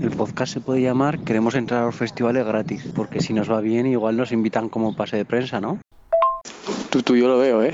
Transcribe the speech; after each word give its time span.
El 0.00 0.10
podcast 0.10 0.52
se 0.54 0.60
puede 0.60 0.80
llamar 0.80 1.20
Queremos 1.20 1.54
entrar 1.54 1.82
a 1.82 1.86
los 1.86 1.94
festivales 1.94 2.46
gratis, 2.46 2.90
porque 2.94 3.20
si 3.20 3.32
nos 3.32 3.50
va 3.50 3.60
bien 3.60 3.86
igual 3.86 4.16
nos 4.16 4.32
invitan 4.32 4.68
como 4.68 4.96
pase 4.96 5.16
de 5.16 5.24
prensa, 5.24 5.60
¿no? 5.60 5.78
Tú, 6.90 7.02
tú, 7.02 7.16
yo 7.16 7.28
lo 7.28 7.38
veo, 7.38 7.62
¿eh? 7.62 7.72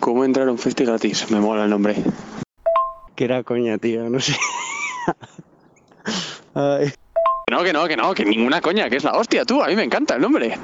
¿Cómo 0.00 0.24
entrar 0.24 0.48
a 0.48 0.52
un 0.52 0.58
festi 0.58 0.84
gratis? 0.84 1.30
Me 1.30 1.40
mola 1.40 1.64
el 1.64 1.70
nombre. 1.70 1.96
Que 3.14 3.24
era 3.24 3.42
coña, 3.42 3.78
tío, 3.78 4.08
no 4.08 4.20
sé. 4.20 4.34
Ay. 6.54 6.92
No, 7.50 7.62
que 7.62 7.72
no, 7.72 7.86
que 7.86 7.96
no, 7.96 8.14
que 8.14 8.24
ninguna 8.24 8.60
coña, 8.60 8.88
que 8.88 8.96
es 8.96 9.04
la 9.04 9.12
hostia, 9.12 9.44
tú. 9.44 9.62
A 9.62 9.68
mí 9.68 9.76
me 9.76 9.84
encanta 9.84 10.14
el 10.14 10.22
nombre. 10.22 10.58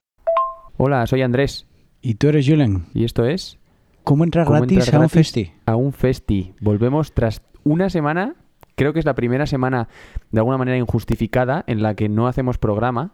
Hola, 0.78 1.06
soy 1.06 1.22
Andrés. 1.22 1.66
Y 2.00 2.14
tú 2.14 2.28
eres 2.28 2.46
Julen. 2.46 2.86
Y 2.94 3.04
esto 3.04 3.24
es 3.24 3.58
¿Cómo 4.04 4.24
entrar 4.24 4.46
¿Cómo 4.46 4.58
gratis 4.58 4.78
entrar 4.78 4.94
a 4.94 4.98
un 4.98 5.02
gratis 5.02 5.14
festi? 5.14 5.52
a 5.66 5.76
un 5.76 5.92
festi. 5.92 6.54
Volvemos 6.60 7.12
tras 7.12 7.42
una 7.62 7.90
semana, 7.90 8.34
creo 8.74 8.92
que 8.92 8.98
es 8.98 9.04
la 9.04 9.14
primera 9.14 9.46
semana 9.46 9.88
de 10.30 10.40
alguna 10.40 10.58
manera 10.58 10.76
injustificada 10.78 11.64
en 11.66 11.82
la 11.82 11.94
que 11.94 12.08
no 12.08 12.26
hacemos 12.26 12.58
programa. 12.58 13.12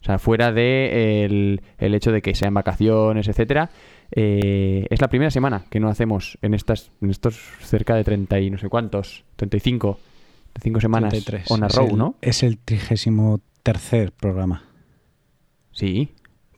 O 0.00 0.04
sea, 0.04 0.18
fuera 0.18 0.50
de 0.52 1.24
el, 1.24 1.60
el 1.78 1.94
hecho 1.94 2.10
de 2.10 2.22
que 2.22 2.34
sean 2.34 2.54
vacaciones, 2.54 3.28
etcétera. 3.28 3.70
eh, 4.10 4.86
es 4.90 5.00
la 5.00 5.08
primera 5.08 5.30
semana 5.30 5.64
que 5.70 5.78
no 5.80 5.88
hacemos 5.88 6.38
en 6.42 6.54
estas 6.54 6.90
en 7.00 7.10
estos 7.10 7.36
cerca 7.60 7.94
de 7.94 8.02
30 8.04 8.40
y 8.40 8.50
no 8.50 8.58
sé 8.58 8.68
cuántos, 8.68 9.24
35, 9.36 9.98
35 10.54 10.80
semanas 10.80 11.10
33. 11.12 11.50
on 11.52 11.62
a 11.64 11.68
row, 11.68 11.88
el- 11.90 11.96
¿no? 11.98 12.14
Es 12.20 12.42
el 12.42 12.58
trigésimo 12.58 13.40
tercer 13.62 14.10
programa. 14.12 14.64
Sí, 15.70 16.10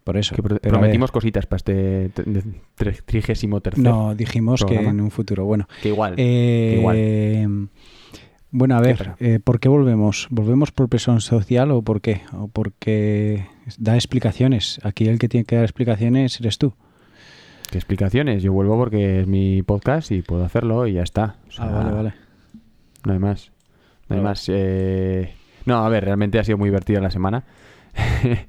Por 0.05 0.17
eso. 0.17 0.35
que 0.35 0.43
pro- 0.43 0.59
Pero 0.61 0.77
a 0.77 0.79
prometimos 0.81 1.13
cositas 1.13 1.47
para 1.47 1.59
este 1.59 2.11
trigésimo 3.07 3.61
tercer. 3.61 3.85
No, 3.85 4.15
dijimos 4.15 4.65
que 4.65 4.77
en 4.77 5.01
un 5.01 5.11
futuro. 5.11 5.45
Bueno, 5.45 5.69
Que 5.83 5.89
igual. 5.91 6.15
eh, 6.17 6.77
igual. 6.79 6.97
Bueno, 8.57 8.77
a 8.77 8.81
¿Qué 8.81 8.87
ver, 8.87 9.11
eh, 9.19 9.41
¿por 9.43 9.59
qué 9.59 9.69
volvemos? 9.69 10.29
¿Volvemos 10.31 10.71
por 10.71 10.89
presión 10.89 11.21
social 11.21 11.71
o 11.73 11.83
por 11.83 12.01
qué? 12.01 12.23
¿O 12.33 12.49
porque 12.49 13.47
da 13.79 13.95
explicaciones? 13.97 14.81
Aquí 14.85 15.09
el 15.09 15.19
que 15.19 15.29
tiene 15.29 15.45
que 15.45 15.57
dar 15.57 15.65
explicaciones 15.65 16.39
eres 16.41 16.59
tú. 16.59 16.73
¿Qué 17.71 17.79
explicaciones? 17.79 18.43
Yo 18.43 18.53
vuelvo 18.53 18.77
porque 18.79 19.21
es 19.21 19.27
mi 19.27 19.63
podcast 19.63 20.13
y 20.13 20.23
puedo 20.23 20.45
hacerlo 20.45 20.87
y 20.87 20.93
ya 20.95 21.03
está. 21.03 21.37
O 21.49 21.51
sea, 21.51 21.65
ah, 21.65 21.71
vale, 21.73 21.91
vale. 21.91 22.15
No 23.05 23.13
hay 23.13 23.19
más. 23.19 23.51
No 24.09 24.17
hay 24.17 24.21
Vale. 24.23 24.31
más. 24.31 24.47
eh, 24.49 25.35
No, 25.67 25.85
a 25.85 25.89
ver, 25.89 26.05
realmente 26.05 26.39
ha 26.39 26.45
sido 26.45 26.57
muy 26.59 26.69
divertida 26.69 27.01
la 27.01 27.11
semana. 27.11 27.45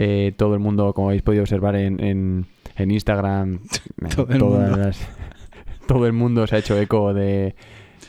Eh, 0.00 0.32
todo 0.36 0.54
el 0.54 0.60
mundo, 0.60 0.92
como 0.94 1.08
habéis 1.08 1.22
podido 1.22 1.42
observar 1.42 1.74
en, 1.74 1.98
en, 1.98 2.46
en 2.76 2.90
Instagram, 2.92 3.58
Todo 4.14 4.28
el 4.32 4.38
todas 4.38 4.68
mundo. 4.70 4.76
las- 4.86 5.08
todo 5.88 6.06
el 6.06 6.12
mundo 6.12 6.46
se 6.46 6.54
ha 6.54 6.58
hecho 6.60 6.78
eco 6.78 7.12
de, 7.12 7.56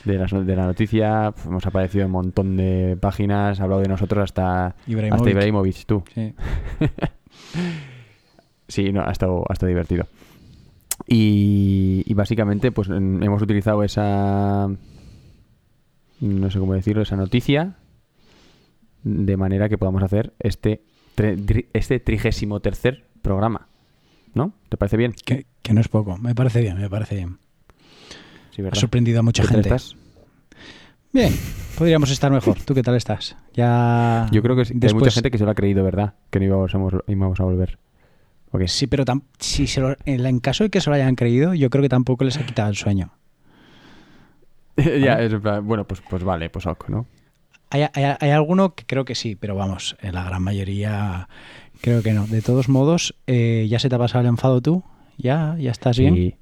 de, 0.04 0.18
no- 0.18 0.44
de 0.44 0.56
la 0.56 0.66
noticia. 0.66 1.32
Hemos 1.46 1.66
aparecido 1.66 2.02
en 2.02 2.06
un 2.06 2.12
montón 2.12 2.56
de 2.56 2.96
páginas, 3.00 3.60
ha 3.60 3.64
hablado 3.64 3.82
de 3.82 3.88
nosotros 3.88 4.22
hasta, 4.24 4.74
Ibrahimovic. 4.86 5.20
hasta 5.20 5.30
Ibrahimovic, 5.30 5.84
tú. 5.86 6.02
Sí. 6.14 6.34
Sí, 8.68 8.92
no, 8.92 9.02
ha 9.02 9.10
estado, 9.10 9.44
ha 9.48 9.52
estado 9.52 9.68
divertido. 9.68 10.06
Y, 11.08 12.04
y 12.06 12.14
básicamente, 12.14 12.70
pues 12.70 12.88
hemos 12.88 13.42
utilizado 13.42 13.82
esa. 13.82 14.68
No 16.20 16.50
sé 16.50 16.58
cómo 16.60 16.74
decirlo, 16.74 17.02
esa 17.02 17.16
noticia. 17.16 17.74
De 19.02 19.36
manera 19.36 19.68
que 19.68 19.78
podamos 19.78 20.02
hacer 20.02 20.34
este, 20.38 20.82
este 21.72 21.98
trigésimo 22.00 22.60
tercer 22.60 23.06
programa. 23.22 23.66
¿No? 24.34 24.52
¿Te 24.68 24.76
parece 24.76 24.96
bien? 24.96 25.14
Que, 25.24 25.46
que 25.62 25.72
no 25.72 25.80
es 25.80 25.88
poco. 25.88 26.16
Me 26.18 26.34
parece 26.36 26.60
bien, 26.60 26.78
me 26.78 26.88
parece 26.88 27.16
bien. 27.16 27.38
Sí, 28.68 28.76
Ha 28.76 28.80
sorprendido 28.80 29.20
a 29.20 29.22
mucha 29.22 29.42
¿Qué 29.42 29.48
tal 29.48 29.62
gente. 29.62 29.68
estás? 29.74 29.96
Bien, 31.12 31.32
podríamos 31.76 32.10
estar 32.10 32.30
mejor. 32.30 32.58
¿Tú 32.62 32.74
qué 32.74 32.82
tal 32.82 32.94
estás? 32.96 33.36
Ya. 33.54 34.26
Yo 34.30 34.42
creo 34.42 34.54
que 34.56 34.64
sí, 34.64 34.74
hay 34.80 34.94
mucha 34.94 35.10
gente 35.10 35.30
que 35.30 35.38
se 35.38 35.44
lo 35.44 35.50
ha 35.50 35.54
creído, 35.54 35.82
¿verdad? 35.82 36.14
Que 36.30 36.38
no 36.38 36.46
íbamos 36.46 36.74
a, 36.74 36.78
íbamos 37.08 37.40
a 37.40 37.44
volver. 37.44 37.78
¿O 38.52 38.58
qué? 38.58 38.68
Sí, 38.68 38.86
pero 38.86 39.04
tam- 39.04 39.22
si 39.38 39.66
se 39.66 39.80
lo- 39.80 39.96
en, 40.04 40.40
caso 40.40 40.64
de 40.64 40.70
que 40.70 40.80
se 40.80 40.90
lo 40.90 40.96
hayan 40.96 41.14
creído, 41.16 41.54
yo 41.54 41.70
creo 41.70 41.82
que 41.82 41.88
tampoco 41.88 42.24
les 42.24 42.36
ha 42.38 42.44
quitado 42.46 42.68
el 42.68 42.76
sueño. 42.76 43.12
ya, 44.76 45.20
es 45.20 45.32
en 45.32 45.40
plan, 45.40 45.66
bueno, 45.66 45.84
pues, 45.86 46.00
pues 46.08 46.24
vale, 46.24 46.50
pues 46.50 46.66
ok, 46.66 46.88
¿no? 46.88 47.06
Hay, 47.70 47.82
hay- 47.92 48.16
hay 48.18 48.30
alguno 48.30 48.74
que 48.74 48.84
creo 48.84 49.04
que 49.04 49.14
sí, 49.14 49.36
pero 49.36 49.54
vamos, 49.54 49.96
en 50.00 50.14
la 50.14 50.24
gran 50.24 50.42
mayoría 50.42 51.28
creo 51.80 52.02
que 52.02 52.12
no. 52.12 52.26
De 52.26 52.42
todos 52.42 52.68
modos, 52.68 53.14
eh, 53.26 53.66
¿ya 53.68 53.78
se 53.78 53.88
te 53.88 53.94
ha 53.94 53.98
pasado 53.98 54.22
el 54.22 54.26
enfado 54.28 54.60
tú? 54.60 54.82
¿Ya? 55.18 55.56
¿Ya 55.58 55.70
estás 55.70 55.98
bien? 55.98 56.14
Sí. 56.14 56.34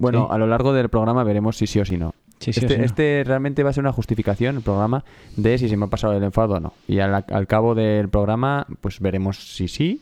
Bueno, 0.00 0.26
Sí. 0.28 0.34
a 0.34 0.38
lo 0.38 0.46
largo 0.48 0.72
del 0.72 0.88
programa 0.88 1.22
veremos 1.22 1.56
si 1.56 1.66
sí 1.68 1.78
o 1.78 1.84
si 1.84 1.96
no. 1.96 2.14
Sí, 2.40 2.52
sí, 2.54 2.60
este, 2.60 2.74
sí, 2.74 2.78
no. 2.80 2.84
este 2.86 3.22
realmente 3.24 3.62
va 3.62 3.70
a 3.70 3.72
ser 3.74 3.82
una 3.84 3.92
justificación, 3.92 4.56
el 4.56 4.62
programa, 4.62 5.04
de 5.36 5.58
si 5.58 5.68
se 5.68 5.76
me 5.76 5.84
ha 5.84 5.88
pasado 5.88 6.14
el 6.14 6.22
enfado 6.24 6.54
o 6.54 6.60
no. 6.60 6.72
Y 6.88 6.98
al, 7.00 7.14
al 7.28 7.46
cabo 7.46 7.74
del 7.74 8.08
programa, 8.08 8.66
pues 8.80 8.98
veremos 9.00 9.36
si 9.54 9.68
sí 9.68 10.00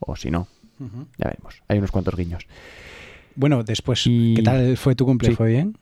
o 0.00 0.14
si 0.16 0.30
no. 0.30 0.46
Ya 0.78 1.30
veremos. 1.30 1.62
Hay 1.68 1.78
unos 1.78 1.90
cuantos 1.90 2.14
guiños. 2.14 2.46
Bueno, 3.34 3.64
después, 3.64 4.06
Y- 4.06 4.34
¿qué 4.34 4.42
tal 4.42 4.76
fue 4.76 4.94
tu 4.94 5.06
cumple? 5.06 5.30
Sí. 5.30 5.34
¿Fue 5.34 5.48
bien? 5.48 5.78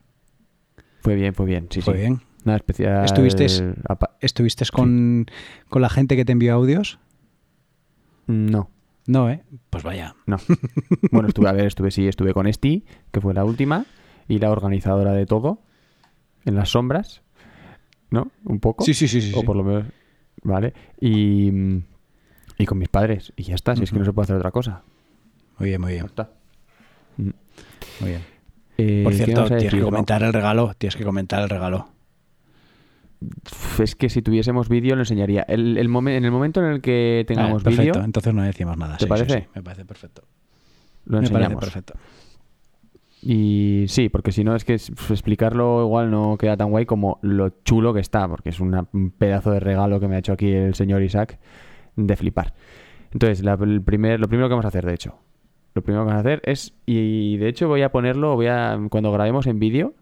Fue 1.01 1.17
bien, 1.17 1.35
fue 1.35 1.47
bien. 1.47 1.67
Sí, 1.71 1.81
fue 1.83 1.95
bien. 1.95 2.21
Nada 2.45 2.57
especial. 2.59 3.05
¿Estuviste- 3.05 3.75
apa- 3.89 4.17
¿Estuviste 4.21 4.65
con, 4.73 5.27
con 5.69 5.83
la 5.83 5.89
gente 5.89 6.15
que 6.15 6.25
te 6.25 6.31
envió 6.33 6.55
audios? 6.55 6.99
No, 8.27 8.71
No, 9.07 9.29
¿eh? 9.31 9.43
Pues 9.71 9.85
vaya. 9.85 10.15
no. 10.27 10.39
bueno, 11.13 11.29
estuve, 11.29 11.49
a 11.49 11.53
ver, 11.53 11.67
estuve, 11.67 11.91
sí, 11.91 12.09
estuve 12.09 12.33
con 12.33 12.47
Esti, 12.47 12.85
que 13.13 13.21
fue 13.21 13.35
la 13.35 13.45
última, 13.45 13.85
y 14.29 14.39
la 14.39 14.51
organizadora 14.51 15.13
de 15.13 15.27
todo, 15.27 15.61
en 16.45 16.55
las 16.57 16.71
sombras, 16.71 17.23
¿no? 18.11 18.31
Un 18.45 18.61
poco. 18.61 18.85
Sí, 18.85 18.95
sí, 18.95 19.09
sí, 19.09 19.21
sí. 19.21 19.33
o 19.37 19.43
por 19.43 19.57
lo 19.57 19.65
menos, 19.65 19.85
¿vale? 20.43 20.73
Y, 21.01 21.51
y 22.59 22.67
con 22.67 22.79
mis 22.79 22.89
padres. 22.89 23.33
Y 23.37 23.43
ya 23.45 23.55
está, 23.55 23.77
si 23.77 23.83
es 23.85 23.91
que 23.93 23.99
no 23.99 24.05
se 24.05 24.13
puede 24.13 24.25
hacer 24.25 24.37
otra 24.37 24.51
cosa. 24.51 24.83
Muy 25.59 25.69
bien, 25.69 25.81
muy 25.81 25.91
Ya 25.91 25.95
bien. 25.97 26.07
está. 26.07 26.31
Muy 27.17 28.11
bien. 28.11 28.23
Eh, 28.79 29.03
Por 29.05 29.13
¿qué 29.13 29.25
cierto, 29.25 29.47
tienes 29.47 29.73
que 29.75 29.81
comentar 29.81 30.23
el 30.23 30.33
regalo. 30.33 30.73
Tienes 30.77 30.97
que 30.97 31.05
comentar 31.05 31.43
el 31.43 31.49
regalo. 31.49 31.89
Es 33.81 33.95
que 33.97 34.09
si 34.09 34.23
tuviésemos 34.23 34.69
vídeo 34.69 34.95
lo 34.97 35.03
enseñaría. 35.03 35.43
El, 35.43 35.79
el 35.79 35.89
momen- 35.89 36.17
en 36.17 36.25
el 36.25 36.31
momento 36.31 36.61
en 36.65 36.71
el 36.73 36.81
que 36.81 37.25
tengamos 37.27 37.63
perfecto. 37.63 37.93
vídeo, 37.93 38.05
Entonces 38.05 38.35
no 38.35 38.43
decimos 38.43 38.77
nada. 38.77 38.97
¿Te 38.97 39.05
Sí, 39.05 39.09
parece? 39.09 39.41
sí, 39.41 39.47
Me 39.55 39.63
parece 39.63 39.85
perfecto. 39.85 40.23
lo 41.07 41.21
Me 41.21 41.29
parece 41.29 41.35
enseñamos. 41.35 41.65
perfecto. 41.65 41.95
Y 43.23 43.87
sí, 43.89 44.11
porque 44.11 44.33
si 44.33 44.45
no 44.45 44.55
es 44.55 44.65
que 44.65 44.75
explicarlo 44.75 45.83
igual 45.83 46.11
no 46.11 46.37
queda 46.39 46.57
tan 46.59 46.71
guay 46.71 46.85
como 46.85 47.19
lo 47.23 47.49
chulo 47.65 47.95
que 47.95 48.01
está, 48.01 48.29
porque 48.29 48.51
es 48.51 48.61
una- 48.61 48.87
un 48.93 49.11
pedazo 49.11 49.51
de 49.51 49.61
regalo 49.61 49.99
que 49.99 50.09
me 50.09 50.17
ha 50.17 50.19
hecho 50.19 50.33
aquí 50.35 50.51
el 50.53 50.75
señor 50.75 51.03
Isaac 51.03 51.39
de 51.97 52.17
flipar. 52.17 52.53
Entonces, 53.13 53.43
la- 53.43 53.55
el 53.55 53.81
primer, 53.83 54.21
lo 54.21 54.29
primero 54.29 54.49
que 54.49 54.53
vamos 54.53 54.67
a 54.67 54.69
hacer, 54.69 54.85
de 54.85 54.93
hecho, 54.95 55.15
lo 55.75 55.83
primero 55.83 56.05
que 56.05 56.09
vamos 56.11 56.19
a 56.19 56.21
hacer 56.21 56.43
es, 56.45 56.75
y 56.85 57.39
de 57.39 57.49
hecho 57.49 57.67
voy 57.69 57.81
a 57.83 57.91
ponerlo, 57.91 58.35
voy 58.35 58.49
a, 58.49 58.79
cuando 58.91 59.11
grabemos 59.11 59.47
en 59.47 59.59
vídeo, 59.59 59.95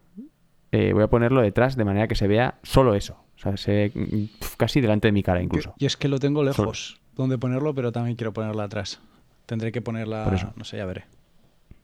eh, 0.73 0.93
voy 0.93 1.03
a 1.03 1.09
ponerlo 1.09 1.43
detrás 1.43 1.77
de 1.77 1.85
manera 1.85 2.09
que 2.09 2.15
se 2.15 2.27
vea 2.27 2.59
solo 2.63 2.95
eso. 2.95 3.19
O 3.37 3.39
sea, 3.39 3.57
se 3.57 3.93
mm, 3.95 4.57
casi 4.57 4.81
delante 4.81 5.09
de 5.09 5.13
mi 5.13 5.23
cara 5.23 5.43
incluso. 5.43 5.75
Yo 5.79 5.87
es 5.87 5.97
que 5.97 6.09
lo 6.09 6.19
tengo 6.19 6.43
lejos 6.43 7.01
donde 7.15 7.39
ponerlo, 7.39 7.75
pero 7.75 7.93
también 7.93 8.17
quiero 8.17 8.33
ponerla 8.33 8.65
atrás. 8.65 9.01
Tendré 9.47 9.71
que 9.71 9.83
ponerla. 9.83 10.25
Por 10.25 10.35
eso. 10.35 10.53
No 10.57 10.65
sé, 10.65 10.79
ya 10.79 10.87
veré. 10.87 11.05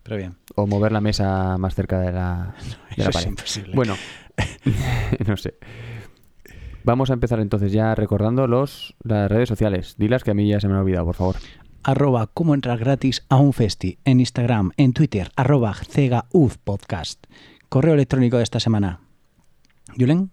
Pero 0.03 0.17
bien. 0.17 0.37
O 0.55 0.67
mover 0.67 0.93
la 0.93 1.03
mesa 1.03 1.59
más 1.59 1.75
cerca 1.75 2.01
de 2.01 2.13
la, 2.13 2.55
de 2.97 3.05
la 3.05 3.09
Eso 3.09 3.11
es 3.11 3.17
pared. 3.17 3.29
imposible. 3.29 3.75
Bueno, 3.75 3.95
no 5.27 5.37
sé. 5.37 5.55
Vamos 6.85 7.11
a 7.11 7.13
empezar 7.13 7.41
entonces 7.41 7.73
ya 7.73 7.95
recordando 7.95 8.47
los, 8.47 8.95
las 9.03 9.31
redes 9.31 9.51
sociales. 9.51 9.97
Dilas 9.99 10.25
que 10.25 10.31
a 10.31 10.35
mí 10.35 10.49
ya 10.49 10.61
se 10.61 10.69
me 10.69 10.75
ha 10.75 10.81
olvidado, 10.81 11.05
por 11.05 11.17
favor. 11.17 11.37
Arroba 11.83 12.29
cómo 12.29 12.55
entrar 12.55 12.79
gratis 12.79 13.27
a 13.29 13.37
un 13.37 13.53
festi. 13.53 13.99
En 14.07 14.21
Instagram, 14.21 14.73
en 14.79 14.95
Twitter, 14.95 15.31
arroba 15.37 15.75
cegauzpodcast. 15.75 17.27
Correo 17.69 17.95
electrónico 17.95 18.39
de 18.39 18.43
esta 18.43 18.61
semana. 18.61 19.01
Julen, 19.99 20.31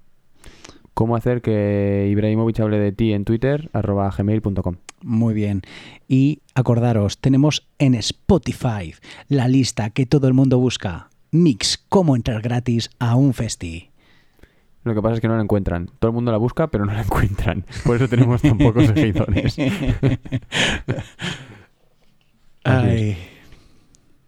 ¿Cómo 0.94 1.18
hacer 1.18 1.42
que 1.42 2.08
Ibrahimovic 2.10 2.58
hable 2.62 2.80
de 2.80 2.94
ti 2.94 3.12
en 3.12 3.26
Twitter? 3.26 3.70
arroba 3.74 4.10
gmail.com. 4.18 4.76
muy 5.02 5.34
bien. 5.34 5.62
Y 6.08 6.40
acordaros, 6.54 7.18
tenemos 7.18 7.68
en 7.80 7.96
Spotify 7.96 8.94
la 9.28 9.50
lista 9.50 9.90
que 9.90 10.06
todo 10.06 10.30
el 10.30 10.34
mundo 10.34 10.58
busca. 10.58 11.10
Mix, 11.32 11.84
cómo 11.90 12.16
entrar 12.16 12.42
gratis 12.42 12.90
a 13.00 13.18
un 13.18 13.34
festi. 13.34 13.90
Lo 14.86 14.96
que 14.96 15.02
pasa 15.02 15.16
es 15.16 15.22
que 15.22 15.28
no 15.28 15.36
la 15.36 15.42
encuentran. 15.44 15.90
Todo 16.00 16.12
el 16.12 16.16
mundo 16.16 16.32
la 16.32 16.38
busca, 16.38 16.68
pero 16.68 16.86
no 16.86 16.94
la 16.94 17.02
encuentran. 17.02 17.66
Por 17.86 17.98
eso 17.98 18.08
tenemos 18.08 18.42
tan 18.42 18.58
pocos 18.58 18.86
seguidores. 18.88 19.58
Ay. 22.64 23.18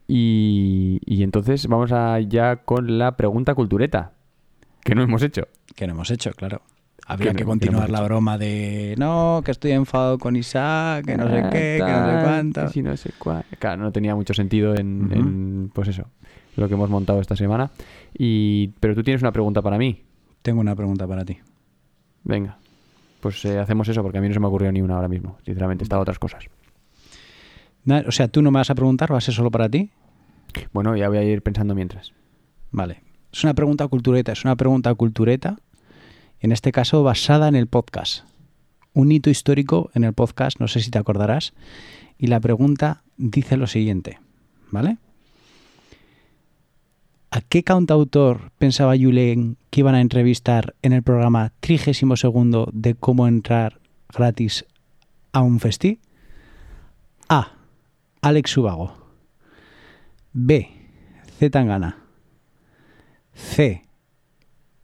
Y, 0.08 1.00
y 1.06 1.24
entonces 1.24 1.68
vamos 1.68 1.92
a 1.92 2.20
ya 2.22 2.58
con 2.58 2.98
la 2.98 3.18
pregunta 3.18 3.54
cultureta, 3.56 4.14
que 4.84 4.96
no 4.96 5.04
hemos 5.04 5.22
hecho. 5.22 5.48
Que 5.76 5.86
no 5.86 5.94
hemos 5.94 6.10
hecho, 6.12 6.32
claro. 6.32 6.62
Habría 7.10 7.34
Que 7.34 7.44
no 7.44 7.50
continuar 7.52 7.90
la 7.90 8.02
broma 8.02 8.38
de 8.38 8.96
no, 8.98 9.42
que 9.44 9.52
estoy 9.52 9.72
enfadado 9.72 10.18
con 10.18 10.36
Isaac, 10.36 11.06
que 11.06 11.16
no 11.18 11.28
sé 11.30 11.40
Ah, 11.40 11.50
qué, 11.50 11.76
que 11.78 11.80
no 11.80 11.88
sé 11.88 12.12
tal, 12.12 12.24
cuánto. 12.24 12.68
si 12.70 12.82
no 12.84 12.98
sé 12.98 13.12
cuá- 13.18 13.44
Claro, 13.60 13.82
no 13.82 13.92
tenía 13.94 14.14
mucho 14.16 14.34
sentido 14.34 14.76
en, 14.76 15.72
pues 15.74 15.88
eso, 15.90 16.04
lo 16.58 16.68
que 16.68 16.74
hemos 16.74 16.90
montado 16.90 17.22
esta 17.22 17.36
semana. 17.38 17.72
Y, 18.18 18.70
pero 18.82 18.94
tú 18.96 19.04
tienes 19.04 19.22
una 19.22 19.32
pregunta 19.32 19.62
para 19.62 19.78
mí. 19.78 20.04
Tengo 20.42 20.60
una 20.60 20.76
pregunta 20.76 21.08
para 21.08 21.24
ti. 21.24 21.38
Venga, 22.26 22.58
pues 23.22 23.44
eh, 23.46 23.58
hacemos 23.58 23.88
eso, 23.88 24.02
porque 24.04 24.18
a 24.18 24.22
mí 24.22 24.28
no 24.28 24.34
se 24.34 24.40
me 24.42 24.48
ocurrió 24.48 24.70
ni 24.72 24.82
una 24.82 24.96
ahora 24.96 25.08
mismo. 25.08 25.38
Sinceramente, 25.46 25.84
estaba 25.84 26.02
otras 26.02 26.20
cosas. 26.20 26.44
O 28.08 28.12
sea, 28.12 28.28
tú 28.28 28.42
no 28.42 28.52
me 28.52 28.60
vas 28.60 28.70
a 28.70 28.76
preguntar, 28.76 29.12
va 29.12 29.18
a 29.18 29.22
ser 29.22 29.34
solo 29.34 29.52
para 29.52 29.70
ti. 29.70 29.92
Bueno, 30.74 30.96
ya 30.96 31.08
voy 31.08 31.18
a 31.18 31.24
ir 31.24 31.42
pensando 31.42 31.76
mientras. 31.76 32.14
Vale. 32.72 33.02
Es 33.32 33.44
una 33.44 33.54
pregunta 33.54 33.88
cultureta, 33.88 34.32
es 34.32 34.44
una 34.44 34.56
pregunta 34.56 34.94
cultureta, 34.96 35.58
en 36.40 36.52
este 36.52 36.72
caso 36.72 37.04
basada 37.04 37.48
en 37.48 37.56
el 37.56 37.68
podcast. 37.68 38.26
Un 38.94 39.12
hito 39.12 39.30
histórico 39.30 39.92
en 39.94 40.04
el 40.04 40.14
podcast, 40.14 40.60
no 40.60 40.68
sé 40.68 40.80
si 40.80 40.92
te 40.92 40.98
acordarás. 40.98 41.54
Y 42.18 42.28
la 42.28 42.40
pregunta 42.40 43.04
dice 43.18 43.58
lo 43.58 43.68
siguiente, 43.68 44.20
¿vale? 44.72 44.98
¿A 47.30 47.42
qué 47.42 47.64
cantautor 47.64 48.52
pensaba 48.58 48.98
Julen 48.98 49.58
que 49.70 49.82
iban 49.82 49.96
a 49.96 50.02
entrevistar 50.02 50.76
en 50.82 50.94
el 50.94 51.04
programa 51.04 51.52
32 51.60 52.70
de 52.72 52.96
cómo 52.96 53.28
entrar 53.28 53.80
gratis 54.10 54.66
a 55.34 55.42
un 55.42 55.60
festi? 55.60 56.00
A. 57.30 57.57
Alex 58.28 58.58
Ubago. 58.58 58.94
B. 60.34 60.70
Z 61.40 61.50
Tangana. 61.50 61.98
C. 63.34 63.84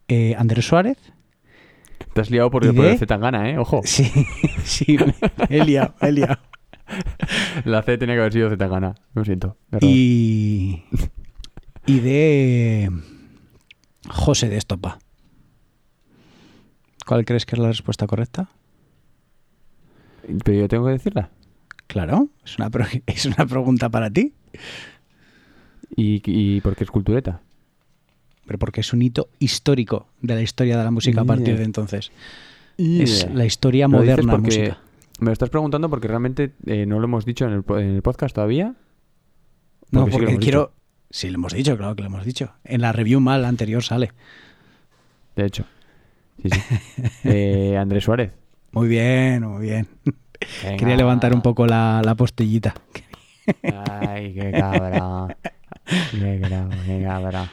eh, 0.08 0.34
Andrés 0.38 0.66
Suárez. 0.66 0.98
Te 2.12 2.20
has 2.20 2.30
liado 2.30 2.50
por, 2.50 2.64
¿Y 2.64 2.72
por 2.72 2.84
de? 2.84 2.92
el 2.92 2.98
Zetangana, 2.98 3.50
¿eh? 3.50 3.58
Ojo. 3.58 3.80
Sí, 3.84 4.04
sí, 4.64 4.96
me 4.96 5.56
he 5.58 5.64
liado, 5.64 5.94
me 6.00 6.08
he 6.08 6.12
liado. 6.12 6.38
La 7.64 7.82
C 7.82 7.98
tenía 7.98 8.14
que 8.14 8.20
haber 8.20 8.32
sido 8.32 8.50
Zetangana. 8.50 8.94
Lo 9.14 9.24
siento. 9.24 9.56
Y, 9.80 10.84
y 11.86 12.00
de 12.00 12.90
José 14.08 14.48
de 14.48 14.56
Estopa. 14.58 14.98
¿Cuál 17.06 17.24
crees 17.24 17.44
que 17.46 17.56
es 17.56 17.60
la 17.60 17.68
respuesta 17.68 18.06
correcta? 18.06 18.48
Pero 20.44 20.58
yo 20.60 20.68
tengo 20.68 20.86
que 20.86 20.92
decirla. 20.92 21.30
Claro, 21.86 22.28
es 22.44 22.56
una, 22.58 22.70
es 23.06 23.26
una 23.26 23.46
pregunta 23.46 23.88
para 23.88 24.10
ti, 24.10 24.32
¿Y, 25.96 26.22
y 26.24 26.60
por 26.60 26.74
qué 26.76 26.84
es 26.84 26.90
cultureta? 26.90 27.40
pero 28.46 28.58
porque 28.58 28.82
es 28.82 28.92
un 28.92 29.00
hito 29.00 29.28
histórico 29.38 30.06
de 30.20 30.34
la 30.34 30.42
historia 30.42 30.76
de 30.76 30.84
la 30.84 30.90
música 30.90 31.22
a 31.22 31.24
partir 31.24 31.46
Yeah. 31.46 31.56
de 31.56 31.64
entonces. 31.64 32.12
Es 32.76 33.26
la 33.32 33.46
historia 33.46 33.86
Lo 33.86 33.96
moderna 33.98 34.32
porque 34.32 34.44
música. 34.58 34.78
Me 35.20 35.26
lo 35.26 35.32
estás 35.32 35.48
preguntando 35.48 35.88
porque 35.88 36.08
realmente 36.08 36.52
eh, 36.66 36.84
no 36.84 36.98
lo 36.98 37.04
hemos 37.06 37.24
dicho 37.24 37.46
en 37.46 37.52
el, 37.52 37.62
po- 37.62 37.78
en 37.78 37.94
el 37.94 38.02
podcast 38.02 38.34
todavía. 38.34 38.74
No, 39.92 40.06
porque 40.08 40.36
quiero... 40.38 40.72
Sí, 41.08 41.30
lo 41.30 41.36
hemos 41.36 41.54
dicho, 41.54 41.74
claro 41.78 41.94
que 41.96 42.02
lo 42.02 42.08
hemos 42.08 42.24
dicho. 42.26 42.52
En 42.64 42.82
la 42.82 42.92
review 42.92 43.18
mal 43.20 43.44
anterior 43.46 43.82
sale. 43.82 44.10
De 45.36 45.46
hecho. 45.46 45.64
Sí, 46.42 46.50
sí. 46.50 46.60
Eh, 47.24 47.78
Andrés 47.78 48.04
Suárez. 48.04 48.32
Muy 48.72 48.88
bien, 48.88 49.42
muy 49.44 49.62
bien. 49.62 49.86
Venga. 50.62 50.76
Quería 50.76 50.96
levantar 50.96 51.34
un 51.34 51.42
poco 51.42 51.66
la, 51.66 52.00
la 52.04 52.14
postillita. 52.14 52.74
Ay, 54.06 54.34
qué 54.34 54.50
cabrón. 54.52 55.34
Qué 56.12 56.40
cabrón, 56.40 56.70
qué 56.86 57.02
cabrón. 57.02 57.48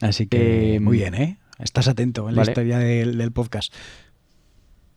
Así 0.00 0.26
que 0.26 0.76
Eh, 0.76 0.80
muy 0.80 0.98
bien, 0.98 1.14
¿eh? 1.14 1.38
Estás 1.58 1.88
atento 1.88 2.28
en 2.28 2.36
la 2.36 2.42
historia 2.42 2.78
del, 2.78 3.18
del 3.18 3.32
podcast. 3.32 3.74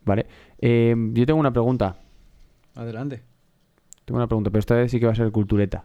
Vale. 0.05 0.27
Eh, 0.59 0.95
yo 1.13 1.25
tengo 1.25 1.39
una 1.39 1.51
pregunta. 1.51 1.97
Adelante. 2.75 3.21
Tengo 4.05 4.17
una 4.17 4.27
pregunta, 4.27 4.49
pero 4.49 4.59
esta 4.59 4.75
vez 4.75 4.91
sí 4.91 4.99
que 4.99 5.05
va 5.05 5.11
a 5.11 5.15
ser 5.15 5.29
cultureta. 5.31 5.83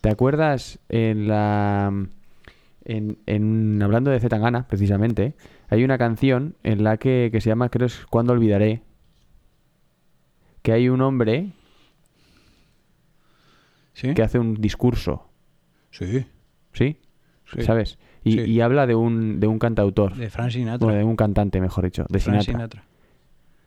¿Te 0.00 0.08
acuerdas 0.08 0.78
en 0.88 1.28
la. 1.28 1.92
En, 2.84 3.18
en- 3.26 3.82
hablando 3.82 4.10
de 4.10 4.20
Zetangana, 4.20 4.66
precisamente, 4.66 5.34
hay 5.70 5.84
una 5.84 5.96
canción 5.98 6.56
en 6.62 6.84
la 6.84 6.96
que, 6.98 7.30
que 7.32 7.40
se 7.40 7.48
llama, 7.48 7.68
creo 7.70 7.86
es 7.86 8.04
Cuando 8.10 8.32
olvidaré, 8.32 8.82
que 10.62 10.72
hay 10.72 10.88
un 10.88 11.00
hombre 11.00 11.52
¿Sí? 13.94 14.14
que 14.14 14.22
hace 14.22 14.38
un 14.38 14.54
discurso, 14.54 15.26
Sí. 15.90 16.24
¿sí? 16.72 16.96
Sí. 17.52 17.62
¿Sabes? 17.62 17.98
Y, 18.22 18.32
Sí. 18.32 18.40
y 18.50 18.60
habla 18.60 18.86
de 18.86 18.94
un, 18.94 19.40
de 19.40 19.46
un 19.46 19.58
cantautor, 19.58 20.14
De 20.14 20.30
Frank 20.30 20.50
Sinatra. 20.50 20.84
bueno, 20.84 20.98
de 20.98 21.04
un 21.04 21.16
cantante, 21.16 21.60
mejor 21.60 21.84
dicho, 21.84 22.04
de 22.08 22.18
Frank 22.20 22.42
Sinatra. 22.42 22.82
Sinatra. 22.82 22.84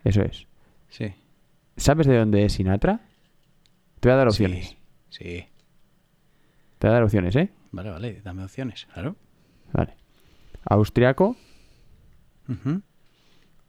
Eso 0.05 0.21
es. 0.21 0.47
Sí. 0.89 1.13
¿Sabes 1.75 2.07
de 2.07 2.17
dónde 2.17 2.45
es 2.45 2.53
Sinatra? 2.53 3.01
Te 3.99 4.09
voy 4.09 4.13
a 4.13 4.17
dar 4.17 4.27
opciones. 4.27 4.69
Sí. 5.09 5.23
sí. 5.23 5.45
Te 6.79 6.87
voy 6.87 6.91
a 6.91 6.93
dar 6.93 7.03
opciones, 7.03 7.35
¿eh? 7.35 7.49
Vale, 7.71 7.89
vale. 7.89 8.21
Dame 8.23 8.43
opciones, 8.43 8.85
claro. 8.93 9.15
Vale. 9.73 9.93
Austriaco, 10.65 11.35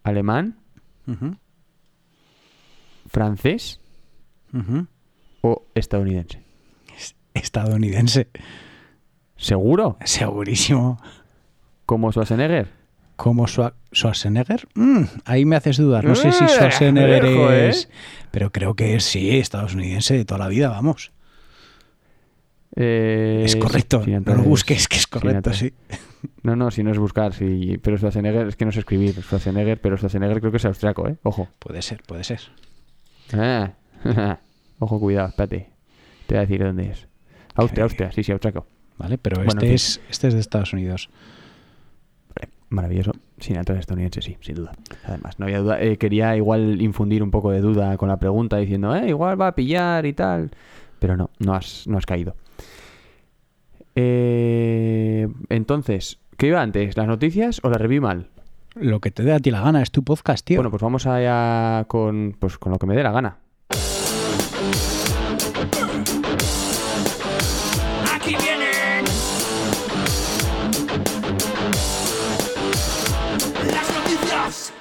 Alemán, 0.03 0.59
francés 3.09 3.81
o 5.43 5.67
estadounidense. 5.75 6.43
Es 6.97 7.15
Estadounidense. 7.35 8.29
¿Seguro? 9.37 9.97
Segurísimo. 10.05 10.99
¿Como 11.87 12.11
Schwarzenegger? 12.13 12.69
¿Como 13.17 13.47
Schwa- 13.47 13.75
Schwarzenegger? 13.93 14.67
Mm, 14.75 15.03
ahí 15.25 15.45
me 15.45 15.57
haces 15.57 15.77
dudar. 15.77 16.05
No 16.05 16.15
sé 16.15 16.33
si 16.33 16.45
Eh, 16.45 16.49
Schwarzenegger 16.49 17.25
¿eh? 17.25 17.69
es... 17.69 17.89
Pero 18.31 18.51
creo 18.53 18.75
que 18.75 18.95
es, 18.97 19.05
sí, 19.05 19.31
estadounidense 19.39 20.17
de 20.17 20.25
toda 20.25 20.39
la 20.39 20.49
vida, 20.49 20.69
vamos. 20.69 21.13
Eh, 22.77 23.43
es 23.45 23.55
correcto. 23.57 24.03
sí, 24.05 24.11
no 24.13 24.35
lo 24.35 24.43
busques, 24.43 24.89
que 24.89 24.97
es 24.97 25.07
correcto, 25.07 25.53
sí. 25.53 25.73
No, 26.43 26.57
no, 26.57 26.71
si 26.71 26.83
no 26.83 26.91
es 26.91 26.99
buscar, 26.99 27.33
sí. 27.35 27.79
Pero 27.83 27.97
Schwarzenegger, 27.97 28.49
es 28.49 28.57
que 28.57 28.65
no 28.65 28.73
sé 28.73 28.81
escribir 28.81 29.15
Schwarzenegger, 29.23 29.81
pero 29.81 29.97
Schwarzenegger 29.97 30.41
creo 30.41 30.51
que 30.51 30.59
es 30.59 30.65
austriaco, 30.65 31.09
¿eh? 31.09 31.17
Ojo. 31.23 31.49
Puede 31.59 31.83
ser, 31.83 32.03
puede 32.07 32.25
ser. 32.25 32.41
Ah, 33.33 33.73
Ojo, 34.79 35.01
cuidado, 35.01 35.29
espérate. 35.29 35.71
Te 36.27 36.35
voy 36.35 36.39
a 36.39 36.41
decir 36.43 36.63
dónde 36.63 36.91
es. 36.91 37.09
Austria, 37.55 37.85
Ok. 37.85 37.91
Austria, 37.91 38.13
sí, 38.13 38.23
sí, 38.23 38.33
austriaco. 38.33 38.67
¿Vale? 38.99 39.19
Pero 39.19 39.37
Bueno, 39.45 39.61
este, 39.61 39.75
es, 39.75 40.01
este 40.09 40.29
es 40.29 40.35
de 40.35 40.41
Estados 40.41 40.73
Unidos. 40.73 41.11
Maravilloso. 42.71 43.13
Sinatra 43.39 43.75
es 43.77 43.81
estadounidense, 43.81 44.23
sí, 44.23 44.37
sin 44.41 44.57
duda. 44.57 44.73
Además, 45.05 45.39
no 45.39 45.45
había 45.47 45.61
duda. 45.61 45.81
Eh, 45.81 45.97
quería 45.97 46.37
igual 46.37 46.81
infundir 46.81 47.23
un 47.23 47.31
poco 47.31 47.51
de 47.51 47.61
duda 47.61 47.97
con 47.97 48.09
la 48.09 48.17
pregunta 48.19 48.57
diciendo, 48.57 48.95
eh, 48.97 49.09
igual 49.09 49.41
va 49.41 49.49
a 49.49 49.55
pillar 49.55 50.07
y 50.07 50.13
tal. 50.13 50.51
Pero 50.99 51.17
no, 51.17 51.31
no 51.39 51.55
has, 51.55 51.87
no 51.87 51.99
has 51.99 52.07
caído. 52.07 52.35
Eh, 53.97 55.29
entonces, 55.49 56.19
¿qué 56.37 56.49
iba 56.49 56.61
antes? 56.61 56.97
¿Las 56.97 57.07
noticias 57.07 57.61
o 57.63 57.71
la 57.71 57.79
review 57.79 58.03
mal? 58.03 58.29
Lo 58.75 59.01
que 59.01 59.11
te 59.13 59.23
dé 59.23 59.33
a 59.33 59.39
ti 59.39 59.51
la 59.51 59.61
gana 59.61 59.83
es 59.83 59.91
tu 59.93 60.03
podcast, 60.03 60.45
tío. 60.45 60.59
Bueno, 60.59 60.71
pues 60.71 60.83
vamos 60.83 61.07
allá 61.07 61.85
con, 61.87 62.37
pues, 62.39 62.59
con 62.59 62.73
lo 62.73 62.79
que 62.79 62.87
me 62.87 62.97
dé 62.97 63.05
la 63.05 63.13
gana. 63.13 63.39
Aquí 68.13 68.35
vienen 68.37 69.05
las 73.71 73.95
noticias. 73.95 74.73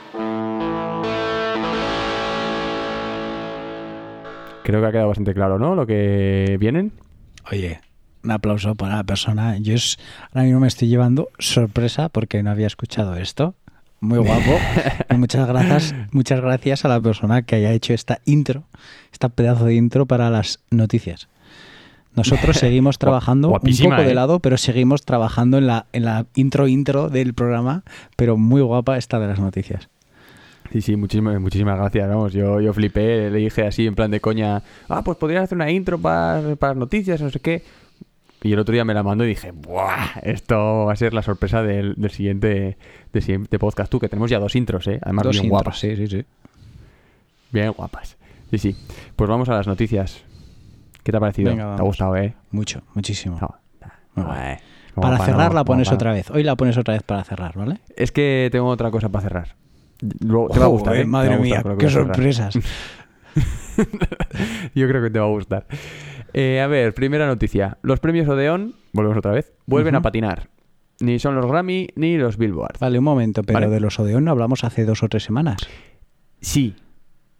Creo 4.63 4.81
que 4.81 4.87
ha 4.87 4.91
quedado 4.91 5.09
bastante 5.09 5.33
claro, 5.35 5.59
¿no? 5.59 5.75
Lo 5.75 5.85
que 5.85 6.57
vienen. 6.59 6.93
Oye, 7.51 7.79
un 8.23 8.31
aplauso 8.31 8.75
para 8.75 8.97
la 8.97 9.03
persona. 9.03 9.57
Yo 9.57 9.73
es, 9.73 9.97
ahora 10.31 10.43
mismo 10.43 10.61
me 10.61 10.67
estoy 10.67 10.87
llevando 10.87 11.29
sorpresa 11.39 12.09
porque 12.09 12.41
no 12.43 12.51
había 12.51 12.67
escuchado 12.67 13.15
esto. 13.15 13.55
Muy 13.99 14.19
guapo. 14.19 14.57
Y 15.09 15.17
muchas 15.17 15.47
gracias, 15.47 15.95
muchas 16.11 16.41
gracias 16.41 16.85
a 16.85 16.87
la 16.89 16.99
persona 16.99 17.43
que 17.43 17.55
haya 17.55 17.71
hecho 17.71 17.93
esta 17.93 18.19
intro, 18.25 18.63
esta 19.11 19.29
pedazo 19.29 19.65
de 19.65 19.75
intro 19.75 20.05
para 20.05 20.29
las 20.29 20.59
noticias. 20.71 21.29
Nosotros 22.15 22.57
seguimos 22.57 22.97
trabajando 22.99 23.49
un 23.49 23.59
poco 23.59 24.01
de 24.01 24.11
¿eh? 24.11 24.15
lado, 24.15 24.39
pero 24.39 24.57
seguimos 24.57 25.03
trabajando 25.03 25.57
en 25.57 25.67
la, 25.67 25.85
en 25.93 26.05
la 26.05 26.25
intro 26.35 26.67
intro 26.67 27.09
del 27.09 27.33
programa, 27.33 27.83
pero 28.15 28.37
muy 28.37 28.61
guapa 28.61 28.97
esta 28.97 29.19
de 29.19 29.27
las 29.27 29.39
noticias. 29.39 29.89
Sí, 30.71 30.81
sí, 30.81 30.95
muchísimas, 30.95 31.39
muchísimas 31.39 31.77
gracias. 31.77 32.09
Vamos, 32.09 32.33
yo, 32.33 32.59
yo 32.59 32.73
flipé, 32.73 33.29
le 33.29 33.37
dije 33.37 33.67
así 33.67 33.85
en 33.85 33.95
plan 33.95 34.09
de 34.09 34.19
coña, 34.19 34.63
ah, 34.89 35.01
pues 35.03 35.17
podrías 35.17 35.43
hacer 35.43 35.55
una 35.55 35.69
intro 35.69 35.99
para, 35.99 36.55
para 36.55 36.73
noticias, 36.73 37.21
no 37.21 37.29
sé 37.29 37.39
qué. 37.39 37.63
Y 38.43 38.51
el 38.53 38.59
otro 38.59 38.73
día 38.73 38.83
me 38.83 38.93
la 38.93 39.03
mandó 39.03 39.23
y 39.23 39.29
dije, 39.29 39.51
¡buah! 39.51 40.19
Esto 40.21 40.85
va 40.85 40.93
a 40.93 40.95
ser 40.97 41.13
la 41.13 41.21
sorpresa 41.21 41.63
del, 41.63 41.95
del 41.95 42.11
siguiente, 42.11 42.77
del 43.13 43.23
siguiente 43.23 43.57
podcast. 43.57 43.89
Tú, 43.89 43.99
que 43.99 44.09
tenemos 44.09 44.29
ya 44.29 44.37
dos 44.37 44.55
intros, 44.55 44.85
¿eh? 44.87 44.99
Además, 45.01 45.23
Dos 45.23 45.35
bien 45.35 45.45
intros, 45.45 45.61
guapas. 45.63 45.79
sí, 45.79 45.95
sí, 45.95 46.07
sí. 46.07 46.25
Bien 47.51 47.71
guapas. 47.71 48.17
Sí, 48.51 48.57
sí. 48.57 48.75
Pues 49.15 49.29
vamos 49.29 49.47
a 49.47 49.53
las 49.53 49.65
noticias. 49.65 50.23
¿Qué 51.03 51.11
te 51.11 51.17
ha 51.17 51.21
parecido? 51.21 51.51
Venga, 51.51 51.75
¿Te 51.77 51.81
ha 51.81 51.85
gustado, 51.85 52.17
eh? 52.17 52.33
Mucho, 52.51 52.81
muchísimo. 52.93 53.37
No, 53.39 53.55
no, 54.15 54.35
eh. 54.37 54.59
Para 54.93 55.17
cerrar 55.19 55.53
la 55.53 55.63
pones 55.63 55.91
otra 55.91 56.11
vez. 56.11 56.29
Hoy 56.29 56.43
la 56.43 56.55
pones 56.55 56.77
otra 56.77 56.93
vez 56.93 57.03
para 57.03 57.23
cerrar, 57.23 57.57
¿vale? 57.57 57.79
Es 57.95 58.11
que 58.11 58.49
tengo 58.51 58.67
otra 58.67 58.91
cosa 58.91 59.09
para 59.09 59.23
cerrar. 59.23 59.55
Luego- 60.19 60.49
te 60.49 60.59
va 60.59 60.65
a 60.65 60.69
gustar, 60.69 60.97
¿eh? 60.97 61.05
Madre 61.05 61.29
va 61.29 61.35
a 61.35 61.39
gustar 61.39 61.65
mía, 61.65 61.75
qué 61.79 61.89
sorpresas. 61.89 62.53
Yo 64.75 64.87
creo 64.87 65.01
que 65.01 65.09
te 65.09 65.17
va 65.19 65.25
a 65.25 65.29
gustar. 65.29 65.65
Eh, 66.33 66.61
a 66.61 66.67
ver, 66.67 66.93
primera 66.93 67.27
noticia. 67.27 67.77
Los 67.81 67.99
premios 67.99 68.27
Odeón, 68.27 68.73
volvemos 68.91 69.17
otra 69.17 69.31
vez, 69.31 69.53
vuelven 69.65 69.95
a 69.95 70.01
patinar. 70.01 70.49
Ni 70.99 71.19
son 71.19 71.35
los 71.35 71.45
Grammy 71.45 71.89
ni 71.95 72.17
los 72.17 72.37
Billboard. 72.37 72.77
Vale, 72.79 72.97
un 72.99 73.03
momento, 73.05 73.43
pero 73.43 73.59
Vale. 73.59 73.69
de 73.71 73.79
los 73.79 73.99
Odeón 73.99 74.25
no 74.25 74.31
hablamos 74.31 74.63
hace 74.63 74.85
dos 74.85 75.03
o 75.03 75.09
tres 75.09 75.23
semanas. 75.23 75.57
Sí. 76.41 76.75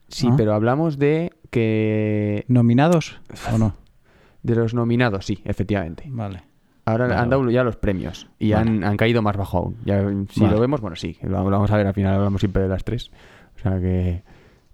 Sí, 0.10 0.28
Ah. 0.30 0.34
pero 0.38 0.54
hablamos 0.54 0.98
de 1.00 1.32
que... 1.50 2.46
¿Nominados 2.48 3.20
o 3.54 3.58
no? 3.58 3.76
De 4.44 4.56
los 4.56 4.74
nominados, 4.74 5.26
sí, 5.26 5.40
efectivamente. 5.46 6.04
Vale. 6.08 6.44
Ahora 6.86 7.08
Vale, 7.08 7.20
han 7.22 7.30
dado 7.30 7.50
ya 7.50 7.64
los 7.64 7.78
premios 7.78 8.28
y 8.40 8.52
Vale. 8.52 8.70
han, 8.70 8.84
han 8.84 8.98
caído 8.98 9.22
más 9.22 9.38
bajo 9.38 9.58
aún. 9.60 9.78
Ya, 9.86 10.02
si 10.30 10.42
Vale. 10.42 10.54
lo 10.56 10.60
vemos, 10.60 10.82
bueno, 10.82 10.98
sí, 10.98 11.18
lo, 11.22 11.30
lo 11.30 11.50
vamos 11.50 11.72
a 11.72 11.78
ver 11.78 11.88
al 11.88 11.94
final, 11.94 12.16
hablamos 12.16 12.42
siempre 12.42 12.62
de 12.64 12.68
las 12.68 12.84
tres. 12.84 13.10
O 13.56 13.60
sea 13.62 13.80
que 13.80 14.22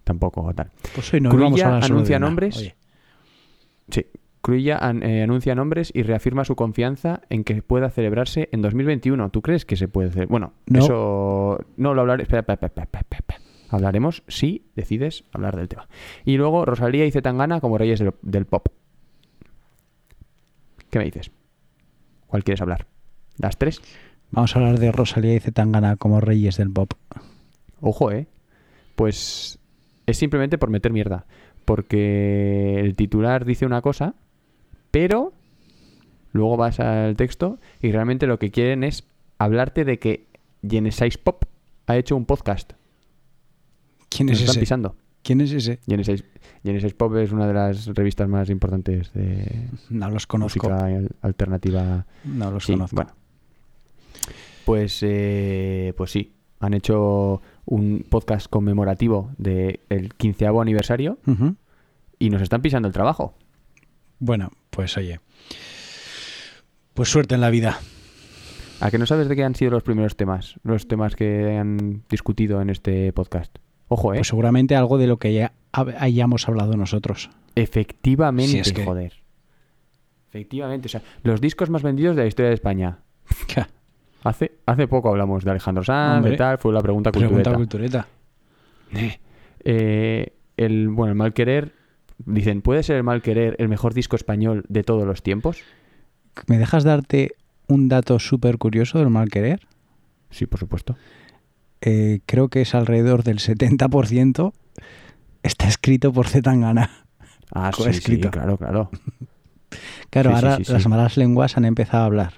tampoco 0.04 0.52
tal. 0.56 0.72
Pues 0.96 1.14
hoy 1.14 1.22
no 1.22 1.30
Cruilla 1.30 1.46
vamos 1.46 1.62
a 1.62 1.68
hablar 1.68 1.84
solo 1.84 1.96
anuncia 1.98 2.18
nombres. 2.18 2.58
Oye, 2.58 2.76
Sí. 3.92 4.06
Cruilla 4.42 4.78
an- 4.78 5.04
eh, 5.04 5.22
anuncia 5.24 5.54
nombres 5.54 5.92
y 5.94 6.04
reafirma 6.04 6.46
su 6.46 6.56
confianza 6.56 7.22
en 7.30 7.44
que 7.44 7.62
pueda 7.62 7.90
celebrarse 7.90 8.48
en 8.54 8.62
2021. 8.62 9.30
¿Tú 9.32 9.42
crees 9.42 9.66
que 9.66 9.76
se 9.76 9.88
puede 9.90 10.10
hacer? 10.10 10.28
Bueno, 10.28 10.54
No. 10.68 10.80
eso 10.80 11.66
no 11.76 11.94
lo 11.94 12.02
hablaré. 12.02 12.24
Espera, 12.24 12.40
espera. 12.42 13.40
Hablaremos 13.70 14.24
si 14.28 14.66
decides 14.76 15.26
hablar 15.34 15.56
del 15.58 15.68
tema. 15.68 15.88
Y 16.26 16.38
luego 16.38 16.66
Rosalía 16.66 17.06
y 17.06 17.12
Zetangana 17.12 17.60
como 17.60 17.78
reyes 17.78 18.00
del, 18.00 18.14
del 18.22 18.46
pop. 18.46 18.70
¿Qué 20.90 21.00
me 21.00 21.06
dices? 21.06 21.32
¿Cuál 22.28 22.44
quieres 22.44 22.62
hablar? 22.62 22.88
¿Las 23.38 23.58
tres? 23.58 23.82
Vamos 24.32 24.56
a 24.56 24.60
hablar 24.60 24.80
de 24.80 24.92
Rosalía 24.92 25.36
y 25.36 25.40
Zetangana 25.40 25.98
como 25.98 26.20
reyes 26.22 26.58
del 26.58 26.72
pop. 26.72 26.94
Ojo, 27.82 28.12
¿eh? 28.12 28.28
Pues 28.96 29.60
es 30.06 30.18
simplemente 30.18 30.58
por 30.58 30.70
meter 30.70 30.92
mierda. 30.94 31.26
Porque 31.70 32.80
el 32.80 32.96
titular 32.96 33.46
dice 33.46 33.66
una 33.68 33.82
cosa, 33.84 34.16
pero 34.90 35.34
luego 36.32 36.58
vas 36.58 36.80
al 36.80 37.16
texto 37.16 37.60
y 37.80 37.92
realmente 37.92 38.26
lo 38.26 38.40
que 38.40 38.50
quieren 38.50 38.84
es 38.84 39.04
hablarte 39.38 39.86
de 39.86 40.00
que 40.00 40.26
Genesis 40.68 41.20
Pop 41.20 41.44
ha 41.86 41.96
hecho 41.96 42.16
un 42.16 42.26
podcast. 42.26 42.74
¿Quién 44.10 44.30
Nos 44.30 44.38
es 44.38 44.42
están 44.42 44.54
ese? 44.54 44.60
pisando. 44.62 44.96
¿Quién 45.22 45.42
es 45.42 45.52
ese? 45.52 45.78
Genesis, 45.86 46.24
Genesis 46.64 46.94
Pop 46.96 47.16
es 47.18 47.32
una 47.32 47.46
de 47.46 47.54
las 47.54 47.86
revistas 47.94 48.28
más 48.28 48.50
importantes 48.50 49.14
de 49.14 49.68
No 49.92 50.10
los 50.10 50.26
conozco. 50.26 50.70
música 50.70 50.86
al- 50.88 51.10
alternativa. 51.22 52.04
No 52.24 52.50
los 52.50 52.66
Sí, 52.66 52.74
conozco. 52.74 52.96
bueno. 52.96 53.12
Pues, 54.66 55.00
eh, 55.04 55.94
pues 55.98 56.10
sí, 56.12 56.34
han 56.62 56.74
hecho 56.74 57.42
un 57.72 58.04
podcast 58.10 58.48
conmemorativo 58.50 59.32
del 59.38 59.80
quinceavo 60.18 60.60
aniversario 60.62 61.20
y 62.18 62.30
nos 62.32 62.42
están 62.42 62.62
pisando 62.64 62.88
el 62.88 62.94
trabajo. 62.94 63.36
Bueno, 64.20 64.52
pues 64.72 64.98
oye. 64.98 65.20
Pues 66.96 67.10
suerte 67.10 67.36
en 67.36 67.42
la 67.42 67.50
vida. 67.52 67.80
¿A 68.82 68.90
que 68.92 68.98
no 68.98 69.06
sabes 69.06 69.28
de 69.30 69.36
qué 69.36 69.44
han 69.44 69.56
sido 69.56 69.72
los 69.72 69.84
primeros 69.84 70.16
temas? 70.16 70.56
Los 70.64 70.88
temas 70.88 71.16
que 71.16 71.58
han 71.58 72.04
discutido 72.10 72.62
en 72.62 72.70
este 72.70 73.14
podcast. 73.14 73.56
Ojo, 73.88 74.14
¿eh? 74.14 74.18
Pues 74.18 74.28
seguramente 74.28 74.76
algo 74.76 74.98
de 74.98 75.08
lo 75.08 75.18
que 75.18 75.34
ya 75.34 75.54
hayamos 75.74 76.48
hablado 76.48 76.76
nosotros. 76.76 77.30
Efectivamente, 77.56 78.52
Si 78.52 78.60
es 78.60 78.74
que- 78.74 78.84
joder. 78.86 79.14
Efectivamente, 80.30 80.88
o 80.88 80.90
sea, 80.90 81.02
los 81.24 81.42
discos 81.42 81.70
más 81.70 81.82
vendidos 81.84 82.16
de 82.16 82.22
la 82.24 82.28
historia 82.28 82.50
de 82.50 82.56
España. 82.56 83.00
Hace, 84.24 84.52
hace 84.66 84.88
poco 84.88 85.10
hablamos 85.10 85.44
de 85.46 85.52
Alejandro 85.52 85.84
Sanz, 85.84 86.18
Hombre. 86.18 86.32
de 86.32 86.38
tal, 86.38 86.58
fue 86.58 86.74
la 86.74 86.82
pregunta 86.82 87.12
Pregunta 87.12 87.54
cultureta. 87.54 88.08
cultureta. 88.94 89.08
Eh, 89.64 90.34
el, 90.58 90.90
bueno, 90.90 91.12
el 91.12 91.18
mal 91.18 91.34
querer, 91.34 91.74
dicen, 92.26 92.62
¿puede 92.62 92.84
ser 92.84 92.98
el 92.98 93.04
mal 93.04 93.22
querer 93.22 93.56
el 93.60 93.70
mejor 93.70 93.94
disco 93.94 94.16
español 94.16 94.66
de 94.68 94.84
todos 94.84 95.06
los 95.06 95.24
tiempos? 95.24 95.62
¿Me 96.48 96.58
dejas 96.58 96.84
darte 96.84 97.32
un 97.68 97.88
dato 97.88 98.20
súper 98.20 98.58
curioso 98.58 99.00
del 99.00 99.10
mal 99.10 99.30
querer? 99.30 99.68
Sí, 100.30 100.46
por 100.46 100.60
supuesto. 100.60 100.96
Eh, 101.82 102.20
creo 102.26 102.50
que 102.50 102.62
es 102.62 102.76
alrededor 102.76 103.24
del 103.24 103.40
70% 103.40 104.52
está 105.44 105.68
escrito 105.68 106.12
por 106.12 106.28
Zetangana. 106.28 106.90
Ah, 107.54 107.72
sí, 107.76 107.78
sí, 107.78 107.84
Coescrito. 107.84 108.32
claro, 108.32 108.58
claro. 108.58 108.90
Claro, 110.10 110.32
sí, 110.32 110.36
ahora 110.36 110.58
sí, 110.58 110.66
sí. 110.66 110.74
las 110.74 110.88
malas 110.88 111.16
lenguas 111.18 111.56
han 111.58 111.66
empezado 111.66 112.04
a 112.04 112.06
hablar. 112.08 112.34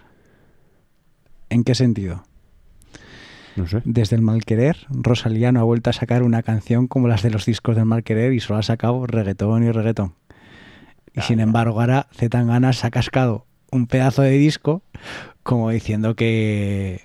¿En 1.52 1.64
qué 1.64 1.76
sentido? 1.76 2.24
No 3.58 3.68
sé. 3.68 3.82
Desde 3.84 4.16
el 4.16 4.22
mal 4.22 4.46
querer, 4.46 4.78
Rosalía 4.90 5.52
no 5.52 5.60
ha 5.60 5.64
vuelto 5.64 5.90
a 5.90 5.94
sacar 5.94 6.24
una 6.24 6.42
canción 6.44 6.88
como 6.88 7.08
las 7.10 7.22
de 7.24 7.30
los 7.32 7.46
discos 7.46 7.76
del 7.76 7.86
mal 7.86 8.04
querer 8.04 8.32
y 8.34 8.40
solo 8.40 8.60
ha 8.60 8.64
sacado 8.64 9.06
reggaetón 9.06 9.64
y 9.66 9.72
reggaetón. 9.72 10.16
Y 11.14 11.22
sin 11.22 11.42
embargo, 11.42 11.82
ahora 11.82 12.08
Zetangana 12.14 12.72
se 12.72 12.88
ha 12.88 12.92
cascado 12.92 13.46
un 13.70 13.88
pedazo 13.88 14.22
de 14.22 14.32
disco 14.32 14.82
como 15.44 15.70
diciendo 15.70 16.16
que 16.16 17.02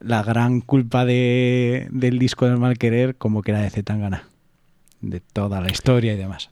la 0.00 0.24
gran 0.24 0.60
culpa 0.60 1.04
de- 1.04 1.86
del 1.92 2.18
disco 2.18 2.46
del 2.48 2.58
mal 2.58 2.76
querer 2.78 3.14
como 3.16 3.42
que 3.42 3.52
era 3.52 3.60
de 3.60 3.70
Zetangana. 3.70 4.24
De 5.00 5.20
toda 5.20 5.60
la 5.60 5.70
historia 5.70 6.14
y 6.14 6.16
demás. 6.16 6.50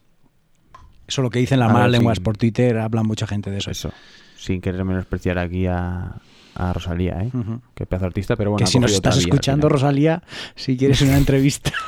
Eso 1.08 1.22
es 1.22 1.24
lo 1.24 1.30
que 1.30 1.40
dicen 1.40 1.58
las 1.58 1.72
malas 1.72 1.90
lenguas 1.90 2.20
por 2.20 2.36
Twitter, 2.36 2.78
hablan 2.78 3.06
mucha 3.06 3.26
gente 3.26 3.50
de 3.50 3.58
eso. 3.58 3.72
Eso. 3.72 3.92
Sin 4.36 4.60
querer 4.60 4.84
menospreciar 4.84 5.38
aquí 5.38 5.66
a, 5.66 6.20
a 6.54 6.72
Rosalía, 6.72 7.22
¿eh? 7.22 7.30
Ujú. 7.32 7.60
Qué 7.74 7.86
pedazo 7.86 8.06
artista, 8.06 8.36
pero 8.36 8.50
bueno. 8.50 8.64
que 8.64 8.70
si 8.70 8.78
nos 8.78 8.92
estás 8.92 9.16
escuchando, 9.18 9.68
final. 9.68 9.72
Rosalía, 9.80 10.22
si 10.54 10.76
quieres 10.76 11.00
una 11.02 11.16
entrevista. 11.16 11.72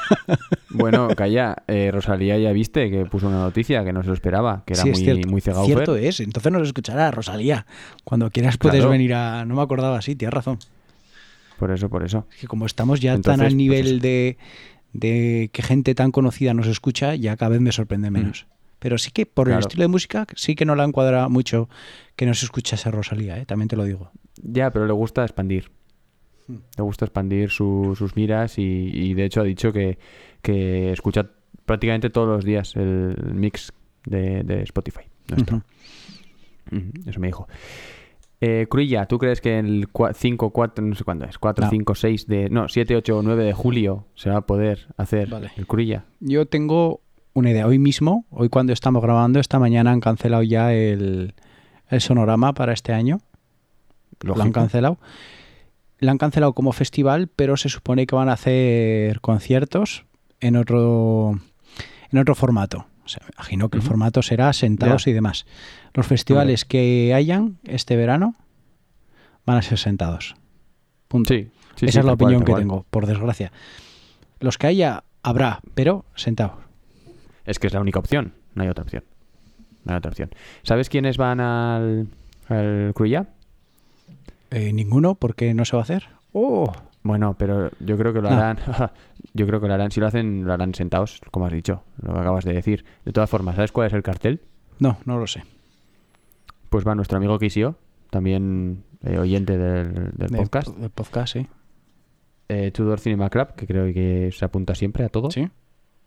Bueno, 0.75 1.09
calla. 1.15 1.55
eh, 1.69 1.91
Rosalía 1.93 2.39
ya 2.39 2.51
viste 2.51 2.91
que 2.91 3.05
puso 3.05 3.29
una 3.29 3.41
noticia 3.41 3.85
que 3.85 3.93
no 3.93 4.01
se 4.03 4.09
lo 4.09 4.15
esperaba, 4.15 4.63
que 4.67 4.73
era 4.73 4.83
Sí, 4.83 4.89
muy, 4.91 4.99
cierto. 4.99 5.29
muy 5.29 5.41
cegaufer. 5.43 5.67
Cierto 5.75 5.97
es, 5.97 6.21
entonces 6.21 6.51
nos 6.51 6.63
escuchará 6.67 7.11
Rosalía. 7.11 7.67
Cuando 8.05 8.31
quieras 8.31 8.57
puedes 8.57 8.79
Claro. 8.79 8.91
venir 8.91 9.13
a... 9.13 9.45
No 9.45 9.55
me 9.57 9.61
acordaba 9.61 9.99
así, 9.99 10.17
tienes 10.17 10.33
razón. 10.33 10.59
Por 11.59 11.71
eso, 11.73 11.91
por 11.91 12.03
eso. 12.05 12.27
Es 12.33 12.39
que 12.41 12.47
como 12.47 12.65
estamos 12.65 13.01
ya 13.01 13.13
Entonces, 13.13 13.37
tan 13.37 13.41
al 13.43 13.49
pues 13.49 13.55
nivel 13.55 14.01
de, 14.01 14.39
de 14.95 15.51
que 15.53 15.63
gente 15.63 15.95
tan 15.95 16.11
conocida 16.11 16.55
nos 16.55 16.67
escucha, 16.69 17.15
ya 17.17 17.37
cada 17.37 17.51
vez 17.51 17.61
me 17.61 17.71
sorprende 17.73 18.11
menos. 18.11 18.47
Pero 18.79 18.97
sí 18.97 19.11
que 19.11 19.27
por 19.27 19.51
el 19.51 19.59
estilo 19.59 19.83
de 19.83 19.89
música, 19.89 20.27
sí 20.37 20.55
que 20.55 20.65
no 20.65 20.75
la 20.75 20.85
encuadra 20.85 21.29
mucho 21.29 21.69
que 22.17 22.25
nos 22.25 22.43
escuchase 22.43 22.91
Rosalía, 22.91 23.37
¿eh? 23.39 23.45
también 23.45 23.69
te 23.69 23.77
lo 23.77 23.85
digo. 23.85 24.11
Ya, 24.43 24.71
pero 24.71 24.87
le 24.87 24.93
gusta 24.93 25.23
expandir. 25.23 25.71
Hmm. 26.49 26.57
Le 26.77 26.83
gusta 26.85 27.05
expandir 27.05 27.51
su- 27.51 27.95
sus 27.97 28.17
miras 28.17 28.59
y, 28.59 28.63
y 28.93 29.15
de 29.15 29.25
hecho 29.25 29.41
ha 29.41 29.45
dicho 29.45 29.73
que, 29.73 29.99
que 30.43 30.93
escucha 30.93 31.29
prácticamente 31.67 32.11
todos 32.11 32.29
los 32.29 32.45
días 32.45 32.75
el 32.77 33.17
mix 33.35 33.73
de, 34.07 34.43
de 34.43 34.63
Spotify. 34.63 35.03
nuestro. 35.29 35.63
Eso 37.07 37.21
me 37.21 37.27
dijo. 37.29 37.47
Eh, 38.41 38.67
Cruilla, 38.69 39.07
¿tú 39.07 39.19
crees 39.19 39.41
que 39.41 39.59
el 39.59 39.87
5, 40.15 40.51
4, 40.51 40.85
no 40.85 40.95
sé 40.97 41.05
cuándo 41.05 41.25
es? 41.27 41.39
4, 41.39 41.65
No. 41.67 41.71
5, 41.71 41.95
6 41.95 42.27
de... 42.27 42.51
No, 42.51 42.69
7, 42.69 42.97
8 42.97 43.19
o 43.19 43.23
9 43.23 43.45
de 43.45 43.53
julio 43.53 44.07
se 44.15 44.31
va 44.31 44.39
a 44.39 44.47
poder 44.47 44.89
hacer 44.97 45.29
Vale. 45.29 45.53
el 45.57 45.67
Cruilla? 45.67 46.07
Yo 46.19 46.47
tengo 46.47 47.03
una 47.35 47.51
idea. 47.53 47.67
Hoy 47.69 47.79
mismo, 47.79 48.27
hoy 48.31 48.49
cuando 48.49 48.73
estamos 48.73 49.01
grabando, 49.03 49.39
esta 49.39 49.61
mañana 49.61 49.93
han 49.93 50.01
cancelado 50.01 50.43
ya 50.43 50.73
el, 50.75 51.35
el 51.89 52.01
sonorama 52.01 52.53
para 52.53 52.73
este 52.73 52.93
año. 52.93 53.21
Lo 54.23 54.41
han 54.41 54.53
cancelado. 54.53 54.99
Lo 55.99 56.11
han 56.11 56.19
cancelado 56.19 56.53
como 56.53 56.73
festival, 56.73 57.29
pero 57.29 57.57
se 57.57 57.69
supone 57.69 58.07
que 58.07 58.15
van 58.15 58.29
a 58.29 58.33
hacer 58.33 59.21
conciertos 59.21 60.05
en 60.41 60.57
otro, 60.57 61.39
en 62.11 62.19
otro 62.19 62.35
formato. 62.35 62.87
O 63.05 63.09
sea, 63.09 63.23
me 63.25 63.33
imagino 63.37 63.69
que 63.69 63.79
el 63.79 63.83
formato 63.83 64.23
será 64.23 64.53
sentados 64.53 65.07
y 65.07 65.13
demás. 65.13 65.47
Los 65.95 66.07
festivales 66.07 66.65
que 66.65 67.13
hayan 67.15 67.59
este 67.65 67.97
verano 67.97 68.35
van 69.45 69.59
a 69.59 69.63
ser 69.63 69.79
sentados. 69.79 70.35
Punto. 71.09 71.35
Sí, 71.35 71.51
sí, 71.77 71.87
Esa 71.87 71.93
sí, 71.93 71.99
es 71.99 72.05
la 72.05 72.17
cual, 72.17 72.35
opinión 72.35 72.45
que 72.45 72.55
tengo, 72.55 72.87
por 72.91 73.07
desgracia. 73.07 73.53
Los 74.41 74.57
que 74.57 74.69
haya, 74.69 75.05
habrá, 75.23 75.61
pero 75.75 76.05
sentados. 76.15 76.55
Es 77.45 77.59
que 77.59 77.67
es 77.67 77.75
la 77.75 77.81
única 77.81 77.99
opción, 77.99 78.35
no 78.55 78.63
hay 78.63 78.69
otra 78.69 78.85
opción. 78.85 79.05
No 79.85 79.93
hay 79.93 79.99
otra 79.99 80.11
opción. 80.11 80.31
¿Sabes 80.63 80.89
quiénes 80.89 81.17
van 81.17 81.41
al, 81.41 82.07
al 82.49 82.93
Cruilla? 82.95 83.27
Eh, 84.53 84.73
ninguno, 84.73 85.15
porque 85.17 85.55
no 85.55 85.65
se 85.65 85.77
va 85.77 85.83
a 85.83 85.85
hacer. 85.85 86.05
Oh, 86.33 86.71
Bueno, 87.05 87.35
pero 87.37 87.71
yo 87.81 87.99
creo 87.99 88.13
que 88.13 88.21
lo 88.21 88.29
Ah. 88.29 88.51
harán. 88.51 88.59
yo 89.35 89.47
creo 89.47 89.61
que 89.61 89.67
lo 89.67 89.75
harán. 89.75 89.91
Si 89.91 89.99
lo 89.99 90.07
hacen, 90.07 90.45
lo 90.45 90.53
harán 90.53 90.73
sentados, 90.75 91.21
como 91.33 91.47
has 91.47 91.53
dicho, 91.53 91.83
lo 92.01 92.13
que 92.15 92.21
acabas 92.21 92.45
de 92.45 92.53
decir. 92.53 92.85
De 93.05 93.13
todas 93.13 93.29
formas, 93.29 93.57
¿sabes 93.57 93.73
cuál 93.73 93.89
es 93.89 93.93
el 93.93 94.03
cartel? 94.05 94.41
no, 94.79 94.97
no 95.05 95.19
lo 95.19 95.27
sé. 95.27 95.43
Pues 96.71 96.87
va 96.87 96.95
nuestro 96.95 97.19
amigo 97.19 97.39
Kisio, 97.39 97.77
también 98.11 98.85
eh, 99.05 99.19
oyente 99.19 99.59
del, 99.59 100.13
del 100.13 100.29
De- 100.29 100.39
podcast. 100.39 100.69
De 100.77 100.89
podcast, 100.91 101.33
sí. 101.33 101.47
Eh, 102.49 102.71
Tudor 102.73 103.01
Cinema 103.01 103.31
Club, 103.31 103.55
que 103.57 103.67
creo 103.67 103.93
que 103.93 104.31
se 104.33 104.45
apunta 104.45 104.75
siempre 104.75 105.05
a 105.05 105.09
todo. 105.09 105.31
Sí. 105.31 105.49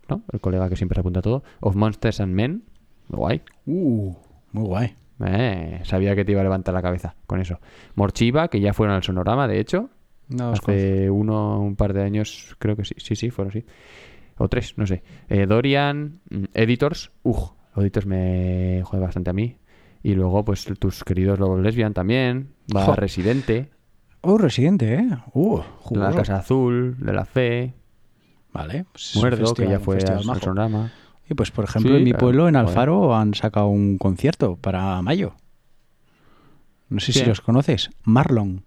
¿no? 0.09 0.21
El 0.31 0.39
colega 0.39 0.69
que 0.69 0.75
siempre 0.75 0.95
se 0.95 0.99
apunta 1.01 1.19
a 1.19 1.23
todo. 1.23 1.43
Of 1.59 1.75
Monsters 1.75 2.19
and 2.21 2.33
Men. 2.33 2.63
Muy 3.09 3.17
guay. 3.19 3.41
Uh, 3.65 4.13
muy 4.51 4.63
guay. 4.65 4.95
Eh, 5.25 5.79
sabía 5.83 6.15
que 6.15 6.25
te 6.25 6.31
iba 6.33 6.41
a 6.41 6.43
levantar 6.43 6.73
la 6.73 6.81
cabeza 6.81 7.15
con 7.25 7.39
eso. 7.39 7.59
Morchiva, 7.95 8.47
que 8.49 8.59
ya 8.59 8.73
fueron 8.73 8.95
al 8.95 9.03
sonorama, 9.03 9.47
de 9.47 9.59
hecho. 9.59 9.89
No. 10.27 10.49
Hace 10.51 11.09
uno, 11.09 11.59
un 11.59 11.75
par 11.75 11.93
de 11.93 12.03
años, 12.03 12.55
creo 12.59 12.75
que 12.75 12.83
sí, 12.83 12.95
sí, 12.97 13.15
sí, 13.15 13.29
fueron 13.29 13.51
sí. 13.53 13.63
O 14.37 14.49
tres, 14.49 14.77
no 14.77 14.85
sé. 14.87 15.03
Eh, 15.29 15.45
Dorian, 15.45 16.19
mm, 16.29 16.43
Editors, 16.53 17.11
uff, 17.23 17.51
Editors 17.75 18.05
me 18.05 18.81
jode 18.83 19.01
bastante 19.01 19.29
a 19.29 19.33
mí. 19.33 19.57
Y 20.03 20.13
luego, 20.13 20.43
pues 20.43 20.65
tus 20.79 21.03
queridos 21.03 21.39
Lobos 21.39 21.61
Lesbian 21.61 21.93
también, 21.93 22.49
va 22.75 22.83
Jo. 22.85 22.95
Residente. 22.95 23.69
Oh, 24.21 24.37
Residente, 24.37 24.95
¿eh? 24.95 25.07
Uh, 25.33 25.61
De 25.91 25.99
la. 25.99 26.11
Casa 26.11 26.37
Azul, 26.37 26.95
de 26.99 27.13
la 27.13 27.25
Fe, 27.25 27.73
Vale. 28.51 28.85
pues 28.91 29.15
Muerdo, 29.17 29.53
que 29.53 29.67
ya 29.67 29.79
fue 29.79 29.97
al. 29.97 30.23
Sonorama. 30.23 30.91
Y 31.29 31.33
pues, 31.33 31.51
por 31.51 31.65
ejemplo, 31.65 31.91
Sí, 31.91 31.97
en 31.97 32.03
mi 32.03 32.13
pueblo, 32.13 32.47
en. 32.47 32.55
Alfaro, 32.55 33.15
han 33.15 33.33
sacado 33.33 33.67
un 33.67 33.97
concierto 33.97 34.57
para 34.57 35.01
mayo. 35.01 35.35
No 36.89 36.99
sé 36.99 37.13
si 37.13 37.25
los 37.25 37.41
conoces. 37.41 37.89
Marlon. 38.03 38.63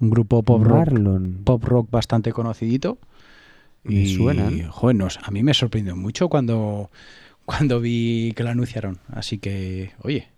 Un 0.00 0.10
grupo 0.10 0.42
pop 0.42 0.62
rock, 0.62 0.76
Marlon. 0.90 1.40
pop 1.44 1.64
rock 1.64 1.90
bastante 1.90 2.32
conocidito. 2.32 2.98
Me 3.84 3.94
Y, 3.94 4.14
suenan. 4.16 4.68
joder, 4.68 4.96
a 5.22 5.30
mí 5.30 5.42
me 5.42 5.54
sorprendió 5.54 5.96
mucho 5.96 6.28
cuando, 6.28 6.90
cuando 7.44 7.80
vi 7.80 8.32
que 8.36 8.42
lo 8.42 8.50
anunciaron. 8.50 8.98
Así 9.08 9.38
que, 9.38 9.92
oye, 10.02 10.28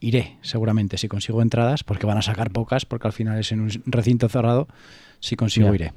iré 0.00 0.38
seguramente 0.42 0.96
si 0.98 1.08
consigo 1.08 1.42
entradas, 1.42 1.82
porque 1.82 2.06
van 2.06 2.18
a 2.18 2.22
sacar 2.22 2.50
pocas, 2.50 2.84
porque 2.86 3.08
al 3.08 3.12
final 3.12 3.38
es 3.38 3.50
en 3.52 3.60
un 3.60 3.70
recinto 3.86 4.28
cerrado. 4.28 4.68
Si 5.18 5.34
consigo, 5.36 5.74
iré. 5.74 5.92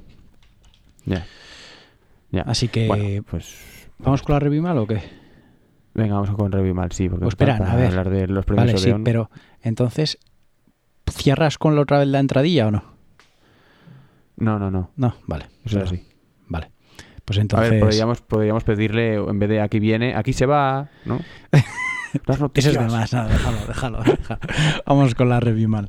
Ya. 1.04 1.26
Ya. 2.34 2.42
Así 2.42 2.68
que, 2.68 2.86
Bueno, 2.88 3.22
pues 3.30 3.88
¿vamos 3.98 4.22
con 4.22 4.34
la 4.34 4.40
review 4.40 4.62
mal 4.62 4.78
o 4.78 4.86
qué? 4.86 5.00
venga, 5.94 6.14
vamos 6.14 6.30
con 6.36 6.50
Review 6.50 6.74
Mal, 6.74 6.90
sí, 6.90 7.08
porque 7.08 7.22
Pues 7.22 7.36
para- 7.36 7.52
espera, 7.52 7.70
para 7.70 7.78
a 7.78 7.80
ver. 7.80 7.90
hablar 7.98 8.10
de 8.10 8.26
los 8.26 8.44
premios 8.44 8.66
Vale, 8.66 8.78
sí, 8.78 8.92
pero 9.04 9.30
entonces, 9.62 10.18
¿cierras 11.08 11.56
con 11.56 11.76
la 11.76 11.82
otra 11.82 11.98
vez 12.00 12.08
la 12.08 12.18
entradilla 12.18 12.66
o 12.66 12.70
no? 12.72 12.84
No, 14.36 14.58
no, 14.58 14.72
no. 14.72 14.90
No, 14.96 15.14
vale. 15.28 15.46
Eso 15.64 15.78
es 15.78 15.84
así. 15.92 16.04
Vale. 16.48 16.72
Pues 17.24 17.38
A 17.38 17.42
entonces. 17.42 17.70
ver, 17.70 17.80
podríamos, 17.80 18.20
podríamos 18.22 18.64
pedirle, 18.64 19.14
en 19.14 19.38
vez 19.38 19.48
de 19.48 19.60
aquí 19.60 19.78
viene, 19.78 20.16
aquí 20.16 20.32
se 20.32 20.46
va, 20.46 20.88
¿no? 21.04 21.20
Las 22.26 22.36
Eso 22.36 22.44
noticias. 22.44 22.74
es 22.74 22.80
de 22.80 22.86
más, 22.88 23.12
no, 23.12 23.28
déjalo, 23.28 23.58
déjalo, 23.68 23.98
déjalo. 24.02 24.40
Vamos 24.86 25.14
con 25.14 25.28
la 25.28 25.38
review 25.38 25.68
mal. 25.68 25.88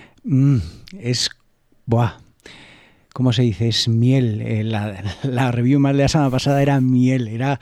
mm, 0.23 0.57
es. 0.99 1.29
Buah. 1.85 2.17
¿Cómo 3.13 3.33
se 3.33 3.41
dice? 3.41 3.67
Es 3.67 3.87
miel. 3.87 4.41
Eh, 4.41 4.63
la, 4.63 5.03
la 5.23 5.51
review 5.51 5.79
mal 5.79 5.97
de 5.97 6.03
la 6.03 6.09
semana 6.09 6.29
pasada 6.29 6.61
era 6.61 6.79
miel. 6.81 7.27
Era 7.27 7.59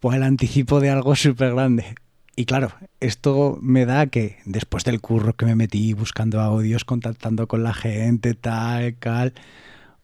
buah, 0.00 0.16
el 0.16 0.22
anticipo 0.22 0.80
de 0.80 0.90
algo 0.90 1.14
súper 1.14 1.52
grande. 1.52 1.94
Y 2.36 2.46
claro, 2.46 2.72
esto 3.00 3.58
me 3.60 3.84
da 3.84 4.06
que 4.06 4.38
después 4.46 4.84
del 4.84 5.00
curro 5.00 5.34
que 5.34 5.44
me 5.44 5.56
metí 5.56 5.92
buscando 5.92 6.40
audios, 6.40 6.84
contactando 6.84 7.46
con 7.46 7.62
la 7.62 7.74
gente, 7.74 8.34
tal, 8.34 8.94
tal. 8.94 9.34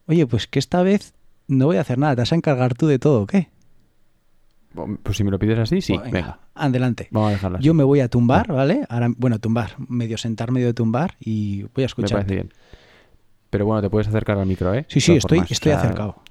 Oye, 0.05 0.27
pues 0.27 0.45
que 0.47 0.59
esta 0.59 0.83
vez 0.83 1.13
no 1.47 1.65
voy 1.65 1.77
a 1.77 1.81
hacer 1.81 1.97
nada. 1.97 2.15
¿Te 2.15 2.21
vas 2.21 2.31
a 2.31 2.35
encargar 2.35 2.75
tú 2.75 2.87
de 2.87 2.99
todo 2.99 3.25
qué? 3.25 3.49
Pues 4.73 5.17
si 5.17 5.23
me 5.23 5.31
lo 5.31 5.39
pides 5.39 5.57
así, 5.59 5.81
sí, 5.81 5.97
Pues 5.97 6.11
venga. 6.11 6.39
Adelante. 6.53 7.07
Vamos 7.11 7.29
a 7.29 7.31
dejarlo 7.33 7.57
así. 7.57 7.65
Yo 7.65 7.73
me 7.73 7.83
voy 7.83 7.99
a 7.99 8.09
tumbar, 8.09 8.51
¿vale? 8.51 8.85
Ahora, 8.89 9.09
bueno, 9.17 9.39
tumbar, 9.39 9.71
medio 9.87 10.17
sentar, 10.17 10.51
medio 10.51 10.73
tumbar 10.73 11.15
y 11.19 11.63
voy 11.63 11.69
a 11.77 11.79
me 11.79 11.85
escuchar. 11.85 12.17
parece 12.19 12.35
bien. 12.35 12.53
Pero 13.49 13.65
bueno, 13.65 13.81
te 13.81 13.89
puedes 13.89 14.07
acercar 14.07 14.37
al 14.37 14.45
micro, 14.45 14.73
¿eh? 14.73 14.85
Sí, 14.89 14.95
De 14.95 15.01
sí, 15.01 15.15
estoy, 15.15 15.39
formas, 15.39 15.51
estoy 15.51 15.71
acercado. 15.71 16.21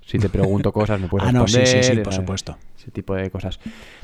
Si 0.00 0.18
te 0.18 0.28
pregunto 0.28 0.72
cosas, 0.72 1.00
me 1.00 1.08
puedes 1.10 1.28
Ah, 1.28 1.32
no, 1.32 1.46
sí, 1.46 1.60
sí, 1.66 1.82
sí, 1.82 1.96
por 1.98 2.12
eh, 2.12 2.16
supuesto. 2.16 2.56
Ese 2.76 2.90
tipo 2.90 3.14
de 3.14 3.30
cosas. 3.30 3.60